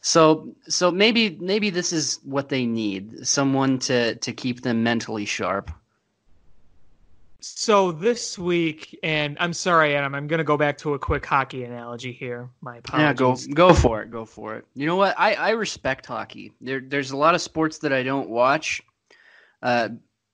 So, 0.00 0.54
so 0.66 0.90
maybe 0.90 1.36
maybe 1.40 1.70
this 1.70 1.92
is 1.92 2.20
what 2.24 2.48
they 2.48 2.66
need: 2.66 3.26
someone 3.26 3.78
to 3.80 4.16
to 4.16 4.32
keep 4.32 4.62
them 4.62 4.82
mentally 4.82 5.24
sharp. 5.24 5.70
So 7.46 7.92
this 7.92 8.38
week, 8.38 8.98
and 9.02 9.36
I'm 9.38 9.52
sorry, 9.52 9.94
Adam, 9.94 10.14
I'm 10.14 10.28
going 10.28 10.38
to 10.38 10.44
go 10.44 10.56
back 10.56 10.78
to 10.78 10.94
a 10.94 10.98
quick 10.98 11.26
hockey 11.26 11.64
analogy 11.64 12.10
here. 12.10 12.48
My 12.62 12.78
apologies. 12.78 13.46
Yeah, 13.46 13.54
go 13.54 13.68
go 13.68 13.74
for 13.74 14.00
it. 14.00 14.10
Go 14.10 14.24
for 14.24 14.56
it. 14.56 14.64
You 14.74 14.86
know 14.86 14.96
what? 14.96 15.14
I, 15.18 15.34
I 15.34 15.50
respect 15.50 16.06
hockey. 16.06 16.52
There, 16.62 16.80
there's 16.80 17.10
a 17.10 17.18
lot 17.18 17.34
of 17.34 17.42
sports 17.42 17.78
that 17.78 17.92
I 17.92 18.02
don't 18.02 18.30
watch, 18.30 18.80
uh, 19.62 19.90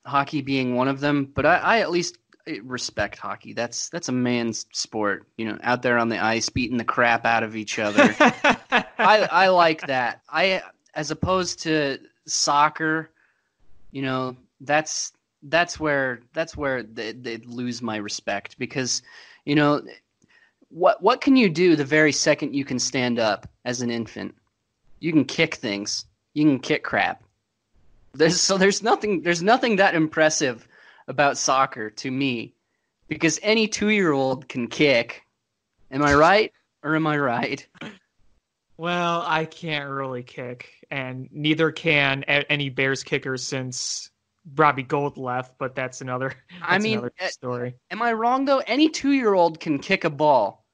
hockey 0.07 0.40
being 0.40 0.77
one 0.77 0.87
of 0.87 1.01
them. 1.01 1.25
But 1.35 1.46
I, 1.46 1.57
I 1.57 1.81
at 1.81 1.90
least 1.90 2.16
respect 2.62 3.18
hockey. 3.18 3.55
That's 3.55 3.89
that's 3.89 4.09
a 4.09 4.12
man's 4.12 4.66
sport. 4.72 5.26
You 5.37 5.47
know, 5.47 5.59
out 5.64 5.82
there 5.82 5.99
on 5.99 6.11
the 6.11 6.22
ice, 6.22 6.49
beating 6.49 6.76
the 6.76 6.84
crap 6.84 7.26
out 7.26 7.43
of 7.43 7.57
each 7.57 7.80
other. 7.80 8.14
I 8.20 9.28
I 9.30 9.49
like 9.49 9.89
that. 9.89 10.20
I 10.28 10.62
as 10.95 11.11
opposed 11.11 11.62
to 11.64 11.99
soccer. 12.26 13.11
You 13.91 14.03
know, 14.03 14.37
that's 14.61 15.12
that's 15.43 15.80
where 15.80 16.20
that's 16.32 16.57
where 16.57 16.82
they, 16.82 17.12
they 17.12 17.38
lose 17.38 17.80
my 17.80 17.97
respect 17.97 18.59
because 18.59 19.03
you 19.45 19.55
know 19.55 19.82
what 20.68 21.03
what 21.03 21.20
can 21.20 21.36
you 21.36 21.49
do 21.49 21.76
the 21.76 21.84
very 21.84 22.12
second 22.12 22.55
you 22.55 22.64
can 22.64 22.78
stand 22.78 23.18
up 23.18 23.49
as 23.64 23.80
an 23.80 23.91
infant? 23.91 24.34
You 25.01 25.12
can 25.12 25.24
kick 25.24 25.57
things. 25.57 26.05
You 26.34 26.45
can 26.45 26.61
kick 26.61 26.84
crap. 26.84 27.22
There's 28.12 28.41
so 28.41 28.59
there's 28.59 28.82
nothing 28.82 29.22
there's 29.22 29.43
nothing 29.43 29.76
that 29.76 29.95
impressive 29.95 30.66
about 31.09 31.38
soccer 31.38 31.91
to 31.91 32.11
me 32.11 32.55
because 33.09 33.41
any 33.43 33.66
2-year-old 33.66 34.49
can 34.49 34.68
kick. 34.68 35.24
Am 35.91 36.03
i 36.05 36.14
right 36.14 36.53
or 36.84 36.95
am 36.95 37.07
i 37.07 37.18
right? 37.18 37.66
Well 38.76 39.24
i 39.26 39.45
can't 39.45 39.91
really 39.91 40.22
kick 40.22 40.86
and 40.91 41.28
neither 41.32 41.72
can 41.72 42.22
any 42.24 42.68
bears 42.68 43.03
kicker 43.03 43.36
since 43.36 44.11
Robbie 44.57 44.82
Gould 44.82 45.16
left, 45.16 45.57
but 45.59 45.74
that's 45.74 46.01
another. 46.01 46.28
That's 46.61 46.62
I 46.62 46.78
mean, 46.78 46.98
another 46.98 47.12
uh, 47.20 47.28
story. 47.28 47.74
Am 47.90 48.03
I 48.03 48.12
wrong 48.12 48.44
though? 48.44 48.62
Any 48.66 48.88
two 48.88 49.12
year 49.12 49.34
old 49.34 49.61
can 49.61 49.78
kick 49.78 50.05
a 50.05 50.11
ball. 50.11 50.64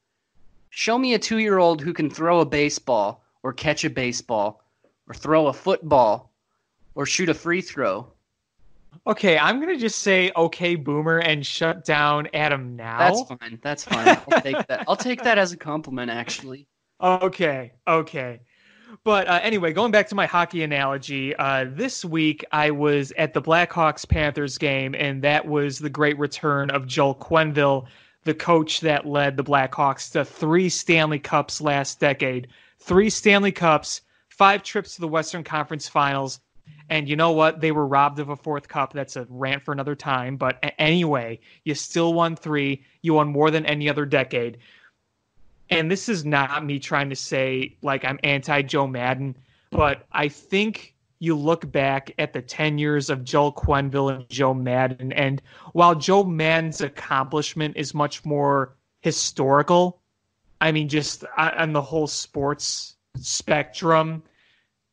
Show 0.69 0.97
me 0.97 1.13
a 1.13 1.19
two 1.19 1.37
year 1.37 1.57
old 1.57 1.81
who 1.81 1.93
can 1.93 2.09
throw 2.09 2.39
a 2.39 2.45
baseball 2.45 3.23
or 3.43 3.53
catch 3.53 3.85
a 3.85 3.89
baseball 3.89 4.63
or 5.07 5.13
throw 5.13 5.47
a 5.47 5.53
football 5.53 6.31
or 6.95 7.05
shoot 7.05 7.29
a 7.29 7.33
free 7.33 7.61
throw. 7.61 8.11
Okay, 9.05 9.37
I'm 9.37 9.59
gonna 9.59 9.77
just 9.77 9.99
say 9.99 10.31
okay, 10.35 10.75
boomer, 10.75 11.19
and 11.19 11.45
shut 11.45 11.85
down 11.85 12.27
Adam 12.33 12.75
now. 12.75 12.97
That's 12.97 13.23
fine. 13.23 13.59
That's 13.61 13.83
fine. 13.83 14.07
I'll 14.07 14.41
take 14.41 14.67
that. 14.67 14.85
I'll 14.87 14.95
take 14.95 15.23
that 15.23 15.37
as 15.37 15.51
a 15.51 15.57
compliment, 15.57 16.11
actually. 16.11 16.67
Okay, 16.99 17.73
okay. 17.87 18.39
But 19.03 19.27
uh, 19.27 19.39
anyway, 19.41 19.73
going 19.73 19.91
back 19.91 20.07
to 20.09 20.15
my 20.15 20.25
hockey 20.25 20.63
analogy, 20.63 21.35
uh, 21.35 21.65
this 21.69 22.05
week 22.05 22.45
I 22.51 22.71
was 22.71 23.11
at 23.17 23.33
the 23.33 23.41
Blackhawks 23.41 24.07
Panthers 24.07 24.57
game, 24.57 24.95
and 24.95 25.21
that 25.23 25.47
was 25.47 25.79
the 25.79 25.89
great 25.89 26.17
return 26.17 26.69
of 26.69 26.87
Joel 26.87 27.15
Quenneville, 27.15 27.85
the 28.23 28.33
coach 28.33 28.81
that 28.81 29.05
led 29.05 29.37
the 29.37 29.43
Blackhawks 29.43 30.11
to 30.11 30.23
three 30.23 30.69
Stanley 30.69 31.19
Cups 31.19 31.61
last 31.61 31.99
decade. 31.99 32.47
Three 32.79 33.09
Stanley 33.09 33.51
Cups, 33.51 34.01
five 34.29 34.63
trips 34.63 34.95
to 34.95 35.01
the 35.01 35.07
Western 35.07 35.43
Conference 35.43 35.87
Finals. 35.87 36.39
And 36.89 37.09
you 37.09 37.17
know 37.17 37.31
what? 37.31 37.59
They 37.59 37.71
were 37.71 37.87
robbed 37.87 38.19
of 38.19 38.29
a 38.29 38.35
fourth 38.35 38.69
cup. 38.69 38.93
That's 38.93 39.17
a 39.17 39.27
rant 39.29 39.63
for 39.63 39.73
another 39.73 39.95
time. 39.95 40.37
But 40.37 40.57
anyway, 40.79 41.39
you 41.65 41.75
still 41.75 42.13
won 42.13 42.35
three. 42.37 42.83
You 43.01 43.15
won 43.15 43.27
more 43.27 43.51
than 43.51 43.65
any 43.65 43.89
other 43.89 44.05
decade 44.05 44.57
and 45.69 45.91
this 45.91 46.07
is 46.09 46.25
not 46.25 46.65
me 46.65 46.79
trying 46.79 47.09
to 47.09 47.15
say 47.15 47.75
like 47.81 48.05
I'm 48.05 48.19
anti 48.23 48.61
Joe 48.61 48.87
Maddon, 48.87 49.35
but 49.71 50.05
I 50.11 50.27
think 50.27 50.95
you 51.19 51.35
look 51.35 51.71
back 51.71 52.11
at 52.19 52.33
the 52.33 52.41
10 52.41 52.77
years 52.77 53.09
of 53.09 53.23
Joel 53.23 53.51
Quenneville 53.51 54.13
and 54.13 54.29
Joe 54.29 54.53
Maddon, 54.53 55.11
and 55.13 55.41
while 55.73 55.95
Joe 55.95 56.23
Maddon's 56.23 56.81
accomplishment 56.81 57.75
is 57.75 57.93
much 57.93 58.23
more 58.23 58.75
historical, 59.01 59.99
I 60.61 60.71
mean, 60.71 60.89
just 60.89 61.23
on 61.37 61.73
the 61.73 61.81
whole 61.81 62.07
sports 62.07 62.95
spectrum, 63.15 64.23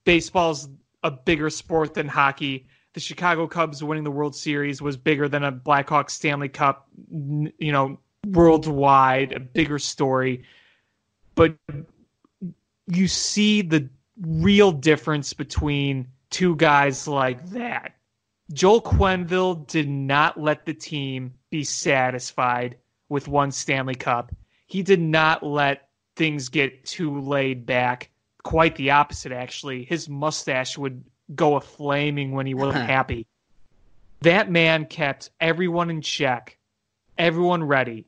baseball's 0.04 0.68
a 1.02 1.10
bigger 1.10 1.50
sport 1.50 1.94
than 1.94 2.08
hockey. 2.08 2.66
The 2.94 3.00
Chicago 3.00 3.46
Cubs 3.46 3.82
winning 3.82 4.04
the 4.04 4.10
World 4.10 4.34
Series 4.34 4.80
was 4.80 4.96
bigger 4.96 5.28
than 5.28 5.44
a 5.44 5.52
Blackhawks 5.52 6.10
Stanley 6.10 6.48
Cup, 6.48 6.88
you 7.10 7.72
know, 7.72 7.98
worldwide, 8.26 9.32
a 9.32 9.40
bigger 9.40 9.78
story 9.78 10.44
but 11.34 11.56
you 12.86 13.08
see 13.08 13.62
the 13.62 13.88
real 14.20 14.72
difference 14.72 15.32
between 15.32 16.08
two 16.30 16.56
guys 16.56 17.08
like 17.08 17.44
that. 17.50 17.94
Joel 18.52 18.82
Quenneville 18.82 19.66
did 19.66 19.88
not 19.88 20.38
let 20.38 20.66
the 20.66 20.74
team 20.74 21.34
be 21.50 21.64
satisfied 21.64 22.76
with 23.08 23.26
one 23.26 23.50
Stanley 23.50 23.94
Cup. 23.94 24.34
He 24.66 24.82
did 24.82 25.00
not 25.00 25.42
let 25.42 25.88
things 26.16 26.48
get 26.48 26.84
too 26.84 27.20
laid 27.20 27.66
back. 27.66 28.10
Quite 28.42 28.76
the 28.76 28.90
opposite, 28.90 29.32
actually. 29.32 29.84
His 29.84 30.08
mustache 30.08 30.76
would 30.76 31.02
go 31.34 31.56
a 31.56 31.60
flaming 31.60 32.32
when 32.32 32.46
he 32.46 32.54
wasn't 32.54 32.78
uh-huh. 32.78 32.86
happy. 32.86 33.26
That 34.20 34.50
man 34.50 34.86
kept 34.86 35.30
everyone 35.40 35.90
in 35.90 36.02
check, 36.02 36.58
everyone 37.16 37.64
ready 37.64 38.06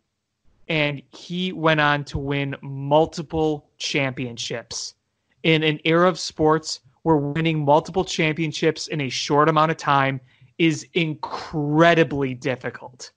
and 0.68 1.02
he 1.10 1.52
went 1.52 1.80
on 1.80 2.04
to 2.04 2.18
win 2.18 2.56
multiple 2.62 3.68
championships. 3.78 4.94
In 5.42 5.62
an 5.62 5.78
era 5.84 6.08
of 6.08 6.18
sports 6.18 6.80
where 7.02 7.16
winning 7.16 7.64
multiple 7.64 8.04
championships 8.04 8.88
in 8.88 9.00
a 9.00 9.08
short 9.08 9.48
amount 9.48 9.70
of 9.70 9.76
time 9.76 10.20
is 10.58 10.86
incredibly 10.94 12.34
difficult. 12.34 13.12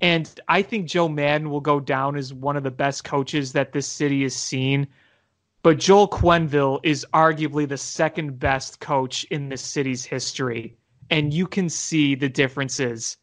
And 0.00 0.30
I 0.48 0.62
think 0.62 0.86
Joe 0.86 1.08
Maddon 1.08 1.50
will 1.50 1.60
go 1.60 1.80
down 1.80 2.16
as 2.16 2.32
one 2.32 2.56
of 2.56 2.62
the 2.62 2.70
best 2.70 3.04
coaches 3.04 3.52
that 3.52 3.72
this 3.72 3.86
city 3.86 4.22
has 4.22 4.34
seen. 4.34 4.86
But 5.62 5.78
Joel 5.78 6.08
Quenneville 6.08 6.80
is 6.82 7.06
arguably 7.14 7.66
the 7.66 7.78
second 7.78 8.38
best 8.38 8.80
coach 8.80 9.24
in 9.24 9.48
this 9.48 9.62
city's 9.62 10.04
history. 10.04 10.76
And 11.10 11.32
you 11.32 11.46
can 11.46 11.68
see 11.68 12.14
the 12.14 12.28
differences 12.28 13.16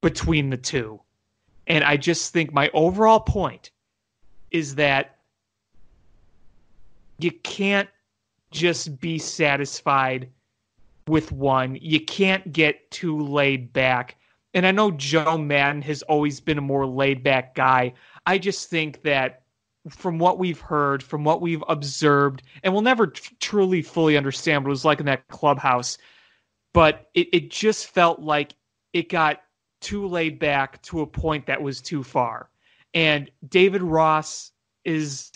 between 0.00 0.50
the 0.50 0.56
two. 0.56 1.00
And 1.66 1.84
I 1.84 1.96
just 1.96 2.32
think 2.32 2.52
my 2.52 2.70
overall 2.74 3.20
point 3.20 3.70
is 4.50 4.74
that 4.76 5.16
you 7.18 7.30
can't 7.30 7.88
just 8.50 9.00
be 9.00 9.18
satisfied 9.18 10.28
with 11.06 11.32
one. 11.32 11.78
You 11.80 12.00
can't 12.00 12.52
get 12.52 12.90
too 12.90 13.20
laid 13.20 13.72
back. 13.72 14.16
And 14.54 14.66
I 14.66 14.72
know 14.72 14.90
Joe 14.90 15.38
Maddon 15.38 15.82
has 15.82 16.02
always 16.02 16.40
been 16.40 16.58
a 16.58 16.62
more 16.62 16.86
laid 16.86 17.22
back 17.22 17.54
guy. 17.54 17.92
I 18.26 18.38
just 18.38 18.68
think 18.68 19.02
that 19.02 19.42
from 19.88 20.18
what 20.18 20.38
we've 20.38 20.60
heard, 20.60 21.02
from 21.02 21.24
what 21.24 21.40
we've 21.40 21.64
observed, 21.68 22.42
and 22.62 22.72
we'll 22.72 22.82
never 22.82 23.06
t- 23.06 23.34
truly 23.40 23.82
fully 23.82 24.16
understand 24.16 24.64
what 24.64 24.68
it 24.68 24.70
was 24.70 24.84
like 24.84 25.00
in 25.00 25.06
that 25.06 25.26
clubhouse, 25.28 25.96
but 26.72 27.08
it, 27.14 27.28
it 27.32 27.50
just 27.50 27.86
felt 27.86 28.20
like 28.20 28.54
it 28.92 29.08
got 29.08 29.42
too 29.80 30.06
laid 30.06 30.38
back 30.38 30.82
to 30.82 31.00
a 31.00 31.06
point 31.06 31.46
that 31.46 31.62
was 31.62 31.80
too 31.80 32.02
far. 32.02 32.48
And 32.94 33.30
David 33.48 33.82
Ross 33.82 34.52
is, 34.84 35.32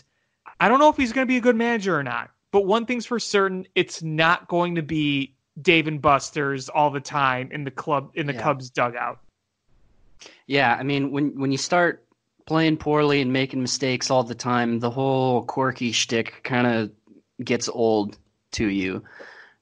I 0.60 0.68
don't 0.68 0.78
know 0.78 0.88
if 0.88 0.96
he's 0.96 1.12
going 1.12 1.26
to 1.26 1.30
be 1.32 1.36
a 1.36 1.40
good 1.40 1.56
manager 1.56 1.98
or 1.98 2.02
not, 2.02 2.30
but 2.52 2.66
one 2.66 2.86
thing's 2.86 3.06
for 3.06 3.18
certain, 3.18 3.66
it's 3.74 4.02
not 4.02 4.48
going 4.48 4.74
to 4.74 4.82
be 4.82 5.34
Dave 5.60 5.86
and 5.86 6.00
Buster's 6.02 6.68
all 6.68 6.90
the 6.90 7.00
time 7.00 7.50
in 7.52 7.64
the 7.64 7.70
club 7.70 8.10
in 8.14 8.26
the 8.26 8.32
Yeah. 8.32 8.42
Cubs 8.42 8.70
dugout. 8.70 9.20
Yeah, 10.46 10.76
I 10.78 10.82
mean, 10.82 11.10
when 11.10 11.38
when 11.38 11.52
you 11.52 11.58
start 11.58 12.04
playing 12.46 12.76
poorly 12.76 13.20
and 13.20 13.32
making 13.32 13.60
mistakes 13.60 14.10
all 14.10 14.24
the 14.24 14.34
time, 14.34 14.80
the 14.80 14.90
whole 14.90 15.44
quirky 15.44 15.92
shtick 15.92 16.42
kind 16.44 16.66
of 16.66 16.90
gets 17.44 17.68
old 17.68 18.18
to 18.52 18.66
you. 18.68 19.02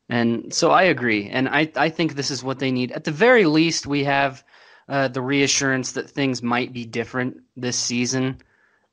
And 0.08 0.52
so 0.52 0.70
I 0.70 0.84
agree, 0.84 1.28
and 1.28 1.48
I 1.48 1.70
I 1.76 1.88
think 1.88 2.14
this 2.14 2.30
is 2.30 2.42
what 2.42 2.58
they 2.58 2.70
need. 2.70 2.92
At 2.92 3.04
the 3.04 3.10
very 3.12 3.44
least, 3.46 3.86
we 3.86 4.04
have 4.04 4.44
uh, 4.92 5.08
the 5.08 5.22
reassurance 5.22 5.92
that 5.92 6.10
things 6.10 6.42
might 6.42 6.70
be 6.74 6.84
different 6.84 7.40
this 7.56 7.78
season, 7.78 8.36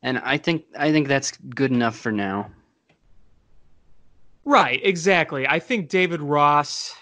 and 0.02 0.18
I 0.20 0.38
think 0.38 0.64
I 0.78 0.94
think 0.94 1.10
that's 1.10 1.34
good 1.54 1.72
enough 1.72 1.98
for 1.98 2.10
now. 2.10 2.50
Right, 4.46 4.80
exactly. 4.82 5.46
I 5.46 5.60
think 5.60 5.90
David 5.90 6.22
Ross 6.22 6.96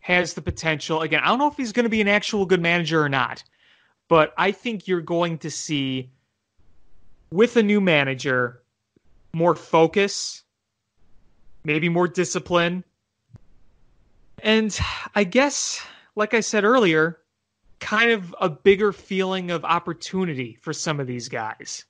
has 0.00 0.34
the 0.34 0.42
potential. 0.42 1.00
Again, 1.00 1.20
I 1.24 1.28
don't 1.28 1.38
know 1.38 1.46
if 1.46 1.56
he's 1.56 1.72
going 1.72 1.84
to 1.84 1.90
be 1.90 2.02
an 2.02 2.08
actual 2.08 2.44
good 2.44 2.60
manager 2.60 3.02
or 3.02 3.08
not, 3.08 3.42
but 4.06 4.34
I 4.36 4.52
think 4.52 4.86
you're 4.86 5.00
going 5.00 5.38
to 5.38 5.50
see 5.50 6.10
with 7.32 7.56
a 7.56 7.62
new 7.62 7.80
manager 7.80 8.60
more 9.32 9.54
focus, 9.54 10.42
maybe 11.64 11.88
more 11.88 12.06
discipline. 12.06 12.84
And 14.42 14.78
I 15.14 15.24
guess, 15.24 15.80
like 16.16 16.34
I 16.34 16.40
said 16.40 16.64
earlier, 16.64 17.19
kind 17.80 18.10
of 18.10 18.34
a 18.40 18.48
bigger 18.48 18.92
feeling 18.92 19.50
of 19.50 19.64
opportunity 19.64 20.58
for 20.60 20.72
some 20.72 21.00
of 21.00 21.06
these 21.06 21.28
guys. 21.28 21.84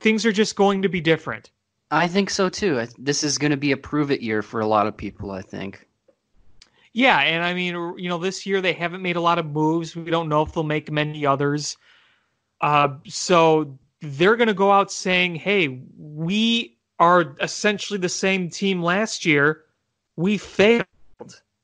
Things 0.00 0.26
are 0.26 0.32
just 0.32 0.56
going 0.56 0.82
to 0.82 0.88
be 0.88 1.00
different. 1.00 1.50
I 1.90 2.06
think 2.06 2.28
so 2.30 2.48
too. 2.48 2.86
This 2.98 3.24
is 3.24 3.38
going 3.38 3.50
to 3.50 3.56
be 3.56 3.72
a 3.72 3.76
prove 3.76 4.10
it 4.10 4.20
year 4.20 4.42
for 4.42 4.60
a 4.60 4.66
lot 4.66 4.86
of 4.86 4.96
people. 4.96 5.30
I 5.30 5.42
think. 5.42 5.86
Yeah, 6.92 7.18
and 7.20 7.44
I 7.44 7.54
mean, 7.54 7.74
you 7.96 8.08
know, 8.08 8.18
this 8.18 8.44
year 8.44 8.60
they 8.60 8.72
haven't 8.72 9.02
made 9.02 9.16
a 9.16 9.20
lot 9.20 9.38
of 9.38 9.46
moves. 9.46 9.94
We 9.94 10.10
don't 10.10 10.28
know 10.28 10.42
if 10.42 10.52
they'll 10.52 10.64
make 10.64 10.90
many 10.90 11.24
others. 11.24 11.76
Uh, 12.60 12.88
so 13.06 13.78
they're 14.00 14.36
going 14.36 14.48
to 14.48 14.54
go 14.54 14.70
out 14.70 14.92
saying, 14.92 15.36
"Hey, 15.36 15.80
we 15.96 16.76
are 16.98 17.36
essentially 17.40 17.98
the 17.98 18.08
same 18.08 18.50
team 18.50 18.82
last 18.82 19.24
year. 19.24 19.64
We 20.16 20.38
failed 20.38 20.86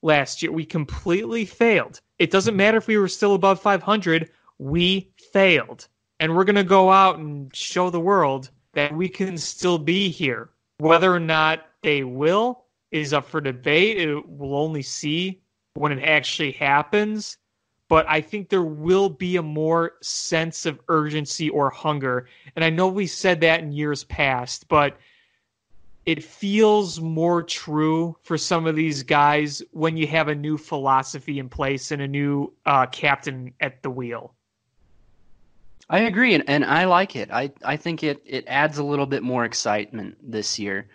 last 0.02 0.42
year. 0.42 0.52
We 0.52 0.64
completely 0.64 1.44
failed. 1.44 2.00
It 2.18 2.30
doesn't 2.30 2.56
matter 2.56 2.78
if 2.78 2.86
we 2.86 2.96
were 2.96 3.08
still 3.08 3.34
above 3.34 3.60
500. 3.60 4.30
We 4.58 5.10
failed, 5.32 5.88
and 6.20 6.34
we're 6.34 6.44
going 6.44 6.54
to 6.56 6.64
go 6.64 6.90
out 6.90 7.18
and 7.18 7.54
show 7.54 7.90
the 7.90 8.00
world 8.00 8.50
that 8.74 8.94
we 8.94 9.08
can 9.08 9.36
still 9.36 9.78
be 9.78 10.08
here. 10.08 10.50
Whether 10.78 11.12
or 11.12 11.20
not 11.20 11.66
they 11.82 12.04
will 12.04 12.64
is 12.90 13.12
up 13.12 13.28
for 13.28 13.40
debate. 13.40 13.98
It, 13.98 14.28
we'll 14.28 14.56
only 14.56 14.82
see 14.82 15.40
when 15.74 15.92
it 15.92 16.02
actually 16.02 16.52
happens. 16.52 17.38
But 17.88 18.06
I 18.08 18.20
think 18.20 18.48
there 18.48 18.62
will 18.62 19.08
be 19.08 19.36
a 19.36 19.42
more 19.42 19.92
sense 20.00 20.66
of 20.66 20.80
urgency 20.88 21.50
or 21.50 21.70
hunger. 21.70 22.28
And 22.56 22.64
I 22.64 22.70
know 22.70 22.88
we 22.88 23.06
said 23.06 23.40
that 23.42 23.60
in 23.60 23.72
years 23.72 24.04
past, 24.04 24.68
but 24.68 24.96
it 26.06 26.22
feels 26.22 27.00
more 27.00 27.42
true 27.42 28.16
for 28.22 28.36
some 28.36 28.66
of 28.66 28.76
these 28.76 29.02
guys 29.02 29.62
when 29.72 29.96
you 29.96 30.06
have 30.06 30.28
a 30.28 30.34
new 30.34 30.58
philosophy 30.58 31.38
in 31.38 31.48
place 31.48 31.90
and 31.90 32.02
a 32.02 32.08
new 32.08 32.52
uh, 32.66 32.86
captain 32.86 33.52
at 33.60 33.82
the 33.82 33.90
wheel. 33.90 34.34
I 35.88 36.00
agree, 36.00 36.34
and, 36.34 36.44
and 36.48 36.64
I 36.64 36.84
like 36.86 37.14
it. 37.16 37.30
I, 37.30 37.52
I 37.64 37.76
think 37.76 38.02
it, 38.02 38.22
it 38.24 38.44
adds 38.46 38.78
a 38.78 38.84
little 38.84 39.06
bit 39.06 39.22
more 39.22 39.44
excitement 39.44 40.16
this 40.22 40.58
year 40.58 40.88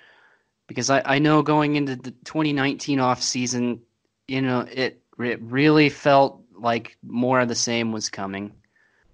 because 0.67 0.89
I, 0.89 1.01
I 1.05 1.19
know 1.19 1.41
going 1.41 1.75
into 1.75 1.95
the 1.95 2.11
2019 2.11 2.99
off 2.99 3.21
season, 3.21 3.81
you 4.27 4.41
know, 4.41 4.65
it 4.71 5.01
it 5.19 5.41
really 5.41 5.89
felt 5.89 6.41
like 6.57 6.97
more 7.03 7.39
of 7.41 7.49
the 7.49 7.55
same 7.55 7.91
was 7.91 8.09
coming. 8.09 8.53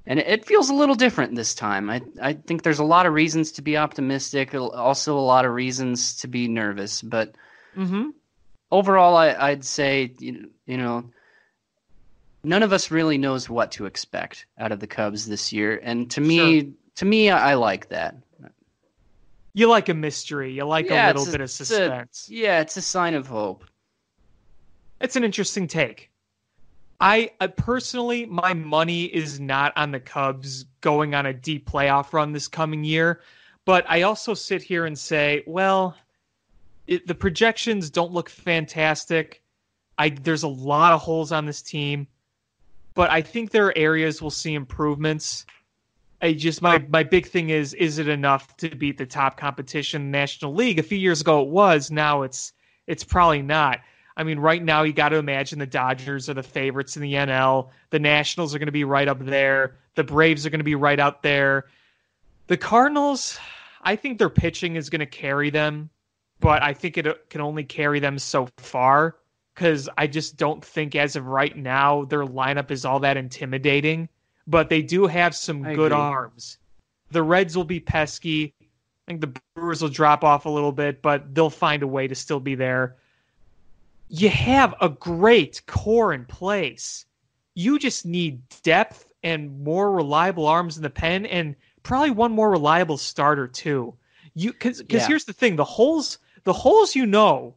And 0.08 0.20
it 0.20 0.45
feels 0.45 0.70
a 0.70 0.74
little 0.74 0.93
different 0.95 1.36
this 1.36 1.56
time. 1.56 1.89
I 1.89 2.01
I 2.22 2.34
think 2.34 2.62
there's 2.64 2.80
a 2.80 2.84
lot 2.84 3.06
of 3.08 3.14
reasons 3.14 3.51
to 3.53 3.62
be 3.62 3.76
optimistic, 3.78 4.53
also 4.53 5.18
a 5.18 5.20
lot 5.20 5.45
of 5.45 5.51
reasons 5.53 6.16
to 6.18 6.28
be 6.28 6.47
nervous, 6.47 7.01
but 7.01 7.36
Mm-hmm. 7.76 8.12
overall 8.72 9.18
I 9.18 9.34
I'd 9.34 9.66
say 9.66 10.14
you 10.20 10.49
know 10.68 11.10
none 12.43 12.64
of 12.64 12.72
us 12.72 12.89
really 12.91 13.18
knows 13.18 13.49
what 13.49 13.72
to 13.74 13.86
expect 13.86 14.45
out 14.58 14.72
of 14.72 14.80
the 14.80 14.88
Cubs 14.88 15.26
this 15.28 15.51
year, 15.51 15.80
and 15.84 16.10
to 16.12 16.22
me 16.22 16.74
to 16.95 17.06
me 17.06 17.30
I, 17.30 17.56
like 17.56 17.89
that. 17.89 18.16
You 19.53 19.68
like 19.70 19.89
a 19.89 19.93
mystery. 19.93 20.51
You 20.53 20.66
like 20.66 20.86
Yeah, 20.88 21.08
a 21.08 21.10
little 21.10 21.24
a- 21.28 21.32
bit 21.32 21.41
of 21.41 21.45
it's 21.45 21.60
a- 21.62 21.66
suspense. 21.66 22.28
Yeah, 22.30 22.62
it's 22.62 22.78
a 22.78 22.82
sign 22.82 23.14
of 23.16 23.26
hope. 23.28 23.66
It's 25.01 25.16
an 25.16 25.24
interesting 25.24 25.68
take. 25.68 26.10
I, 26.99 27.31
I 27.41 27.47
personally, 27.47 28.25
my 28.25 28.53
money 28.53 29.05
is 29.05 29.39
not 29.39 29.73
on 29.75 29.91
the 29.91 29.99
Cubs 29.99 30.65
going 30.81 31.13
on 31.13 31.25
a 31.25 31.33
deep 31.33 31.69
playoff 31.69 32.13
run 32.13 32.31
this 32.31 32.47
coming 32.47 32.83
year, 32.83 33.21
but 33.65 33.85
I 33.89 34.03
also 34.03 34.33
sit 34.33 34.61
here 34.61 34.85
and 34.85 34.97
say, 34.97 35.43
well, 35.45 35.95
it, 36.87 37.07
the 37.07 37.15
projections 37.15 37.89
don't 37.89 38.11
look 38.11 38.29
fantastic. 38.29 39.41
I 39.97 40.09
there's 40.09 40.43
a 40.43 40.47
lot 40.47 40.93
of 40.93 41.01
holes 41.01 41.31
on 41.31 41.45
this 41.45 41.61
team, 41.61 42.07
but 42.93 43.09
I 43.09 43.21
think 43.21 43.51
there 43.51 43.67
are 43.67 43.77
areas 43.77 44.21
we'll 44.21 44.31
see 44.31 44.53
improvements. 44.53 45.45
I 46.21 46.33
just 46.33 46.61
my 46.61 46.85
my 46.89 47.03
big 47.03 47.27
thing 47.27 47.49
is 47.49 47.73
is 47.73 47.97
it 47.97 48.07
enough 48.07 48.55
to 48.57 48.69
beat 48.69 48.97
the 48.97 49.05
top 49.05 49.37
competition 49.37 50.03
in 50.03 50.11
the 50.11 50.17
National 50.17 50.53
League? 50.53 50.79
A 50.79 50.83
few 50.83 50.97
years 50.97 51.21
ago 51.21 51.41
it 51.41 51.49
was, 51.49 51.91
now 51.91 52.21
it's 52.21 52.53
it's 52.87 53.03
probably 53.03 53.41
not. 53.41 53.79
I 54.18 54.24
mean, 54.24 54.39
right 54.39 54.63
now 54.63 54.84
you 54.84 54.93
got 54.93 55.09
to 55.09 55.18
imagine 55.18 55.59
the 55.59 55.66
Dodgers 55.66 56.30
are 56.30 56.34
the 56.34 56.43
favorites 56.43 56.95
in 56.95 57.01
the 57.01 57.13
NL. 57.13 57.70
The 57.89 57.99
Nationals 57.99 58.55
are 58.55 58.59
going 58.59 58.68
to 58.68 58.72
be 58.72 58.86
right 58.86 59.07
up 59.07 59.20
there. 59.20 59.76
The 59.95 60.03
Braves 60.03 60.45
are 60.45 60.49
going 60.49 60.59
to 60.59 60.66
be 60.66 60.76
right 60.76 60.99
out 60.99 61.22
there. 61.22 61.66
The 62.47 62.57
Cardinals, 62.57 63.38
I 63.82 63.95
think 63.95 64.18
their 64.18 64.30
pitching 64.30 64.76
is 64.76 64.89
going 64.89 64.99
to 64.99 65.05
carry 65.05 65.49
them, 65.49 65.89
but 66.39 66.63
I 66.63 66.74
think 66.74 66.97
it 66.97 67.07
uh, 67.07 67.16
can 67.30 67.41
only 67.41 67.63
carry 67.63 67.99
them 67.99 68.20
so 68.20 68.47
far 68.57 69.18
because 69.53 69.89
I 69.97 70.07
just 70.07 70.38
don't 70.38 70.63
think 70.63 70.95
as 70.95 71.16
of 71.16 71.26
right 71.26 71.55
now 71.55 72.05
their 72.05 72.24
lineup 72.24 72.72
is 72.72 72.86
all 72.86 72.99
that 73.01 73.18
intimidating. 73.18 74.07
But 74.47 74.70
they 74.70 74.82
do 74.82 75.07
have 75.07 75.36
some 75.36 75.66
I 75.66 75.76
good 75.76 75.91
agree. 75.91 76.03
arms. 76.03 76.57
The 77.11 77.24
Reds 77.24 77.57
will 77.57 77.63
be 77.63 77.80
pesky. 77.80 78.53
I 78.61 78.66
think 79.07 79.22
the 79.22 79.41
Brewers 79.55 79.82
will 79.82 79.89
drop 79.89 80.24
off 80.24 80.45
a 80.45 80.49
little 80.49 80.72
bit, 80.72 81.01
but 81.01 81.34
they'll 81.34 81.49
find 81.49 81.84
a 81.84 81.88
way 81.88 82.07
to 82.07 82.16
still 82.16 82.39
be 82.39 82.55
there. 82.55 82.95
You 84.10 84.30
have 84.30 84.76
a 84.82 84.89
great 84.89 85.62
core 85.68 86.14
in 86.14 86.26
place. 86.26 87.06
You 87.56 87.80
just 87.80 88.06
need 88.06 88.41
depth 88.64 89.12
and 89.24 89.64
more 89.64 89.91
reliable 89.91 90.45
arms 90.47 90.78
in 90.78 90.84
the 90.84 90.89
pen, 90.89 91.26
and 91.26 91.56
probably 91.84 92.12
one 92.12 92.32
more 92.32 92.49
reliable 92.51 92.97
starter 92.97 93.47
too. 93.47 93.95
You 94.34 94.51
because 94.51 94.82
because 94.82 95.03
Yeah. 95.03 95.08
here's 95.08 95.26
the 95.26 95.34
thing: 95.34 95.56
the 95.56 95.64
holes 95.64 96.18
the 96.43 96.53
holes 96.53 96.95
you 96.95 97.06
know 97.06 97.56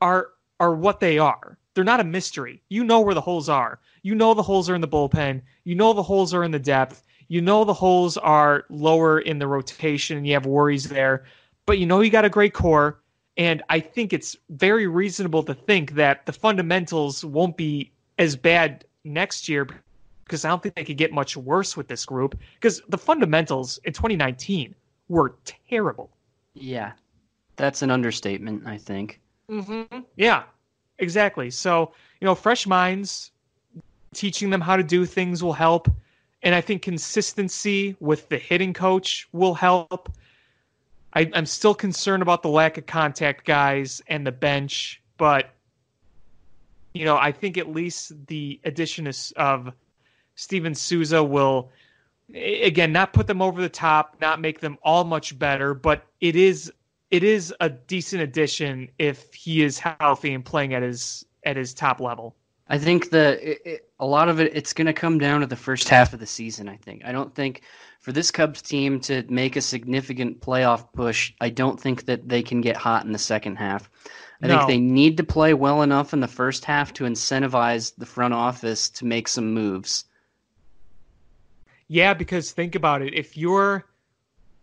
are 0.00 0.30
are 0.60 0.74
what 0.74 1.00
they 1.00 1.18
are. 1.18 1.58
They're 1.74 1.84
not 1.84 2.00
a 2.00 2.04
mystery. 2.04 2.62
You 2.68 2.84
know 2.84 3.00
where 3.00 3.14
the 3.14 3.20
holes 3.20 3.48
are. 3.48 3.80
You 4.02 4.14
know 4.14 4.34
the 4.34 4.42
holes 4.42 4.68
are 4.70 4.74
in 4.74 4.80
the 4.80 4.88
bullpen. 4.88 5.42
You 5.64 5.74
know 5.74 5.92
the 5.92 6.02
holes 6.02 6.32
are 6.34 6.44
in 6.44 6.50
the 6.50 6.58
depth. 6.58 7.04
You 7.28 7.40
know 7.40 7.64
the 7.64 7.74
holes 7.74 8.16
are 8.16 8.64
lower 8.70 9.18
in 9.20 9.38
the 9.38 9.46
rotation. 9.46 10.16
And 10.16 10.26
you 10.26 10.34
have 10.34 10.46
worries 10.46 10.84
there, 10.88 11.24
but 11.66 11.78
you 11.78 11.86
know 11.86 12.00
you 12.00 12.10
got 12.10 12.24
a 12.24 12.30
great 12.30 12.54
core. 12.54 13.00
And 13.36 13.62
I 13.68 13.80
think 13.80 14.12
it's 14.12 14.36
very 14.50 14.86
reasonable 14.86 15.42
to 15.44 15.54
think 15.54 15.92
that 15.92 16.24
the 16.26 16.32
fundamentals 16.32 17.24
won't 17.24 17.56
be 17.56 17.92
as 18.18 18.34
bad 18.36 18.84
next 19.04 19.48
year 19.48 19.68
because 20.24 20.44
I 20.44 20.48
don't 20.48 20.62
think 20.62 20.74
they 20.74 20.84
could 20.84 20.96
get 20.96 21.12
much 21.12 21.36
worse 21.36 21.76
with 21.76 21.88
this 21.88 22.04
group 22.04 22.38
because 22.54 22.82
the 22.88 22.98
fundamentals 22.98 23.78
in 23.84 23.92
2019 23.92 24.74
were 25.08 25.36
terrible. 25.44 26.10
Yeah, 26.54 26.92
that's 27.56 27.82
an 27.82 27.90
understatement, 27.90 28.66
I 28.66 28.78
think. 28.78 29.20
Mm-hmm. 29.50 30.00
Yeah, 30.16 30.44
exactly. 30.98 31.50
So, 31.50 31.92
you 32.20 32.24
know, 32.24 32.34
fresh 32.34 32.66
minds, 32.66 33.30
teaching 34.14 34.50
them 34.50 34.60
how 34.60 34.76
to 34.76 34.82
do 34.82 35.04
things 35.04 35.42
will 35.42 35.52
help. 35.52 35.88
And 36.42 36.54
I 36.54 36.60
think 36.60 36.82
consistency 36.82 37.96
with 38.00 38.28
the 38.28 38.38
hitting 38.38 38.72
coach 38.72 39.28
will 39.32 39.54
help. 39.54 40.10
I, 41.16 41.30
I'm 41.32 41.46
still 41.46 41.74
concerned 41.74 42.22
about 42.22 42.42
the 42.42 42.50
lack 42.50 42.76
of 42.76 42.84
contact 42.84 43.46
guys 43.46 44.02
and 44.06 44.26
the 44.26 44.32
bench, 44.32 45.00
but, 45.16 45.48
you 46.92 47.06
know, 47.06 47.16
I 47.16 47.32
think 47.32 47.56
at 47.56 47.72
least 47.72 48.26
the 48.26 48.60
addition 48.64 49.10
of, 49.36 49.72
Steven 50.38 50.74
Souza 50.74 51.24
will, 51.24 51.70
again, 52.34 52.92
not 52.92 53.14
put 53.14 53.26
them 53.26 53.40
over 53.40 53.62
the 53.62 53.70
top, 53.70 54.18
not 54.20 54.38
make 54.38 54.60
them 54.60 54.76
all 54.82 55.02
much 55.02 55.38
better, 55.38 55.72
but 55.72 56.04
it 56.20 56.36
is 56.36 56.70
it 57.10 57.24
is 57.24 57.54
a 57.60 57.70
decent 57.70 58.20
addition 58.20 58.90
if 58.98 59.32
he 59.32 59.62
is 59.62 59.78
healthy 59.78 60.34
and 60.34 60.44
playing 60.44 60.74
at 60.74 60.82
his 60.82 61.24
at 61.44 61.56
his 61.56 61.72
top 61.72 62.00
level. 62.00 62.36
I 62.68 62.76
think 62.76 63.08
the 63.08 63.38
it, 63.66 63.85
a 63.98 64.06
lot 64.06 64.28
of 64.28 64.40
it 64.40 64.54
it's 64.54 64.72
going 64.72 64.86
to 64.86 64.92
come 64.92 65.18
down 65.18 65.40
to 65.40 65.46
the 65.46 65.56
first 65.56 65.88
half 65.88 66.12
of 66.12 66.20
the 66.20 66.26
season. 66.26 66.68
I 66.68 66.76
think 66.76 67.02
I 67.04 67.12
don't 67.12 67.34
think 67.34 67.62
for 68.00 68.12
this 68.12 68.30
Cubs 68.30 68.62
team 68.62 69.00
to 69.00 69.24
make 69.28 69.56
a 69.56 69.60
significant 69.60 70.40
playoff 70.40 70.92
push, 70.92 71.32
I 71.40 71.48
don't 71.50 71.80
think 71.80 72.04
that 72.06 72.28
they 72.28 72.42
can 72.42 72.60
get 72.60 72.76
hot 72.76 73.04
in 73.04 73.12
the 73.12 73.18
second 73.18 73.56
half. 73.56 73.90
I 74.42 74.48
No. 74.48 74.58
think 74.58 74.68
they 74.68 74.78
need 74.78 75.16
to 75.16 75.24
play 75.24 75.54
well 75.54 75.82
enough 75.82 76.12
in 76.12 76.20
the 76.20 76.28
first 76.28 76.64
half 76.66 76.92
to 76.94 77.04
incentivize 77.04 77.94
the 77.96 78.06
front 78.06 78.34
office 78.34 78.90
to 78.90 79.06
make 79.06 79.28
some 79.28 79.54
moves. 79.54 80.04
Yeah, 81.88 82.14
because 82.14 82.52
think 82.52 82.74
about 82.74 83.02
it. 83.02 83.14
If 83.14 83.36
you're 83.36 83.86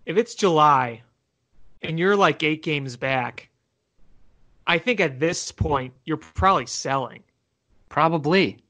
if 0.06 0.18
it's 0.18 0.36
July 0.36 1.02
and 1.82 1.98
you're 1.98 2.16
like 2.16 2.44
8 2.44 2.62
games 2.62 2.96
back, 2.98 3.50
I 4.68 4.78
think 4.78 5.00
at 5.00 5.20
this 5.20 5.52
point 5.52 5.94
you're 6.06 6.18
probably 6.18 6.66
selling. 6.66 7.24
Probably. 7.90 8.63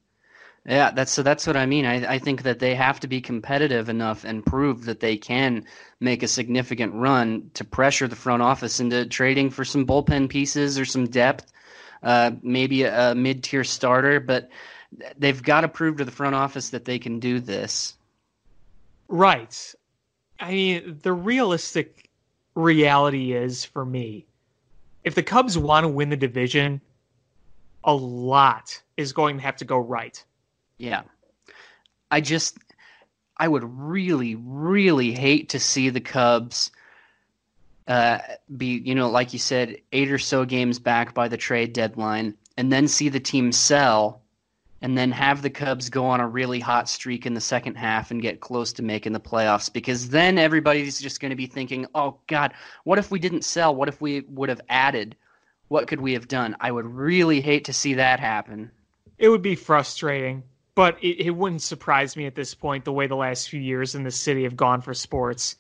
Yeah, 0.66 0.92
that's 0.92 1.12
so 1.12 1.24
that's 1.24 1.46
what 1.46 1.58
I 1.58 1.66
mean. 1.66 1.86
I, 1.86 2.14
I 2.14 2.20
think 2.20 2.44
that 2.44 2.60
they 2.60 2.74
have 2.76 3.02
to 3.02 3.08
be 3.08 3.20
competitive 3.20 3.90
enough 3.90 4.24
and 4.24 4.46
prove 4.46 4.86
that 4.86 5.02
they 5.02 5.18
can 5.18 5.66
make 6.00 6.24
a 6.24 6.28
significant 6.28 6.94
run 6.94 7.52
to 7.56 7.66
pressure 7.66 8.08
the 8.08 8.16
front 8.16 8.42
office 8.42 8.80
into 8.80 9.06
trading 9.06 9.50
for 9.50 9.66
some 9.66 9.86
bullpen 9.86 10.30
pieces 10.30 10.80
or 10.80 10.86
some 10.86 11.06
depth, 11.06 11.52
uh, 12.02 12.32
maybe 12.42 12.84
a, 12.84 13.12
a 13.12 13.16
mid-tier 13.16 13.66
starter. 13.66 14.22
But 14.22 14.50
they've 15.18 15.44
got 15.44 15.62
to 15.62 15.68
prove 15.68 15.98
to 15.98 16.06
the 16.06 16.12
front 16.12 16.36
office 16.36 16.70
that 16.70 16.86
they 16.86 16.98
can 16.98 17.20
do 17.20 17.42
this. 17.42 17.98
Right. 19.10 19.76
I 20.40 20.52
mean, 20.52 21.00
the 21.04 21.14
realistic 21.14 22.10
reality 22.56 23.34
is 23.34 23.66
for 23.66 23.84
me, 23.84 24.26
if 25.04 25.14
the 25.14 25.24
Cubs 25.24 25.58
want 25.58 25.84
to 25.84 25.90
win 25.90 26.10
the 26.10 26.16
division, 26.16 26.80
a 27.84 27.94
lot 27.94 28.82
is 28.96 29.12
going 29.12 29.38
to 29.38 29.44
have 29.44 29.58
to 29.58 29.66
go 29.66 29.78
right. 29.78 30.24
Yeah. 30.84 31.04
I 32.12 32.20
just 32.20 32.58
I 33.38 33.48
would 33.48 33.64
really, 33.64 34.36
really 34.36 35.14
hate 35.14 35.50
to 35.50 35.60
see 35.60 35.90
the 35.90 36.02
Cubs 36.02 36.72
uh, 37.88 38.20
be, 38.56 38.82
you 38.84 38.94
know, 38.94 39.10
like 39.10 39.32
you 39.32 39.40
said, 39.40 39.78
eight 39.94 40.12
or 40.12 40.20
so 40.20 40.44
games 40.44 40.80
back 40.80 41.14
by 41.14 41.30
the 41.30 41.38
trade 41.38 41.72
deadline, 41.72 42.36
and 42.58 42.70
then 42.72 42.90
see 42.90 43.08
the 43.08 43.22
team 43.22 43.54
sell, 43.54 44.22
and 44.82 44.98
then 44.98 45.12
have 45.12 45.42
the 45.42 45.50
Cubs 45.50 45.90
go 45.90 46.06
on 46.06 46.20
a 46.20 46.28
really 46.28 46.60
hot 46.60 46.90
streak 46.90 47.26
in 47.26 47.34
the 47.34 47.42
second 47.42 47.76
half 47.76 48.12
and 48.12 48.22
get 48.22 48.42
close 48.42 48.74
to 48.74 48.84
making 48.84 49.14
the 49.14 49.20
playoffs. 49.22 49.72
Because 49.72 50.10
then 50.10 50.38
everybody's 50.38 51.00
just 51.00 51.22
going 51.22 51.30
to 51.30 51.38
be 51.38 51.48
thinking, 51.48 51.88
oh, 51.96 52.18
God, 52.28 52.54
what 52.84 53.00
if 53.00 53.10
we 53.10 53.20
didn't 53.20 53.46
sell? 53.46 53.74
What 53.74 53.88
if 53.88 54.02
we 54.02 54.22
would 54.28 54.50
have 54.50 54.62
added? 54.68 55.16
What 55.70 55.88
could 55.88 56.02
we 56.02 56.12
have 56.14 56.28
done? 56.28 56.58
I 56.60 56.72
would 56.72 56.86
really 56.86 57.40
hate 57.40 57.66
to 57.66 57.74
see 57.74 57.94
that 57.94 58.20
happen. 58.20 58.70
It 59.18 59.30
would 59.30 59.42
be 59.42 59.56
frustrating, 59.56 60.44
but 60.76 60.98
it, 61.04 61.28
it 61.28 61.32
wouldn't 61.32 61.62
surprise 61.62 62.16
me 62.16 62.26
at 62.26 62.36
this 62.36 62.54
point 62.54 62.86
the 62.86 62.94
way 62.94 63.08
the 63.08 63.16
last 63.16 63.50
few 63.50 63.60
years 63.60 63.96
in 63.96 64.04
the 64.04 64.12
city 64.12 64.44
have 64.44 64.56
gone 64.56 64.82
for 64.82 64.94
sports. 64.94 65.56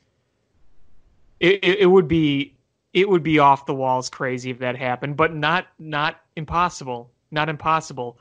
It, 1.39 1.63
it, 1.63 1.79
it 1.81 1.85
would 1.85 2.07
be 2.07 2.55
it 2.93 3.09
would 3.09 3.23
be 3.23 3.39
off 3.39 3.65
the 3.65 3.73
walls 3.73 4.09
crazy 4.09 4.51
if 4.51 4.59
that 4.59 4.77
happened, 4.77 5.17
but 5.17 5.33
not 5.33 5.67
not 5.79 6.21
impossible. 6.35 7.11
Not 7.31 7.49
impossible. 7.49 8.19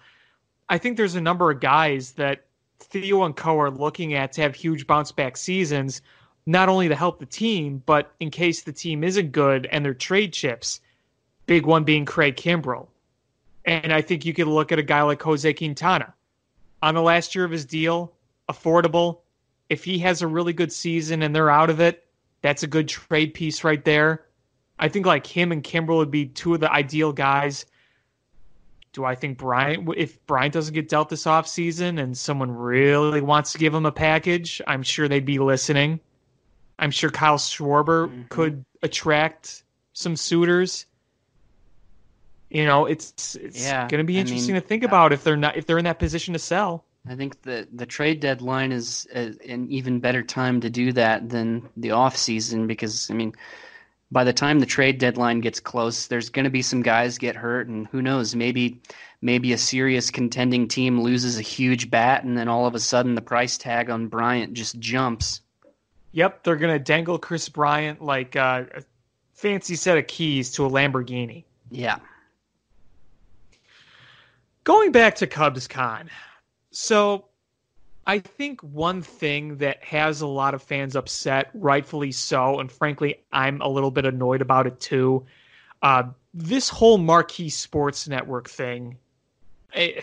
I 0.68 0.78
think 0.78 0.97
there's 0.97 1.14
a 1.14 1.20
number 1.20 1.51
of 1.51 1.61
guys 1.61 2.12
that 2.12 2.47
Theo 2.80 3.24
and 3.24 3.36
Co 3.36 3.61
are 3.61 3.70
looking 3.70 4.14
at 4.14 4.32
to 4.32 4.40
have 4.40 4.55
huge 4.55 4.86
bounce 4.86 5.12
back 5.12 5.36
seasons, 5.36 6.01
not 6.47 6.70
only 6.70 6.88
to 6.88 6.97
help 6.97 7.20
the 7.20 7.26
team, 7.26 7.82
but 7.84 8.12
in 8.20 8.30
case 8.30 8.62
the 8.62 8.72
team 8.72 9.05
isn't 9.05 9.32
good 9.32 9.66
and 9.66 9.84
their 9.84 9.95
trade 9.95 10.32
chips. 10.32 10.80
Big 11.45 11.66
one 11.66 11.84
being 11.84 12.07
Craig 12.07 12.36
Kimbrel. 12.36 12.88
And 13.66 13.93
I 13.93 14.01
think 14.01 14.24
you 14.24 14.32
could 14.32 14.47
look 14.47 14.72
at 14.72 14.78
a 14.78 14.82
guy 14.82 15.03
like 15.03 15.20
Jose 15.22 15.53
Quintana 15.53 16.14
on 16.83 16.95
the 16.95 17.03
last 17.03 17.35
year 17.35 17.45
of 17.45 17.51
his 17.51 17.64
deal, 17.64 18.12
affordable. 18.49 19.20
If 19.68 19.85
he 19.85 19.99
has 20.01 20.20
a 20.20 20.26
really 20.26 20.53
good 20.53 20.72
season 20.72 21.22
and 21.22 21.35
they're 21.35 21.51
out 21.51 21.70
of 21.70 21.80
it, 21.80 22.05
that's 22.43 22.62
a 22.62 22.66
good 22.66 22.89
trade 22.89 23.33
piece 23.35 23.64
right 23.64 23.83
there. 23.85 24.26
I 24.78 24.89
think 24.89 25.07
like 25.07 25.26
him 25.26 25.53
and 25.53 25.62
Kimbrel 25.62 25.99
would 25.99 26.11
be 26.11 26.26
two 26.26 26.55
of 26.55 26.61
the 26.61 26.70
ideal 26.70 27.12
guys. 27.12 27.64
Do 28.93 29.05
I 29.05 29.14
think 29.14 29.39
Bryant, 29.39 29.89
if 29.97 30.24
Bryant 30.26 30.53
doesn't 30.53 30.74
get 30.74 30.89
dealt 30.89 31.09
this 31.09 31.24
offseason 31.24 32.03
and 32.03 32.18
someone 32.18 32.51
really 32.51 33.22
wants 33.22 33.53
to 33.53 33.59
give 33.59 33.72
him 33.72 33.87
a 33.87 33.93
package, 33.93 34.61
I'm 34.66 34.83
sure 34.83 35.09
they'd 35.09 35.24
be 35.24 35.39
listening. 35.39 36.01
I'm 36.78 36.91
sure 36.91 37.11
Kyle 37.11 37.39
Schwarber 37.39 38.09
mm-hmm. 38.09 38.22
could 38.28 38.64
attract 38.83 39.62
some 39.93 40.16
suitors. 40.16 40.87
You 42.53 42.67
know, 42.67 42.85
it's 42.85 43.35
it's 43.37 43.65
yeah, 43.65 43.89
going 43.89 44.01
to 44.01 44.05
be 44.05 44.19
interesting 44.19 44.51
I 44.51 44.55
mean, 44.55 44.63
to 44.63 44.69
think 44.69 44.85
about 44.85 45.15
if 45.15 45.25
they're 45.25 45.39
not 45.39 45.57
if 45.57 45.65
they're 45.65 45.79
in 45.79 45.87
that 45.87 45.99
position 45.99 46.35
to 46.35 46.39
sell. 46.39 46.85
I 47.09 47.15
think 47.17 47.41
the 47.43 47.67
the 47.73 47.87
trade 47.87 48.21
deadline 48.21 48.73
is 48.73 49.09
a, 49.15 49.33
an 49.49 49.69
even 49.71 50.01
better 50.01 50.23
time 50.23 50.61
to 50.61 50.69
do 50.69 50.93
that 50.93 51.31
than 51.31 51.67
the 51.79 51.93
off 51.93 52.15
season 52.15 52.67
because 52.67 53.11
I 53.11 53.15
mean, 53.15 53.33
by 54.11 54.25
the 54.25 54.35
time 54.35 54.61
the 54.61 54.67
trade 54.67 54.99
deadline 54.99 55.41
gets 55.41 55.61
close, 55.61 56.09
there's 56.09 56.29
going 56.29 56.45
to 56.45 56.51
be 56.51 56.61
some 56.61 56.83
guys 56.83 57.17
get 57.17 57.37
hurt, 57.37 57.69
and 57.69 57.87
who 57.87 58.03
knows, 58.03 58.35
maybe 58.35 58.83
maybe 59.23 59.55
a 59.55 59.59
serious 59.59 60.11
contending 60.11 60.69
team 60.69 61.01
loses 61.01 61.39
a 61.39 61.43
huge 61.43 61.89
bat, 61.89 62.23
and 62.23 62.37
then 62.37 62.49
all 62.49 62.67
of 62.67 62.75
a 62.75 62.81
sudden 62.81 63.15
the 63.15 63.23
price 63.23 63.57
tag 63.57 63.89
on 63.89 64.09
Bryant 64.09 64.53
just 64.53 64.79
jumps. 64.79 65.41
Yep, 66.13 66.45
they're 66.45 66.57
going 66.57 66.79
to 66.79 66.85
dangle 66.85 67.19
Kris 67.19 67.49
Bryant 67.49 68.03
like 68.03 68.37
uh, 68.37 68.65
a 68.75 68.83
fancy 69.33 69.75
set 69.75 69.97
of 69.97 70.07
keys 70.07 70.51
to 70.53 70.67
a 70.67 70.69
Lamborghini. 70.69 71.45
Yeah. 71.71 71.97
Going 74.65 74.93
back 74.93 75.17
to 75.17 75.27
Cubs 75.27 75.67
Con. 75.67 76.09
So 76.71 77.27
I 78.07 78.19
think 78.19 78.61
one 78.63 79.03
thing 79.03 79.59
that 79.59 79.83
has 79.85 80.21
a 80.21 80.27
lot 80.27 80.55
of 80.55 80.63
fans 80.63 80.97
upset, 80.97 81.51
rightfully 81.55 82.13
so, 82.13 82.59
and 82.59 82.71
frankly, 82.71 83.23
I'm 83.33 83.61
a 83.61 83.69
little 83.69 83.91
bit 83.91 84.05
annoyed 84.05 84.41
about 84.41 84.67
it 84.67 84.81
too. 84.81 85.25
Uh, 85.83 86.05
this 86.35 86.69
whole 86.69 86.99
marquee 86.99 87.49
sports 87.49 88.09
network 88.09 88.49
thing. 88.49 88.99
It, 89.75 89.99
eh, 89.99 90.03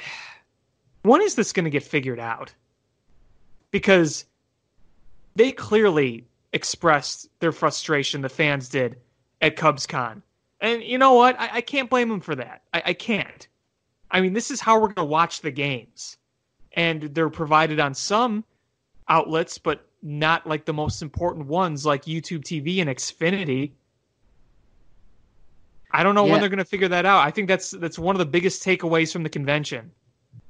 when 1.04 1.22
is 1.22 1.36
this 1.36 1.54
going 1.54 1.66
to 1.66 1.70
get 1.70 1.84
figured 1.84 2.20
out? 2.20 2.54
Because 3.72 4.26
they 5.36 5.52
clearly 5.52 6.26
expressed 6.54 7.30
their 7.40 7.52
frustration, 7.52 8.22
the 8.22 8.30
fans 8.30 8.70
did, 8.70 8.98
at 9.42 9.56
CubsCon. 9.56 10.22
And 10.62 10.84
you 10.84 10.98
know 10.98 11.14
what? 11.14 11.40
I, 11.40 11.50
I 11.56 11.62
can't 11.62 11.90
blame 11.90 12.10
them 12.10 12.20
for 12.20 12.36
that. 12.36 12.64
I, 12.74 12.84
I 12.88 12.94
can't. 12.94 13.48
I 14.12 14.22
mean, 14.22 14.34
this 14.34 14.52
is 14.52 14.60
how 14.60 14.76
we're 14.76 14.88
going 14.88 14.96
to 14.96 15.06
watch 15.06 15.42
the 15.42 15.52
games. 15.52 16.18
And 16.74 17.02
they're 17.02 17.30
provided 17.30 17.80
on 17.80 17.94
some 17.94 18.44
outlets, 19.08 19.58
but 19.58 19.88
not 20.02 20.48
like 20.48 20.66
the 20.66 20.74
most 20.74 21.02
important 21.02 21.48
ones 21.48 21.86
like 21.86 22.06
YouTube 22.06 22.44
TV 22.44 22.80
and 22.80 22.90
Xfinity. 22.90 23.72
I 25.92 26.04
don't 26.04 26.16
know 26.16 26.26
yeah. 26.26 26.34
when 26.34 26.40
they're 26.40 26.50
going 26.50 26.60
to 26.60 26.66
figure 26.66 26.88
that 26.90 27.06
out. 27.06 27.26
I 27.26 27.32
think 27.32 27.48
that's 27.48 27.72
that's 27.72 27.98
one 27.98 28.16
of 28.16 28.20
the 28.20 28.26
biggest 28.26 28.64
takeaways 28.64 29.12
from 29.12 29.24
the 29.24 29.30
convention. 29.30 29.92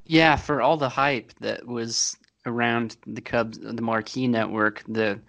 Yeah, 0.05 0.36
for 0.36 0.62
all 0.62 0.76
the 0.76 0.89
hype 0.89 1.34
that 1.39 1.66
was 1.66 2.18
around 2.45 2.97
the 3.07 3.22
Cubs, 3.22 3.57
the 3.60 3.82
Marquee 3.82 4.28
Network, 4.28 4.84
the 4.88 5.20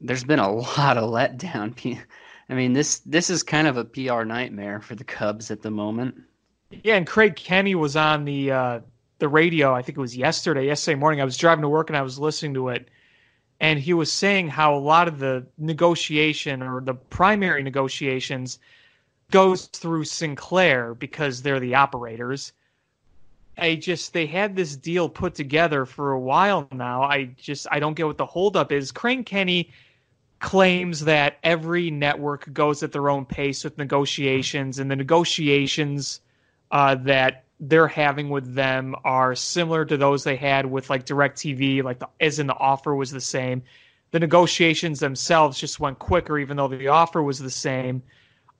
there's 0.00 0.24
been 0.24 0.38
a 0.38 0.50
lot 0.78 0.96
of 0.96 1.10
letdown. 1.10 2.00
I 2.48 2.54
mean, 2.54 2.72
this 2.72 3.00
this 3.00 3.28
is 3.28 3.42
kind 3.42 3.66
of 3.66 3.76
a 3.76 3.84
PR 3.84 4.24
nightmare 4.24 4.80
for 4.80 4.94
the 4.94 5.04
Cubs 5.04 5.50
at 5.50 5.62
the 5.62 5.70
moment. 5.70 6.22
Yeah, 6.70 6.96
and 6.96 7.06
Crane 7.06 7.32
Kenney 7.34 7.74
was 7.74 7.96
on 7.96 8.24
the 8.24 8.50
uh, 8.50 8.80
the 9.18 9.28
radio. 9.28 9.74
I 9.74 9.82
think 9.82 9.96
it 9.96 10.00
was 10.00 10.16
yesterday, 10.16 10.66
yesterday 10.66 10.98
morning. 10.98 11.20
I 11.20 11.24
was 11.24 11.36
driving 11.36 11.62
to 11.62 11.68
work 11.68 11.88
and 11.88 11.96
I 11.96 12.02
was 12.02 12.18
listening 12.18 12.54
to 12.54 12.68
it, 12.68 12.88
and 13.60 13.78
he 13.78 13.94
was 13.94 14.12
saying 14.12 14.48
how 14.48 14.74
a 14.74 14.78
lot 14.78 15.08
of 15.08 15.18
the 15.18 15.46
negotiation 15.56 16.62
or 16.62 16.80
the 16.80 16.94
primary 16.94 17.62
negotiations 17.62 18.58
goes 19.30 19.66
through 19.66 20.04
Sinclair 20.04 20.94
because 20.94 21.42
they're 21.42 21.60
the 21.60 21.74
operators. 21.74 22.52
I 23.56 23.74
just 23.74 24.12
they 24.12 24.26
had 24.26 24.54
this 24.54 24.76
deal 24.76 25.08
put 25.08 25.34
together 25.34 25.86
for 25.86 26.12
a 26.12 26.20
while 26.20 26.68
now. 26.70 27.02
I 27.02 27.24
just 27.36 27.66
I 27.70 27.80
don't 27.80 27.94
get 27.94 28.06
what 28.06 28.18
the 28.18 28.26
holdup 28.26 28.72
is. 28.72 28.92
Crane 28.92 29.24
Kenney 29.24 29.70
claims 30.40 31.00
that 31.00 31.38
every 31.42 31.90
network 31.90 32.52
goes 32.52 32.82
at 32.82 32.92
their 32.92 33.08
own 33.08 33.24
pace 33.24 33.64
with 33.64 33.78
negotiations, 33.78 34.78
and 34.78 34.90
the 34.90 34.96
negotiations 34.96 36.20
uh, 36.70 36.94
that 36.96 37.44
they're 37.60 37.88
having 37.88 38.30
with 38.30 38.54
them 38.54 38.94
are 39.04 39.34
similar 39.34 39.84
to 39.84 39.96
those 39.96 40.24
they 40.24 40.36
had 40.36 40.66
with 40.66 40.90
like 40.90 41.06
DirecTV, 41.06 41.82
like 41.82 41.98
the, 41.98 42.08
as 42.20 42.38
in 42.38 42.46
the 42.46 42.54
offer 42.54 42.94
was 42.94 43.10
the 43.10 43.20
same. 43.20 43.62
The 44.10 44.20
negotiations 44.20 45.00
themselves 45.00 45.58
just 45.58 45.80
went 45.80 45.98
quicker, 45.98 46.38
even 46.38 46.56
though 46.56 46.68
the 46.68 46.88
offer 46.88 47.22
was 47.22 47.38
the 47.38 47.50
same. 47.50 48.02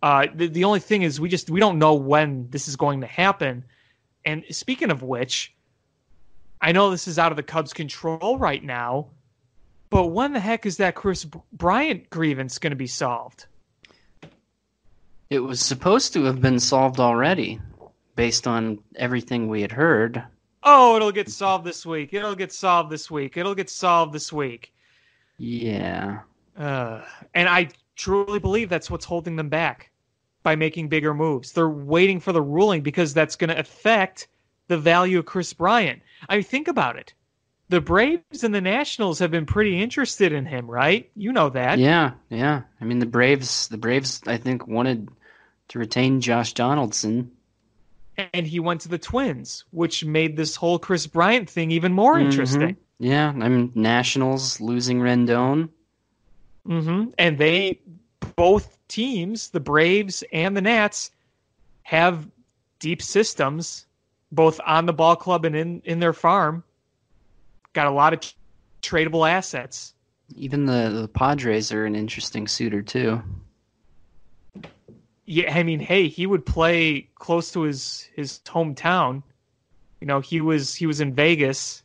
Uh, 0.02 0.26
the, 0.34 0.48
the 0.48 0.64
only 0.64 0.80
thing 0.80 1.02
is 1.02 1.20
we 1.20 1.28
just 1.28 1.48
we 1.48 1.60
don't 1.60 1.78
know 1.78 1.94
when 1.94 2.48
this 2.50 2.68
is 2.68 2.76
going 2.76 3.00
to 3.00 3.06
happen. 3.06 3.64
And 4.24 4.44
speaking 4.50 4.90
of 4.90 5.02
which, 5.02 5.54
I 6.60 6.72
know 6.72 6.90
this 6.90 7.08
is 7.08 7.18
out 7.18 7.32
of 7.32 7.36
the 7.36 7.42
Cubs' 7.42 7.72
control 7.72 8.36
right 8.38 8.62
now, 8.62 9.08
but 9.90 10.08
when 10.08 10.32
the 10.32 10.40
heck 10.40 10.66
is 10.66 10.78
that 10.78 10.96
Kris 10.96 11.24
Bryant 11.52 12.10
grievance 12.10 12.58
going 12.58 12.72
to 12.72 12.76
be 12.76 12.88
solved? 12.88 13.46
It 15.30 15.40
was 15.40 15.60
supposed 15.60 16.14
to 16.14 16.24
have 16.24 16.40
been 16.40 16.58
solved 16.58 17.00
already 17.00 17.60
based 18.18 18.48
on 18.48 18.80
everything 18.96 19.46
we 19.46 19.62
had 19.62 19.70
heard. 19.70 20.24
Oh, 20.64 20.96
it'll 20.96 21.12
get 21.12 21.30
solved 21.30 21.64
this 21.64 21.86
week. 21.86 22.12
It'll 22.12 22.34
get 22.34 22.52
solved 22.52 22.90
this 22.90 23.08
week. 23.08 23.36
It'll 23.36 23.54
get 23.54 23.70
solved 23.70 24.12
this 24.12 24.32
week. 24.32 24.74
Yeah. 25.36 26.22
Uh, 26.56 27.02
and 27.32 27.48
I 27.48 27.68
truly 27.94 28.40
believe 28.40 28.70
that's 28.70 28.90
what's 28.90 29.04
holding 29.04 29.36
them 29.36 29.48
back 29.48 29.92
by 30.42 30.56
making 30.56 30.88
bigger 30.88 31.14
moves. 31.14 31.52
They're 31.52 31.68
waiting 31.68 32.18
for 32.18 32.32
the 32.32 32.42
ruling 32.42 32.82
because 32.82 33.14
that's 33.14 33.36
going 33.36 33.50
to 33.50 33.58
affect 33.60 34.26
the 34.66 34.78
value 34.78 35.20
of 35.20 35.24
Kris 35.24 35.52
Bryant. 35.52 36.02
I 36.28 36.34
mean, 36.34 36.44
think 36.44 36.66
about 36.66 36.96
it. 36.96 37.14
The 37.68 37.80
Braves 37.80 38.42
and 38.42 38.52
the 38.52 38.60
Nationals 38.60 39.20
have 39.20 39.30
been 39.30 39.46
pretty 39.46 39.80
interested 39.80 40.32
in 40.32 40.44
him, 40.44 40.68
right? 40.68 41.08
You 41.14 41.32
know 41.32 41.50
that. 41.50 41.78
Yeah, 41.78 42.14
yeah. 42.30 42.62
I 42.80 42.84
mean, 42.84 42.98
the 42.98 43.06
Braves, 43.06 43.68
the 43.68 43.78
Braves, 43.78 44.22
I 44.26 44.38
think 44.38 44.66
wanted 44.66 45.08
to 45.68 45.78
retain 45.78 46.20
Josh 46.20 46.54
Donaldson 46.54 47.30
and 48.18 48.46
he 48.46 48.60
went 48.60 48.80
to 48.82 48.88
the 48.88 48.98
Twins, 48.98 49.64
which 49.70 50.04
made 50.04 50.36
this 50.36 50.56
whole 50.56 50.78
Kris 50.78 51.06
Bryant 51.06 51.48
thing 51.48 51.70
even 51.70 51.92
more 51.92 52.14
mm-hmm. 52.14 52.26
interesting. 52.26 52.76
Yeah, 52.98 53.28
I 53.28 53.48
mean 53.48 53.72
Nationals 53.74 54.60
losing 54.60 55.00
Rendon. 55.00 55.68
Mm-hmm. 56.66 57.10
And 57.18 57.38
they 57.38 57.80
both 58.36 58.76
teams, 58.88 59.50
the 59.50 59.60
Braves 59.60 60.24
and 60.32 60.56
the 60.56 60.60
Nats, 60.60 61.10
have 61.82 62.28
deep 62.80 63.00
systems, 63.00 63.86
both 64.32 64.60
on 64.66 64.86
the 64.86 64.92
ball 64.92 65.16
club 65.16 65.44
and 65.44 65.56
in, 65.56 65.80
in 65.84 66.00
their 66.00 66.12
farm. 66.12 66.64
Got 67.72 67.86
a 67.86 67.90
lot 67.90 68.12
of 68.12 68.20
tradable 68.82 69.28
assets. 69.28 69.94
Even 70.34 70.66
the, 70.66 70.90
the 70.90 71.08
Padres 71.08 71.72
are 71.72 71.86
an 71.86 71.94
interesting 71.94 72.46
suitor 72.46 72.82
too 72.82 73.22
yeah, 75.28 75.54
I 75.54 75.62
mean, 75.62 75.78
hey, 75.78 76.08
he 76.08 76.26
would 76.26 76.46
play 76.46 77.10
close 77.16 77.52
to 77.52 77.60
his 77.62 78.08
his 78.16 78.40
hometown. 78.46 79.22
You 80.00 80.06
know, 80.06 80.20
he 80.20 80.40
was 80.40 80.74
he 80.74 80.86
was 80.86 81.02
in 81.02 81.12
Vegas, 81.12 81.82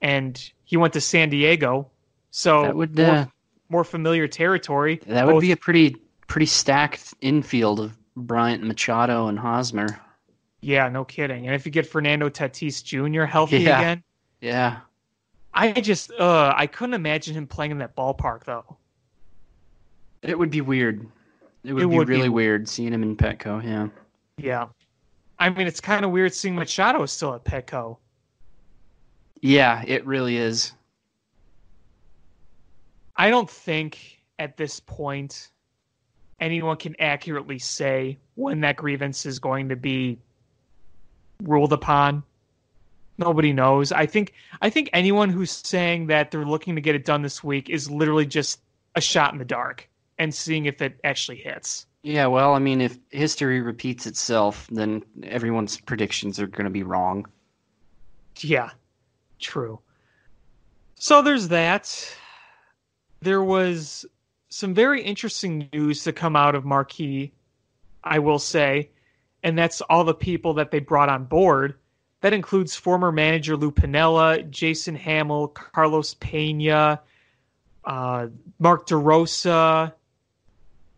and 0.00 0.50
he 0.64 0.78
went 0.78 0.94
to 0.94 1.00
San 1.00 1.28
Diego, 1.28 1.90
so 2.30 2.62
that 2.62 2.74
would, 2.74 2.96
more, 2.96 3.06
uh, 3.06 3.26
more 3.68 3.84
familiar 3.84 4.26
territory. 4.26 4.98
That 5.06 5.26
Both, 5.26 5.34
would 5.34 5.40
be 5.42 5.52
a 5.52 5.58
pretty 5.58 5.96
pretty 6.26 6.46
stacked 6.46 7.12
infield 7.20 7.80
of 7.80 7.98
Bryant, 8.16 8.64
Machado, 8.64 9.26
and 9.26 9.38
Hosmer. 9.38 10.00
Yeah, 10.62 10.88
no 10.88 11.04
kidding. 11.04 11.46
And 11.46 11.54
if 11.54 11.66
you 11.66 11.70
get 11.70 11.86
Fernando 11.86 12.30
Tatis 12.30 12.82
Jr. 12.82 13.24
healthy 13.24 13.58
yeah. 13.58 13.78
again, 13.78 14.02
yeah, 14.40 14.78
I 15.52 15.72
just 15.72 16.12
uh 16.12 16.54
I 16.56 16.66
couldn't 16.66 16.94
imagine 16.94 17.34
him 17.34 17.46
playing 17.46 17.72
in 17.72 17.78
that 17.78 17.94
ballpark 17.94 18.44
though. 18.44 18.78
It 20.22 20.38
would 20.38 20.50
be 20.50 20.62
weird. 20.62 21.06
It 21.64 21.72
would 21.72 21.82
it 21.82 21.88
be 21.88 21.96
would 21.96 22.08
really 22.08 22.22
be... 22.24 22.28
weird 22.28 22.68
seeing 22.68 22.92
him 22.92 23.02
in 23.02 23.16
Petco. 23.16 23.62
Yeah. 23.62 23.88
Yeah. 24.36 24.68
I 25.38 25.50
mean, 25.50 25.66
it's 25.66 25.80
kind 25.80 26.04
of 26.04 26.10
weird 26.10 26.34
seeing 26.34 26.54
Machado 26.54 27.04
still 27.06 27.34
at 27.34 27.44
Petco. 27.44 27.98
Yeah, 29.40 29.84
it 29.86 30.04
really 30.06 30.36
is. 30.36 30.72
I 33.16 33.30
don't 33.30 33.48
think 33.48 34.20
at 34.38 34.56
this 34.56 34.80
point 34.80 35.48
anyone 36.40 36.76
can 36.76 36.94
accurately 37.00 37.58
say 37.58 38.18
when 38.34 38.60
that 38.60 38.76
grievance 38.76 39.26
is 39.26 39.38
going 39.38 39.68
to 39.68 39.76
be 39.76 40.18
ruled 41.42 41.72
upon. 41.72 42.22
Nobody 43.18 43.52
knows. 43.52 43.90
I 43.90 44.06
think 44.06 44.32
I 44.62 44.70
think 44.70 44.90
anyone 44.92 45.30
who's 45.30 45.50
saying 45.50 46.06
that 46.06 46.30
they're 46.30 46.44
looking 46.44 46.76
to 46.76 46.80
get 46.80 46.94
it 46.94 47.04
done 47.04 47.22
this 47.22 47.42
week 47.42 47.68
is 47.68 47.90
literally 47.90 48.26
just 48.26 48.60
a 48.94 49.00
shot 49.00 49.32
in 49.32 49.38
the 49.38 49.44
dark 49.44 49.88
and 50.18 50.34
seeing 50.34 50.66
if 50.66 50.82
it 50.82 50.98
actually 51.04 51.38
hits. 51.38 51.86
Yeah, 52.02 52.26
well, 52.26 52.54
I 52.54 52.58
mean, 52.58 52.80
if 52.80 52.98
history 53.10 53.60
repeats 53.60 54.06
itself, 54.06 54.66
then 54.70 55.02
everyone's 55.24 55.80
predictions 55.80 56.38
are 56.38 56.46
going 56.46 56.64
to 56.64 56.70
be 56.70 56.82
wrong. 56.82 57.26
Yeah, 58.38 58.70
true. 59.40 59.80
So 60.94 61.22
there's 61.22 61.48
that. 61.48 62.16
There 63.20 63.42
was 63.42 64.06
some 64.48 64.74
very 64.74 65.02
interesting 65.02 65.68
news 65.72 66.04
to 66.04 66.12
come 66.12 66.36
out 66.36 66.54
of 66.54 66.64
Marquee, 66.64 67.32
I 68.04 68.20
will 68.20 68.38
say, 68.38 68.90
and 69.42 69.58
that's 69.58 69.80
all 69.82 70.04
the 70.04 70.14
people 70.14 70.54
that 70.54 70.70
they 70.70 70.78
brought 70.78 71.08
on 71.08 71.24
board. 71.24 71.74
That 72.20 72.32
includes 72.32 72.74
former 72.74 73.12
manager 73.12 73.56
Lou 73.56 73.70
Piniella, 73.70 74.48
Jason 74.50 74.96
Hammel, 74.96 75.48
Carlos 75.48 76.14
Pena, 76.14 77.00
uh, 77.84 78.26
Mark 78.58 78.88
DeRosa, 78.88 79.92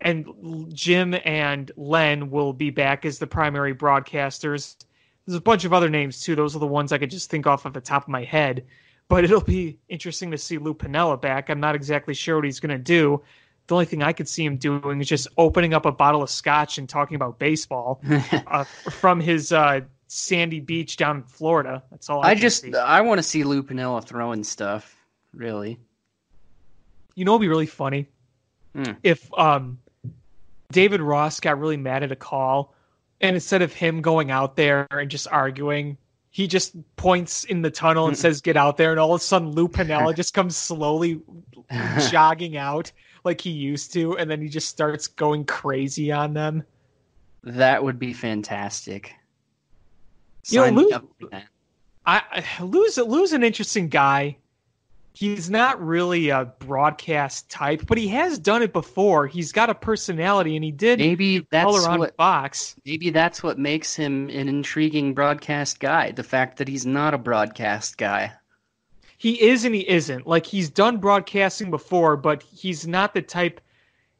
and 0.00 0.70
Jim 0.74 1.14
and 1.24 1.70
Len 1.76 2.30
will 2.30 2.52
be 2.52 2.70
back 2.70 3.04
as 3.04 3.18
the 3.18 3.26
primary 3.26 3.74
broadcasters. 3.74 4.76
There's 5.26 5.36
a 5.36 5.40
bunch 5.40 5.64
of 5.64 5.72
other 5.72 5.88
names 5.90 6.22
too. 6.22 6.34
Those 6.34 6.56
are 6.56 6.60
the 6.60 6.66
ones 6.66 6.92
I 6.92 6.98
could 6.98 7.10
just 7.10 7.30
think 7.30 7.46
off 7.46 7.64
of 7.64 7.72
the 7.72 7.80
top 7.80 8.02
of 8.04 8.08
my 8.08 8.24
head. 8.24 8.64
But 9.08 9.24
it'll 9.24 9.40
be 9.40 9.78
interesting 9.88 10.30
to 10.30 10.38
see 10.38 10.58
Lou 10.58 10.72
Piniella 10.74 11.20
back. 11.20 11.50
I'm 11.50 11.60
not 11.60 11.74
exactly 11.74 12.14
sure 12.14 12.36
what 12.36 12.44
he's 12.44 12.60
going 12.60 12.76
to 12.76 12.78
do. 12.82 13.20
The 13.66 13.74
only 13.74 13.84
thing 13.84 14.02
I 14.02 14.12
could 14.12 14.28
see 14.28 14.44
him 14.44 14.56
doing 14.56 15.00
is 15.00 15.08
just 15.08 15.28
opening 15.36 15.74
up 15.74 15.84
a 15.86 15.92
bottle 15.92 16.22
of 16.22 16.30
scotch 16.30 16.78
and 16.78 16.88
talking 16.88 17.14
about 17.16 17.38
baseball 17.38 18.00
uh, 18.46 18.64
from 18.64 19.20
his 19.20 19.52
uh, 19.52 19.80
sandy 20.08 20.60
beach 20.60 20.96
down 20.96 21.18
in 21.18 21.22
Florida. 21.24 21.82
That's 21.90 22.08
all 22.08 22.22
I, 22.24 22.30
I 22.30 22.34
just 22.34 22.62
see. 22.62 22.74
I 22.74 23.00
want 23.02 23.18
to 23.18 23.22
see 23.22 23.44
Lou 23.44 23.62
Piniella 23.62 24.04
throwing 24.04 24.42
stuff. 24.44 24.96
Really, 25.32 25.78
You 27.14 27.24
know, 27.24 27.32
it'd 27.32 27.40
be 27.42 27.48
really 27.48 27.66
funny 27.66 28.06
Hmm. 28.74 28.92
if 29.02 29.28
um, 29.36 29.78
David 30.70 31.00
Ross 31.00 31.40
got 31.40 31.58
really 31.58 31.76
mad 31.76 32.02
at 32.02 32.12
a 32.12 32.16
call, 32.16 32.74
and 33.20 33.34
instead 33.34 33.62
of 33.62 33.72
him 33.72 34.00
going 34.02 34.30
out 34.30 34.56
there 34.56 34.86
and 34.90 35.10
just 35.10 35.28
arguing, 35.28 35.96
he 36.30 36.46
just 36.46 36.74
points 36.96 37.44
in 37.44 37.62
the 37.62 37.70
tunnel 37.70 38.06
and 38.06 38.16
says, 38.16 38.40
"Get 38.40 38.56
out 38.56 38.76
there!" 38.76 38.90
And 38.92 39.00
all 39.00 39.14
of 39.14 39.20
a 39.20 39.24
sudden, 39.24 39.50
Lou 39.50 39.68
Piniella 39.68 40.14
just 40.14 40.32
comes 40.32 40.56
slowly 40.56 41.20
jogging 42.10 42.56
out 42.56 42.92
like 43.24 43.40
he 43.40 43.50
used 43.50 43.92
to, 43.94 44.16
and 44.16 44.30
then 44.30 44.40
he 44.40 44.48
just 44.48 44.68
starts 44.68 45.06
going 45.06 45.44
crazy 45.44 46.10
on 46.12 46.34
them. 46.34 46.62
that 47.42 47.82
would 47.82 47.98
be 47.98 48.12
fantastic. 48.12 49.14
You 50.48 50.60
know, 50.60 50.64
Sign 50.66 50.74
Lou- 50.76 50.90
up 50.90 51.04
for 51.20 51.28
that. 51.30 51.46
I, 52.06 52.22
I 52.58 52.62
Lou's 52.62 52.96
Lou's 52.96 53.32
an 53.32 53.42
interesting 53.42 53.88
guy. 53.88 54.36
He's 55.12 55.50
not 55.50 55.84
really 55.84 56.28
a 56.28 56.44
broadcast 56.60 57.50
type, 57.50 57.82
but 57.86 57.98
he 57.98 58.08
has 58.08 58.38
done 58.38 58.62
it 58.62 58.72
before. 58.72 59.26
He's 59.26 59.52
got 59.52 59.68
a 59.68 59.74
personality, 59.74 60.54
and 60.56 60.64
he 60.64 60.70
did 60.70 60.98
Maybe 60.98 61.46
that's 61.50 61.64
color 61.64 61.88
on 61.90 61.98
what 61.98 62.16
Fox. 62.16 62.76
maybe 62.86 63.10
that's 63.10 63.42
what 63.42 63.58
makes 63.58 63.94
him 63.94 64.28
an 64.30 64.48
intriguing 64.48 65.12
broadcast 65.12 65.80
guy. 65.80 66.12
The 66.12 66.22
fact 66.22 66.58
that 66.58 66.68
he's 66.68 66.86
not 66.86 67.12
a 67.12 67.18
broadcast 67.18 67.98
guy. 67.98 68.32
He 69.18 69.40
is 69.42 69.64
and 69.64 69.74
he 69.74 69.86
isn't. 69.86 70.26
Like 70.26 70.46
he's 70.46 70.70
done 70.70 70.96
broadcasting 70.96 71.70
before, 71.70 72.16
but 72.16 72.42
he's 72.42 72.86
not 72.86 73.12
the 73.12 73.20
type. 73.20 73.60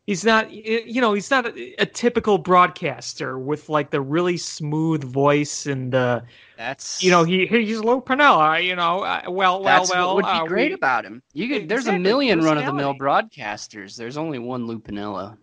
He's 0.07 0.25
not, 0.25 0.51
you 0.51 1.01
know, 1.01 1.15
he's 1.15 1.31
not 1.31 1.47
a, 1.47 1.75
a 1.83 1.87
typical 1.87 2.37
broadcaster 2.37 3.39
with 3.39 3.69
like 3.69 3.91
the 3.91 4.01
really 4.01 4.37
smooth 4.37 5.05
voice 5.05 5.67
and 5.67 5.93
the, 5.93 6.25
That's 6.61 7.03
you 7.03 7.11
know, 7.11 7.25
he 7.25 7.47
he's 7.47 7.81
Lou 7.81 8.03
Piniella, 8.03 8.63
you 8.63 8.77
know. 8.77 9.01
Uh, 9.01 9.23
well, 9.29 9.33
well, 9.33 9.63
that's 9.63 9.91
well. 9.91 10.09
what 10.09 10.17
would 10.17 10.25
be 10.27 10.41
uh, 10.41 10.45
great 10.45 10.73
we- 10.73 10.75
about 10.75 11.07
him. 11.07 11.23
You 11.33 11.49
could, 11.49 11.71
there's 11.71 11.87
a 11.87 11.99
million 11.99 12.43
run 12.43 12.59
of 12.59 12.67
the 12.67 12.75
mill 12.75 12.95
broadcasters. 12.95 13.97
There's 13.97 14.19
only 14.19 14.39
one 14.39 14.67
Lou 14.67 14.79
Piniella. 14.79 15.39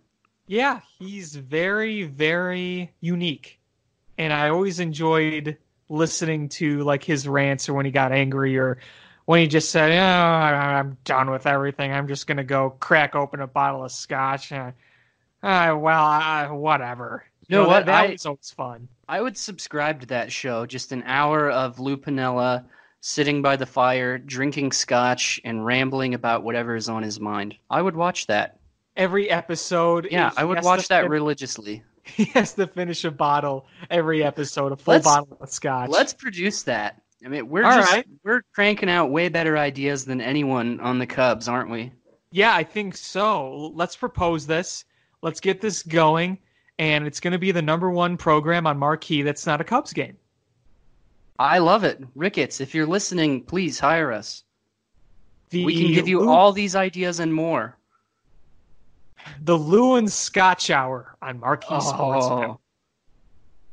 Yeah, 0.46 0.82
he's 1.00 1.36
very, 1.36 2.04
very 2.04 2.92
unique, 3.02 3.60
and 4.20 4.32
I 4.32 4.50
always 4.50 4.80
enjoyed 4.80 5.58
listening 5.90 6.50
to 6.50 6.84
like 6.84 7.04
his 7.04 7.28
rants 7.28 7.68
or 7.68 7.74
when 7.74 7.86
he 7.88 7.92
got 7.92 8.12
angry 8.12 8.56
or 8.60 8.78
when 9.26 9.42
he 9.42 9.48
just 9.48 9.72
said, 9.72 9.92
"Oh, 9.92 9.96
I'm 9.96 11.00
done 11.04 11.32
with 11.32 11.48
everything. 11.48 11.94
I'm 11.94 12.08
just 12.08 12.28
gonna 12.28 12.44
go 12.44 12.70
crack 12.80 13.16
open 13.16 13.42
a 13.42 13.48
bottle 13.48 13.84
of 13.84 13.92
scotch." 13.92 14.52
Uh, 14.52 14.72
uh, 15.42 15.76
well, 15.80 16.06
uh, 16.06 16.50
whatever. 16.50 17.24
You 17.48 17.56
know 17.56 17.64
that- 17.64 17.70
what? 17.70 17.86
That, 17.88 18.06
I- 18.06 18.12
was 18.12 18.28
always 18.28 18.52
fun. 18.52 18.88
I 19.08 19.22
would 19.22 19.38
subscribe 19.38 20.02
to 20.02 20.08
that 20.08 20.32
show. 20.32 20.66
Just 20.66 20.92
an 20.92 21.04
hour 21.06 21.50
of 21.50 21.80
Lou 21.80 21.98
Piniella 21.98 22.66
sitting 23.00 23.42
by 23.42 23.56
the 23.56 23.66
fire, 23.66 24.18
drinking 24.18 24.72
scotch, 24.72 25.40
and 25.46 25.66
rambling 25.66 26.14
about 26.14 26.44
whatever 26.44 26.76
is 26.76 26.90
on 26.90 27.04
his 27.04 27.20
mind. 27.20 27.56
I 27.70 27.82
would 27.82 27.96
watch 27.96 28.28
that. 28.28 28.60
Every 28.96 29.30
episode. 29.30 30.08
Yeah, 30.12 30.32
I 30.36 30.44
would 30.44 30.64
watch 30.64 30.88
that 30.90 31.04
fin- 31.04 31.12
religiously. 31.12 31.84
He 32.08 32.24
has 32.36 32.54
to 32.54 32.68
finish 32.68 33.04
a 33.04 33.12
bottle 33.12 33.68
every 33.90 34.24
episode, 34.24 34.72
a 34.72 34.78
full 34.78 34.94
Let's- 34.94 35.04
bottle 35.06 35.38
of 35.42 35.50
scotch. 35.52 35.90
Let's 35.90 36.14
produce 36.14 36.64
that. 36.64 37.02
I 37.26 37.28
mean, 37.28 37.50
we're 37.50 37.66
All 37.66 37.76
just 37.76 37.92
right. 37.92 38.06
we're 38.24 38.44
cranking 38.56 38.90
out 38.90 39.12
way 39.12 39.28
better 39.28 39.58
ideas 39.58 40.06
than 40.06 40.22
anyone 40.22 40.80
on 40.80 41.00
the 41.00 41.06
Cubs, 41.06 41.50
aren't 41.50 41.70
we? 41.70 41.92
Yeah, 42.32 42.56
I 42.56 42.64
think 42.64 42.96
so. 42.96 43.72
Let's 43.74 43.98
propose 43.98 44.48
this. 44.48 44.86
Let's 45.22 45.42
get 45.42 45.60
this 45.60 45.84
going, 45.84 46.38
and 46.80 47.06
it's 47.08 47.20
going 47.20 47.32
to 47.34 47.38
be 47.40 47.52
the 47.52 47.62
number 47.62 47.90
one 47.90 48.18
program 48.18 48.68
on 48.68 48.78
Marquee 48.78 49.22
that's 49.24 49.46
not 49.46 49.62
a 49.62 49.64
Cubs 49.64 49.94
game. 49.94 50.18
I 51.40 51.60
love 51.60 51.84
it. 51.84 52.04
Ricketts, 52.16 52.62
if 52.62 52.74
you're 52.74 52.88
listening, 52.88 53.44
please 53.44 53.80
hire 53.80 54.12
us. 54.12 54.44
The 55.50 55.66
We 55.66 55.76
can 55.76 55.94
give 55.94 56.08
you 56.08 56.30
all 56.30 56.52
these 56.52 56.76
ideas 56.76 57.20
and 57.20 57.34
more. 57.34 57.78
the 59.44 59.58
Lewin 59.58 60.08
Scotch 60.08 60.70
Hour 60.70 61.16
on 61.22 61.40
Marquee 61.40 61.80
Sports. 61.82 62.26
Oh. 62.28 62.40
Network. 62.40 62.58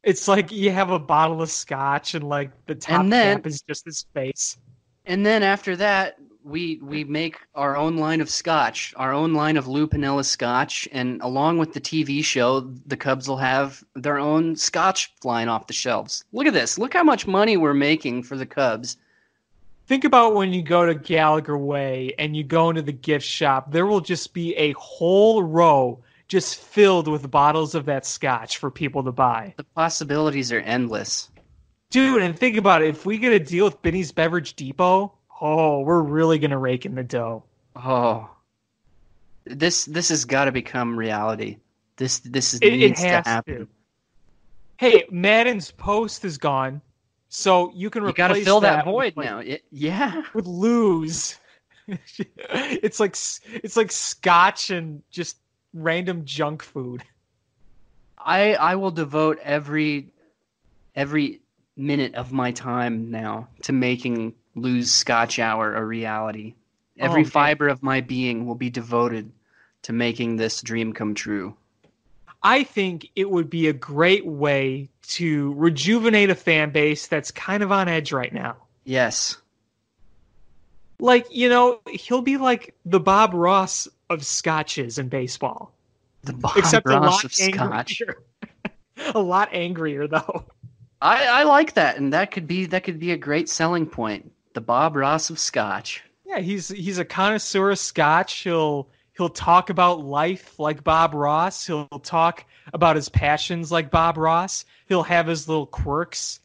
It's 0.03 0.29
like 0.29 0.53
you 0.53 0.71
have 0.71 0.91
a 0.91 0.99
bottle 0.99 1.41
of 1.41 1.51
scotch, 1.51 2.15
and 2.15 2.29
like 2.29 2.51
the 2.67 2.75
top 2.75 3.01
And 3.01 3.13
then- 3.13 3.37
cap 3.39 3.47
is 3.47 3.63
just 3.63 3.85
his 3.87 4.05
face. 4.15 4.59
And 5.07 5.25
then 5.25 5.43
after 5.43 5.77
that, 5.77 6.19
we 6.45 6.79
we 6.83 7.05
make 7.05 7.39
our 7.55 7.77
own 7.77 7.97
line 7.97 8.21
of 8.21 8.29
scotch, 8.29 8.93
our 8.97 9.13
own 9.13 9.33
line 9.33 9.57
of 9.57 9.67
Lou 9.67 9.89
Piniella 9.89 10.25
scotch, 10.25 10.87
and 10.93 11.21
along 11.23 11.59
with 11.59 11.73
the 11.73 11.81
TV 11.81 12.23
show, 12.23 12.61
the 12.87 12.97
Cubs 12.97 13.27
will 13.27 13.39
have 13.39 13.83
their 13.95 14.19
own 14.19 14.55
scotch 14.55 15.13
flying 15.21 15.49
off 15.49 15.67
the 15.67 15.73
shelves. 15.73 16.25
Look 16.33 16.47
at 16.47 16.53
this. 16.53 16.79
Look 16.79 16.93
how 16.93 17.03
much 17.03 17.27
money 17.27 17.57
we're 17.57 17.75
making 17.75 18.25
for 18.25 18.37
the 18.37 18.47
Cubs. 18.47 18.99
Think 19.87 20.05
about 20.05 20.35
when 20.35 20.53
you 20.53 20.63
go 20.63 20.87
to 20.87 20.95
Gallagher 20.95 21.59
Way 21.59 22.15
and 22.19 22.37
you 22.37 22.45
go 22.45 22.71
into 22.71 22.83
the 22.83 22.93
gift 22.93 23.27
shop. 23.27 23.73
There 23.73 23.87
will 23.87 24.01
just 24.01 24.35
be 24.35 24.55
a 24.57 24.73
whole 24.73 25.43
row 25.43 26.03
just 26.29 26.57
filled 26.57 27.09
with 27.09 27.31
bottles 27.31 27.75
of 27.75 27.87
that 27.87 28.07
scotch 28.07 28.59
for 28.59 28.71
people 28.71 29.03
to 29.05 29.13
buy. 29.13 29.55
The 29.57 29.65
possibilities 29.65 30.53
are 30.53 30.61
endless. 30.61 31.31
Dude, 31.91 32.23
and 32.23 32.39
think 32.39 32.57
about 32.57 32.83
it. 32.83 32.89
If 32.89 33.07
we 33.07 33.19
get 33.19 33.33
a 33.33 33.39
deal 33.39 33.67
with 33.67 33.83
Binny's 33.83 34.11
Beverage 34.11 34.57
Depot, 34.57 35.13
oh, 35.41 35.81
we're 35.81 36.03
really 36.03 36.39
gonna 36.39 36.59
rake 36.59 36.87
in 36.87 36.95
the 36.95 37.05
dough. 37.05 37.45
Oh. 37.77 38.31
This 39.45 39.85
this 39.85 40.09
has 40.09 40.25
got 40.25 40.47
to 40.47 40.53
become 40.53 40.99
reality. 40.99 41.59
This 41.97 42.21
this 42.21 42.55
is, 42.55 42.61
It, 42.61 42.73
it 42.73 42.77
needs 42.79 43.03
has 43.03 43.25
to 43.25 43.31
happen. 43.31 43.55
to. 43.57 43.69
Hey, 44.77 45.05
Maddon's 45.11 45.71
post 45.71 46.25
is 46.25 46.39
gone, 46.39 46.81
so 47.29 47.71
you 47.75 47.91
can 47.91 48.03
You 48.03 48.09
replace 48.09 48.17
got 48.17 48.29
to 48.29 48.45
fill 48.45 48.61
that, 48.61 48.87
with, 48.87 48.95
void 48.95 49.17
like, 49.17 49.27
now. 49.27 49.39
It, 49.39 49.65
yeah. 49.71 50.23
with 50.33 50.47
lose. 50.47 51.39
it's 51.87 52.99
like 52.99 53.17
it's 53.53 53.77
like 53.77 53.93
scotch 53.93 54.71
and 54.71 55.03
just 55.11 55.37
random 55.75 56.25
junk 56.25 56.63
food. 56.63 57.05
I 58.19 58.55
I 58.55 58.77
will 58.77 58.91
devote 58.91 59.39
every 59.43 60.09
every 60.97 61.43
minute 61.77 62.15
of 62.15 62.33
my 62.33 62.53
time 62.53 63.11
now 63.11 63.49
to 63.63 63.73
making 63.73 64.35
Lou's 64.55 64.91
Scotch 64.91 65.39
Hour 65.39 65.75
a 65.75 65.85
reality. 65.85 66.55
Oh, 67.01 67.05
Every 67.07 67.23
Oh, 67.23 67.25
man. 67.25 67.31
fiber 67.31 67.69
of 67.69 67.83
my 67.83 68.01
being 68.01 68.47
will 68.47 68.55
be 68.55 68.71
devoted 68.71 69.31
to 69.83 69.93
making 69.93 70.37
this 70.37 70.61
dream 70.63 70.93
come 70.93 71.15
true. 71.15 71.55
I 72.43 72.63
think 72.63 73.09
it 73.17 73.31
would 73.31 73.49
be 73.49 73.69
a 73.69 73.73
great 73.73 74.27
way 74.27 74.91
to 75.09 75.53
rejuvenate 75.55 76.31
a 76.31 76.35
fan 76.35 76.71
base 76.71 77.07
that's 77.07 77.31
kind 77.31 77.63
of 77.63 77.73
on 77.73 77.89
edge 77.89 78.13
right 78.13 78.33
now. 78.33 78.57
Yes. 78.85 79.39
Like, 81.01 81.27
you 81.31 81.49
know, 81.49 81.81
he'll 81.91 82.23
be 82.23 82.37
like 82.37 82.75
the 82.85 83.01
Bob 83.01 83.35
Ross 83.35 83.89
of 84.11 84.25
scotches 84.25 84.99
in 84.99 85.09
baseball. 85.09 85.73
The 86.23 86.35
Bob 86.35 86.57
Except 86.57 86.87
a 86.87 86.91
Ross 86.91 87.03
lot 87.03 87.25
of 87.25 87.33
Scotch. 87.35 88.03
a 89.15 89.19
lot 89.21 89.49
angrier 89.53 90.07
though. 90.07 90.45
I, 91.01 91.27
I 91.27 91.43
like 91.45 91.75
that, 91.75 91.97
and 91.99 92.13
that 92.13 92.31
could 92.31 92.47
be 92.47 92.67
that 92.67 92.85
could 92.85 92.99
be 92.99 93.13
a 93.13 93.17
great 93.17 93.49
selling 93.49 93.87
point. 93.87 94.31
The 94.55 94.61
Bob 94.61 94.97
Ross 94.97 95.31
of 95.31 95.39
Scotch. 95.39 96.03
Yeah, 96.25 96.39
he's 96.39 96.69
he's 96.69 96.99
a 96.99 97.05
connoisseur 97.05 97.71
of 97.73 97.79
scotch. 97.79 98.39
He'll 98.41 98.89
he'll 99.17 99.29
talk 99.29 99.69
about 99.71 100.01
life 100.05 100.59
like 100.59 100.83
Bob 100.83 101.13
Ross. 101.15 101.67
He'll 101.67 101.87
talk 102.03 102.45
about 102.73 102.97
his 102.97 103.09
passions 103.09 103.71
like 103.71 103.91
Bob 103.91 104.17
Ross. 104.17 104.65
He'll 104.89 105.03
have 105.03 105.27
his 105.27 105.49
little 105.49 105.67
quirks 105.67 106.41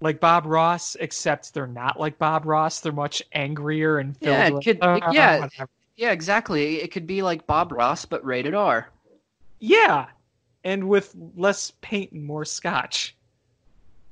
like 0.00 0.18
Bob 0.20 0.46
Ross, 0.46 0.96
except 1.00 1.52
they're 1.54 1.66
not 1.66 2.00
like 2.00 2.18
Bob 2.18 2.44
Ross. 2.46 2.80
They're 2.80 2.92
much 2.92 3.22
angrier 3.32 3.98
and 3.98 4.16
filled 4.16 4.32
Yeah, 4.36 4.50
with, 4.50 4.64
could- 4.64 4.78
"Uh, 4.82 4.98
yeah. 5.12 5.40
whatever." 5.40 5.68
Yeah, 5.96 6.12
exactly. 6.12 6.80
It 6.80 6.90
could 6.90 7.06
be 7.06 7.20
like 7.22 7.46
Bob 7.46 7.72
Ross, 7.72 8.04
but 8.06 8.24
rated 8.24 8.54
R. 8.54 8.88
yeah, 9.58 10.06
and 10.64 10.88
with 10.88 11.14
less 11.36 11.72
paint 11.82 12.12
and 12.12 12.24
more 12.24 12.46
scotch. 12.46 13.14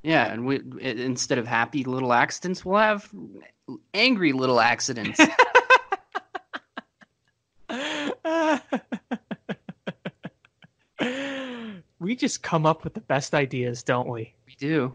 Yeah, 0.03 0.31
and 0.31 0.45
we 0.45 0.61
instead 0.79 1.37
of 1.37 1.47
happy 1.47 1.83
little 1.83 2.13
accidents, 2.13 2.63
we'll 2.63 2.79
have 2.79 3.09
angry 3.93 4.31
little 4.31 4.61
accidents. 4.61 5.19
we 11.99 12.15
just 12.15 12.41
come 12.41 12.65
up 12.65 12.83
with 12.83 12.93
the 12.93 13.01
best 13.01 13.33
ideas, 13.33 13.83
don't 13.83 14.07
we? 14.07 14.33
We 14.47 14.55
do. 14.57 14.93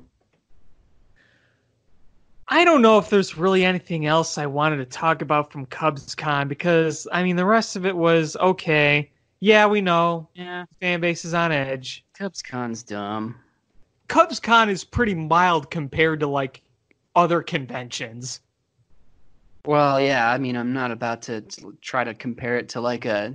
I 2.48 2.64
don't 2.64 2.82
know 2.82 2.98
if 2.98 3.11
there's 3.11 3.36
really 3.36 3.64
anything 3.64 4.07
else 4.07 4.36
I 4.38 4.46
wanted 4.46 4.76
to 4.76 4.84
talk 4.86 5.22
about 5.22 5.50
from 5.52 5.66
Cubs 5.66 6.14
Con 6.14 6.48
because 6.48 7.07
I 7.12 7.22
mean 7.22 7.36
the 7.36 7.44
rest 7.46 7.76
of 7.76 7.86
it 7.86 7.96
was 7.96 8.36
okay. 8.36 9.11
Yeah, 9.40 9.66
we 9.66 9.80
know. 9.80 10.28
Yeah. 10.34 10.64
Fan 10.80 11.00
base 11.00 11.24
is 11.24 11.34
on 11.34 11.52
edge. 11.52 12.05
Cubs 12.14 12.42
Con's 12.42 12.82
dumb. 12.82 13.36
Cubs 14.09 14.40
Con 14.40 14.68
is 14.68 14.84
pretty 14.84 15.14
mild 15.14 15.70
compared 15.70 16.20
to 16.20 16.26
like 16.26 16.62
other 17.16 17.42
conventions. 17.42 18.40
Well, 19.64 20.00
yeah, 20.00 20.30
I 20.30 20.38
mean, 20.38 20.57
I'm 20.57 20.72
not 20.74 20.90
about 20.90 21.22
to 21.22 21.40
t- 21.40 21.62
try 21.80 22.05
to 22.05 22.12
compare 22.14 22.59
it 22.59 22.70
to 22.70 22.80
like 22.80 23.05
a 23.07 23.34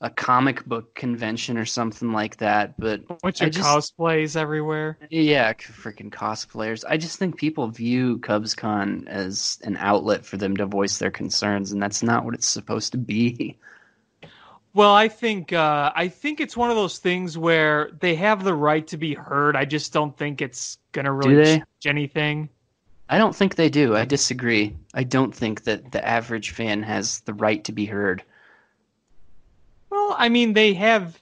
a 0.00 0.10
comic 0.10 0.64
book 0.64 0.94
convention 0.94 1.58
or 1.58 1.64
something 1.64 2.12
like 2.12 2.36
that, 2.36 2.78
but 2.78 3.00
of 3.10 3.34
just- 3.34 3.58
cosplays 3.58 4.36
everywhere. 4.36 4.96
yeah, 5.10 5.52
freaking 5.54 6.10
cosplayers. 6.10 6.84
I 6.88 6.96
just 6.98 7.18
think 7.18 7.36
people 7.36 7.66
view 7.68 8.18
Cubs 8.18 8.54
Con 8.54 9.06
as 9.08 9.58
an 9.64 9.76
outlet 9.76 10.24
for 10.24 10.36
them 10.36 10.56
to 10.58 10.66
voice 10.66 10.98
their 10.98 11.10
concerns, 11.10 11.72
and 11.72 11.82
that's 11.82 12.02
not 12.02 12.24
what 12.24 12.34
it's 12.34 12.46
supposed 12.48 12.92
to 12.92 12.98
be. 12.98 13.56
Well, 14.74 14.94
I 14.94 15.08
think 15.08 15.52
uh, 15.52 15.92
I 15.94 16.08
think 16.08 16.40
it's 16.40 16.56
one 16.56 16.70
of 16.70 16.76
those 16.76 16.98
things 16.98 17.36
where 17.36 17.90
they 18.00 18.14
have 18.16 18.44
the 18.44 18.54
right 18.54 18.86
to 18.88 18.96
be 18.96 19.14
heard. 19.14 19.56
I 19.56 19.64
just 19.64 19.92
don't 19.92 20.16
think 20.16 20.42
it's 20.42 20.78
gonna 20.92 21.12
really 21.12 21.44
change 21.44 21.64
anything. 21.86 22.48
I 23.08 23.18
don't 23.18 23.34
think 23.34 23.54
they 23.54 23.70
do. 23.70 23.96
I 23.96 24.04
disagree. 24.04 24.76
I 24.92 25.02
don't 25.02 25.34
think 25.34 25.64
that 25.64 25.92
the 25.92 26.06
average 26.06 26.50
fan 26.50 26.82
has 26.82 27.20
the 27.20 27.32
right 27.32 27.64
to 27.64 27.72
be 27.72 27.86
heard. 27.86 28.22
Well, 29.90 30.14
I 30.18 30.28
mean, 30.28 30.52
they 30.52 30.74
have 30.74 31.18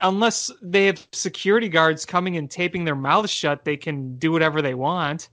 unless 0.00 0.50
they 0.62 0.86
have 0.86 1.06
security 1.12 1.68
guards 1.68 2.06
coming 2.06 2.36
and 2.36 2.50
taping 2.50 2.84
their 2.84 2.94
mouths 2.94 3.30
shut, 3.30 3.64
they 3.64 3.76
can 3.76 4.16
do 4.16 4.32
whatever 4.32 4.62
they 4.62 4.74
want. 4.74 5.28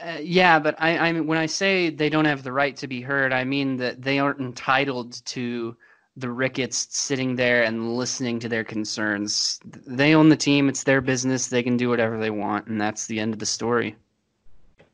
Uh, 0.00 0.18
yeah, 0.20 0.58
but 0.58 0.76
I, 0.78 0.96
I 0.98 1.12
mean, 1.12 1.26
when 1.26 1.38
I 1.38 1.46
say 1.46 1.90
they 1.90 2.08
don't 2.08 2.24
have 2.24 2.42
the 2.42 2.52
right 2.52 2.76
to 2.76 2.86
be 2.86 3.00
heard, 3.00 3.32
I 3.32 3.44
mean 3.44 3.76
that 3.78 4.02
they 4.02 4.18
aren't 4.18 4.40
entitled 4.40 5.24
to 5.26 5.76
the 6.18 6.30
Ricketts 6.30 6.88
sitting 6.90 7.36
there 7.36 7.62
and 7.62 7.96
listening 7.96 8.40
to 8.40 8.48
their 8.48 8.64
concerns. 8.64 9.60
They 9.64 10.14
own 10.14 10.28
the 10.28 10.36
team; 10.36 10.68
it's 10.68 10.84
their 10.84 11.00
business. 11.00 11.48
They 11.48 11.62
can 11.62 11.76
do 11.76 11.88
whatever 11.88 12.18
they 12.18 12.30
want, 12.30 12.66
and 12.66 12.80
that's 12.80 13.06
the 13.06 13.20
end 13.20 13.32
of 13.32 13.38
the 13.38 13.46
story. 13.46 13.96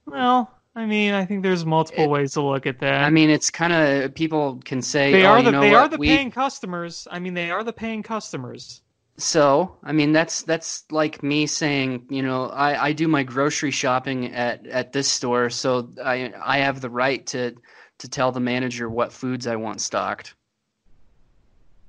Well, 0.07 0.51
I 0.77 0.87
mean, 0.87 1.15
I 1.15 1.25
think 1.25 1.43
there's 1.43 1.65
multiple 1.65 2.05
It- 2.05 2.11
ways 2.11 2.33
to 2.33 2.43
look 2.43 2.67
at 2.67 2.81
that. 2.81 3.05
I 3.05 3.11
mean, 3.11 3.31
it's 3.31 3.51
kind 3.51 3.73
of 3.73 4.15
people 4.15 4.61
can 4.65 4.83
say 4.83 5.13
they 5.13 5.25
oh, 5.25 5.31
are 5.31 5.39
you 5.39 5.45
the 5.45 5.53
know 5.53 5.61
they 5.61 5.71
what? 5.71 5.81
are 5.81 5.89
the 5.89 5.99
we, 5.99 6.09
paying 6.09 6.31
customers. 6.31 7.07
I 7.11 7.19
mean, 7.21 7.35
they 7.35 7.51
are 7.51 7.63
the 7.63 7.73
paying 7.73 8.03
customers. 8.03 8.83
So, 9.17 9.77
I 9.85 9.93
mean, 9.93 10.13
that's 10.13 10.43
that's 10.43 10.85
like 10.91 11.23
me 11.23 11.47
saying, 11.47 12.07
you 12.11 12.23
know, 12.23 12.47
I, 12.47 12.87
I 12.87 12.93
do 12.93 13.07
my 13.07 13.23
grocery 13.23 13.71
shopping 13.71 14.35
at, 14.35 14.67
at 14.67 14.93
this 14.93 15.09
store, 15.09 15.51
so 15.51 15.89
I 16.05 16.33
I 16.45 16.59
have 16.59 16.81
the 16.81 16.91
right 16.91 17.25
to 17.29 17.55
to 17.99 18.09
tell 18.09 18.33
the 18.33 18.41
manager 18.41 18.89
what 18.91 19.13
foods 19.13 19.47
I 19.47 19.55
want 19.55 19.81
stocked. 19.81 20.35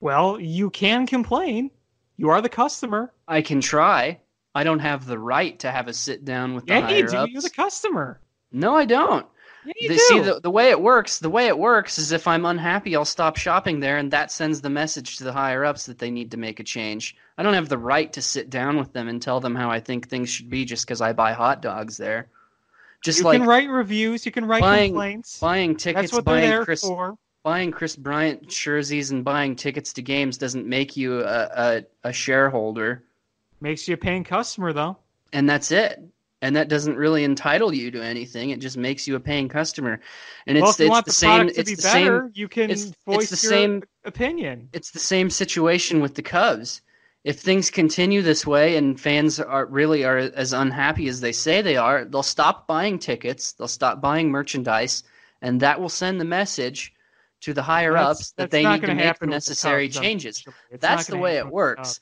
Well, 0.05 0.39
you 0.39 0.69
can 0.69 1.07
complain. 1.07 1.71
You 2.15 2.29
are 2.29 2.39
the 2.39 2.47
customer. 2.47 3.11
I 3.27 3.41
can 3.41 3.59
try. 3.59 4.19
I 4.53 4.63
don't 4.63 4.77
have 4.77 5.07
the 5.07 5.17
right 5.17 5.57
to 5.61 5.71
have 5.71 5.87
a 5.87 5.93
sit 5.93 6.23
down 6.23 6.53
with 6.53 6.67
the 6.67 6.73
Yeah, 6.73 6.79
you 6.81 6.85
higher 6.85 7.07
do. 7.07 7.17
ups. 7.17 7.31
You're 7.31 7.41
the 7.41 7.49
customer. 7.49 8.19
No, 8.51 8.75
I 8.75 8.85
don't. 8.85 9.25
Yeah, 9.65 9.73
you 9.79 9.87
The- 9.89 9.95
do. 9.95 9.99
see 10.01 10.19
the, 10.19 10.39
the 10.41 10.51
way 10.51 10.69
it 10.69 10.79
works 10.79 11.17
the 11.17 11.29
way 11.31 11.47
it 11.47 11.57
works 11.57 11.97
is 11.97 12.11
if 12.11 12.27
i'm 12.27 12.45
unhappy 12.45 12.95
i'll 12.95 13.03
stop 13.03 13.35
shopping 13.35 13.79
there 13.79 13.97
and 13.97 14.11
that 14.11 14.31
sends 14.31 14.61
the 14.61 14.69
message 14.69 15.17
to 15.17 15.23
the 15.23 15.33
higher 15.33 15.65
ups 15.65 15.87
that 15.87 15.97
they 15.97 16.11
need 16.11 16.29
to 16.31 16.37
make 16.37 16.59
a 16.59 16.63
change 16.63 17.15
i 17.35 17.41
don't 17.41 17.55
have 17.55 17.67
the 17.67 17.77
right 17.79 18.13
to 18.13 18.21
sit 18.21 18.51
down 18.51 18.77
with 18.77 18.93
them 18.93 19.07
and 19.07 19.23
tell 19.23 19.39
them 19.39 19.55
how 19.55 19.71
i 19.71 19.79
think 19.79 20.07
things 20.07 20.29
should 20.29 20.51
be 20.51 20.65
just 20.65 20.85
because 20.85 21.01
i 21.01 21.13
buy 21.13 21.33
hot 21.33 21.63
dogs 21.63 21.97
there 21.97 22.27
just 23.03 23.17
you 23.17 23.25
like 23.25 23.39
can 23.39 23.47
write 23.47 23.67
reviews. 23.69 24.23
You 24.23 24.31
can 24.31 24.45
write 24.45 24.61
buying- 24.61 24.91
complaints. 24.91 25.39
buying 25.39 25.75
tickets 25.75 26.11
That's 26.11 26.13
what 26.13 26.25
they're 26.25 26.41
there 26.41 26.63
chris 26.65 26.81
for. 26.83 27.17
Buying 27.45 27.69
kris 27.71 27.95
bryant 27.95 28.47
jerseys 28.47 29.11
and 29.11 29.23
buying 29.23 29.55
tickets 29.55 29.93
to 29.93 30.01
games 30.01 30.35
doesn't 30.39 30.65
make 30.65 30.97
you 30.97 31.19
a, 31.21 31.43
a, 31.53 31.83
a 32.05 32.11
shareholder 32.11 33.03
Makes 33.61 33.87
you 33.87 33.93
a 33.93 33.97
paying 33.97 34.23
customer, 34.23 34.73
though. 34.73 34.97
and 35.31 35.47
that's 35.47 35.69
it 35.71 36.01
and 36.41 36.55
that 36.55 36.69
doesn't 36.69 36.97
really 36.97 37.23
entitle 37.23 37.71
you 37.71 37.91
to 37.91 38.03
anything 38.03 38.49
it 38.49 38.59
just 38.59 38.77
makes 38.77 39.07
you 39.07 39.15
a 39.15 39.19
paying 39.19 39.47
customer 39.47 39.99
and 40.47 40.59
well, 40.59 40.71
it's, 40.71 40.79
it's 40.79 40.95
the, 40.97 41.03
the, 41.05 41.11
same 41.11 41.47
it's 41.49 41.69
be 41.69 41.75
the 41.75 41.81
better, 41.83 42.21
same 42.23 42.31
you 42.33 42.47
can 42.47 42.63
it's- 42.71 42.85
it's 42.87 42.97
voice 43.05 43.29
the 43.29 43.47
your 43.47 43.51
same- 43.57 43.83
opinion. 44.05 44.67
it's 44.73 44.89
the 44.89 44.99
same 44.99 45.29
situation 45.29 46.01
with 46.01 46.15
the 46.15 46.23
Cubs. 46.23 46.81
If 47.23 47.39
things 47.39 47.69
continue 47.69 48.23
this 48.23 48.45
way 48.47 48.75
and 48.75 48.99
fans 48.99 49.39
are 49.39 49.67
really 49.67 50.03
are 50.03 50.17
as 50.17 50.51
unhappy 50.51 51.07
as 51.07 51.21
they 51.21 51.31
say 51.31 51.61
they 51.61 51.77
are, 51.77 52.05
they'll 52.05 52.21
stop 52.23 52.65
buying 52.67 52.97
tickets, 52.97 53.51
they'll 53.53 53.67
stop 53.67 54.01
buying 54.01 54.29
merchandise, 54.31 55.03
and 55.43 55.59
that 55.61 55.79
will 55.79 55.89
send 55.89 56.19
the 56.19 56.25
message 56.25 56.91
to 57.45 57.53
the 57.53 57.61
higher 57.61 57.93
That's- 57.93 58.19
ups 58.19 58.31
that 58.31 58.49
they 58.49 58.65
need 58.65 58.81
to 58.81 58.87
make 58.87 58.97
the 58.97 59.07
with 59.11 59.19
the 59.19 59.27
necessary 59.27 59.87
changes. 59.87 60.43
That's 60.71 61.05
the 61.05 61.17
way 61.17 61.37
it 61.37 61.47
works. 61.47 61.99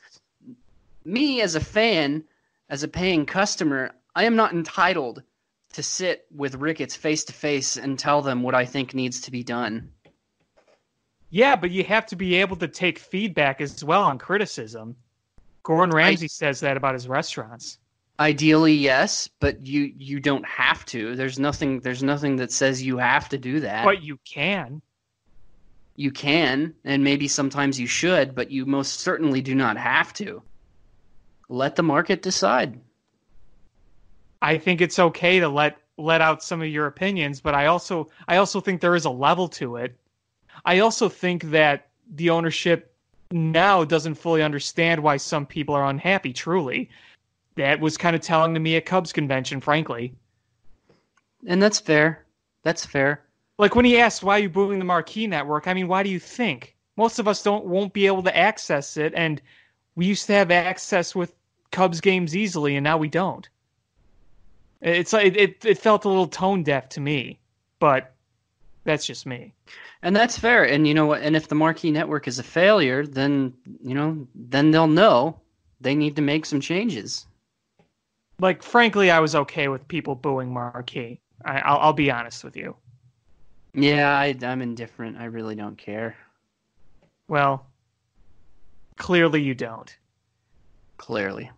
Me 1.04 1.42
as 1.42 1.56
a 1.56 1.60
fan, 1.60 2.24
as 2.70 2.84
a 2.84 2.88
paying 2.88 3.26
customer, 3.26 3.92
I 4.16 4.24
am 4.24 4.38
not 4.38 4.54
entitled 4.54 5.22
to 5.74 5.84
sit 5.84 6.26
with 6.34 6.56
Ricketts 6.56 6.96
face 6.96 7.26
to 7.26 7.34
face 7.34 7.76
and 7.76 8.00
tell 8.00 8.22
them 8.22 8.42
what 8.42 8.56
I 8.56 8.64
think 8.64 8.94
needs 8.94 9.20
to 9.22 9.32
be 9.32 9.44
done. 9.44 9.92
Yeah, 11.30 11.58
but 11.58 11.72
you 11.72 11.84
have 11.84 12.06
to 12.08 12.16
be 12.16 12.36
able 12.36 12.56
to 12.58 12.70
take 12.70 13.00
feedback 13.00 13.60
as 13.60 13.84
well 13.84 14.04
on 14.04 14.20
criticism. 14.20 14.96
Gordon 15.64 15.94
Ramsay 15.94 16.30
says 16.30 16.62
that 16.62 16.78
about 16.78 16.94
his 16.94 17.10
restaurants. 17.10 17.80
Ideally, 18.18 18.76
yes, 18.76 19.28
but 19.42 19.66
you 19.66 19.92
you 19.98 20.20
don't 20.20 20.46
have 20.46 20.86
to. 20.86 21.16
There's 21.16 21.40
nothing 21.40 21.80
there's 21.80 22.04
nothing 22.04 22.36
that 22.38 22.52
says 22.52 22.82
you 22.82 22.98
have 22.98 23.28
to 23.30 23.38
do 23.38 23.60
that. 23.62 23.84
But 23.84 24.04
you 24.04 24.20
can. 24.24 24.82
You 25.96 26.12
can, 26.12 26.74
and 26.84 27.04
maybe 27.04 27.28
sometimes 27.28 27.80
you 27.80 27.88
should, 27.88 28.34
but 28.34 28.50
you 28.50 28.66
most 28.66 29.02
certainly 29.02 29.42
do 29.42 29.54
not 29.54 29.78
have 29.78 30.14
to. 30.14 30.42
Let 31.50 31.76
the 31.76 31.84
market 31.84 32.22
decide. 32.22 32.80
I 34.42 34.58
think 34.58 34.82
it's 34.82 35.00
okay 35.00 35.40
to 35.40 35.48
let 35.48 35.78
let 35.98 36.22
out 36.22 36.44
some 36.44 36.62
of 36.62 36.68
your 36.68 36.88
opinions, 36.88 37.40
but 37.40 37.54
I 37.54 37.68
also 37.68 38.10
I 38.28 38.38
also 38.38 38.60
think 38.60 38.82
there 38.82 38.96
is 38.96 39.06
a 39.06 39.10
level 39.10 39.48
to 39.50 39.78
it. 39.78 39.96
I 40.66 40.80
also 40.80 41.10
think 41.10 41.44
that 41.46 41.90
the 42.16 42.30
ownership 42.30 42.96
now 43.32 43.84
doesn't 43.84 44.16
fully 44.16 44.42
understand 44.42 45.02
why 45.02 45.18
some 45.18 45.46
people 45.46 45.76
are 45.76 45.86
unhappy. 45.86 46.34
Truly, 46.34 46.90
that 47.56 47.80
was 47.80 47.98
kind 47.98 48.16
of 48.16 48.22
telling 48.22 48.54
to 48.54 48.60
me 48.60 48.76
at 48.76 48.86
Cubs 48.86 49.14
convention, 49.14 49.60
frankly. 49.60 50.14
And 51.46 51.62
that's 51.62 51.80
fair. 51.80 52.26
That's 52.64 52.86
fair. 52.86 53.23
Like 53.58 53.76
when 53.76 53.86
he 53.86 54.00
asked 54.00 54.24
why 54.24 54.38
are 54.40 54.44
you 54.44 54.50
booing 54.50 54.80
the 54.80 54.86
Marquee 54.86 55.28
Network, 55.28 55.68
I 55.68 55.74
mean, 55.74 55.88
why 55.88 56.04
do 56.04 56.10
you 56.10 56.20
think 56.20 56.76
most 56.98 57.20
of 57.20 57.28
us 57.28 57.44
don't 57.44 57.66
won't 57.66 57.94
be 57.94 58.08
able 58.08 58.24
to 58.24 58.36
access 58.36 58.98
it? 58.98 59.14
And 59.16 59.42
we 59.96 60.06
used 60.06 60.28
to 60.28 60.34
have 60.34 60.52
access 60.52 61.16
with 61.16 61.34
Cubs 61.72 62.02
games 62.02 62.36
easily, 62.36 62.76
and 62.76 62.84
now 62.84 62.98
we 62.98 63.10
don't. 63.10 63.48
It's 64.82 65.14
like 65.14 65.36
it 65.36 65.64
it 65.64 65.78
felt 65.78 66.06
a 66.06 66.10
little 66.10 66.28
tone 66.28 66.64
deaf 66.64 66.90
to 66.90 67.02
me, 67.02 67.40
but 67.80 68.14
that's 68.84 69.06
just 69.06 69.26
me. 69.26 69.54
And 70.02 70.16
that's 70.16 70.38
fair. 70.38 70.66
And 70.66 70.88
you 70.88 70.94
know 70.94 71.06
what? 71.06 71.22
And 71.22 71.36
if 71.36 71.48
the 71.48 71.56
Marquee 71.56 71.92
Network 71.92 72.28
is 72.28 72.40
a 72.40 72.44
failure, 72.44 73.06
then 73.06 73.54
you 73.82 73.94
know, 73.94 74.28
then 74.36 74.72
they'll 74.72 74.88
know 74.88 75.40
they 75.80 75.96
need 75.96 76.16
to 76.18 76.22
make 76.22 76.46
some 76.46 76.60
changes. 76.60 77.26
Like 78.40 78.62
frankly, 78.62 79.10
I 79.10 79.20
was 79.20 79.36
okay 79.36 79.68
with 79.68 79.88
people 79.88 80.16
booing 80.16 80.52
Marquee. 80.52 81.22
I, 81.46 81.60
I'll, 81.60 81.80
I'll 81.80 81.94
be 81.94 82.12
honest 82.12 82.44
with 82.44 82.58
you. 82.58 82.76
Yeah, 83.74 84.18
I, 84.18 84.36
I'm 84.44 84.62
indifferent. 84.62 85.18
I 85.18 85.26
really 85.26 85.56
don't 85.56 85.78
care. 85.78 86.16
Well, 87.28 87.66
clearly 88.98 89.42
you 89.42 89.56
don't. 89.56 89.96
Clearly. 90.98 91.50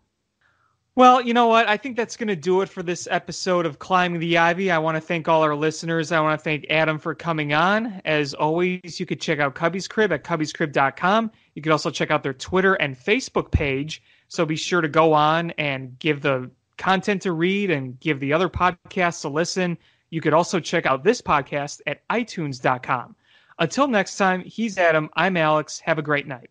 Well, 0.95 1.22
you 1.22 1.34
know 1.34 1.47
what? 1.47 1.68
I 1.68 1.76
think 1.76 1.97
that's 1.97 2.16
going 2.16 2.30
to 2.30 2.38
do 2.38 2.61
it 2.61 2.70
for 2.70 2.82
this 2.82 3.05
episode 3.11 3.66
of 3.66 3.80
Climbing 3.80 4.22
the 4.22 4.38
Ivy. 4.38 4.72
I 4.72 4.78
want 4.78 4.95
to 4.95 5.01
thank 5.01 5.28
all 5.28 5.41
our 5.43 5.53
listeners. 5.53 6.13
I 6.13 6.22
want 6.22 6.39
to 6.39 6.43
thank 6.43 6.66
Adam 6.70 6.97
for 6.97 7.13
coming 7.13 7.53
on. 7.53 8.01
As 8.05 8.34
always, 8.34 8.97
you 8.97 9.05
could 9.05 9.20
check 9.20 9.39
out 9.39 9.55
Cubbies 9.55 9.89
Crib 9.89 10.13
at 10.13 10.24
cubbiescrib.com. 10.24 11.32
You 11.53 11.61
could 11.61 11.74
also 11.74 11.91
check 11.91 12.11
out 12.11 12.24
their 12.24 12.34
Twitter 12.34 12.76
and 12.76 12.97
Facebook 12.97 13.51
page. 13.51 14.01
So 14.30 14.45
be 14.45 14.55
sure 14.55 14.80
to 14.80 14.88
go 14.88 15.11
on 15.11 15.51
and 15.51 15.99
give 15.99 16.22
the 16.22 16.49
content 16.78 17.22
to 17.24 17.34
read 17.34 17.72
and 17.72 17.99
give 17.99 18.22
the 18.22 18.32
other 18.32 18.47
podcasts 18.47 19.26
a 19.26 19.28
listen. 19.28 19.78
You 20.16 20.22
could 20.22 20.34
also 20.34 20.61
check 20.61 20.86
out 20.86 21.03
this 21.03 21.22
podcast 21.22 21.82
at 21.88 22.07
itunes.com. 22.07 23.18
Until 23.59 23.86
next 23.89 24.16
time, 24.16 24.45
he's 24.45 24.78
Adam. 24.78 25.09
I'm 25.18 25.36
Alex. 25.36 25.82
Have 25.82 25.99
a 25.99 26.01
great 26.01 26.26
night. 26.26 26.49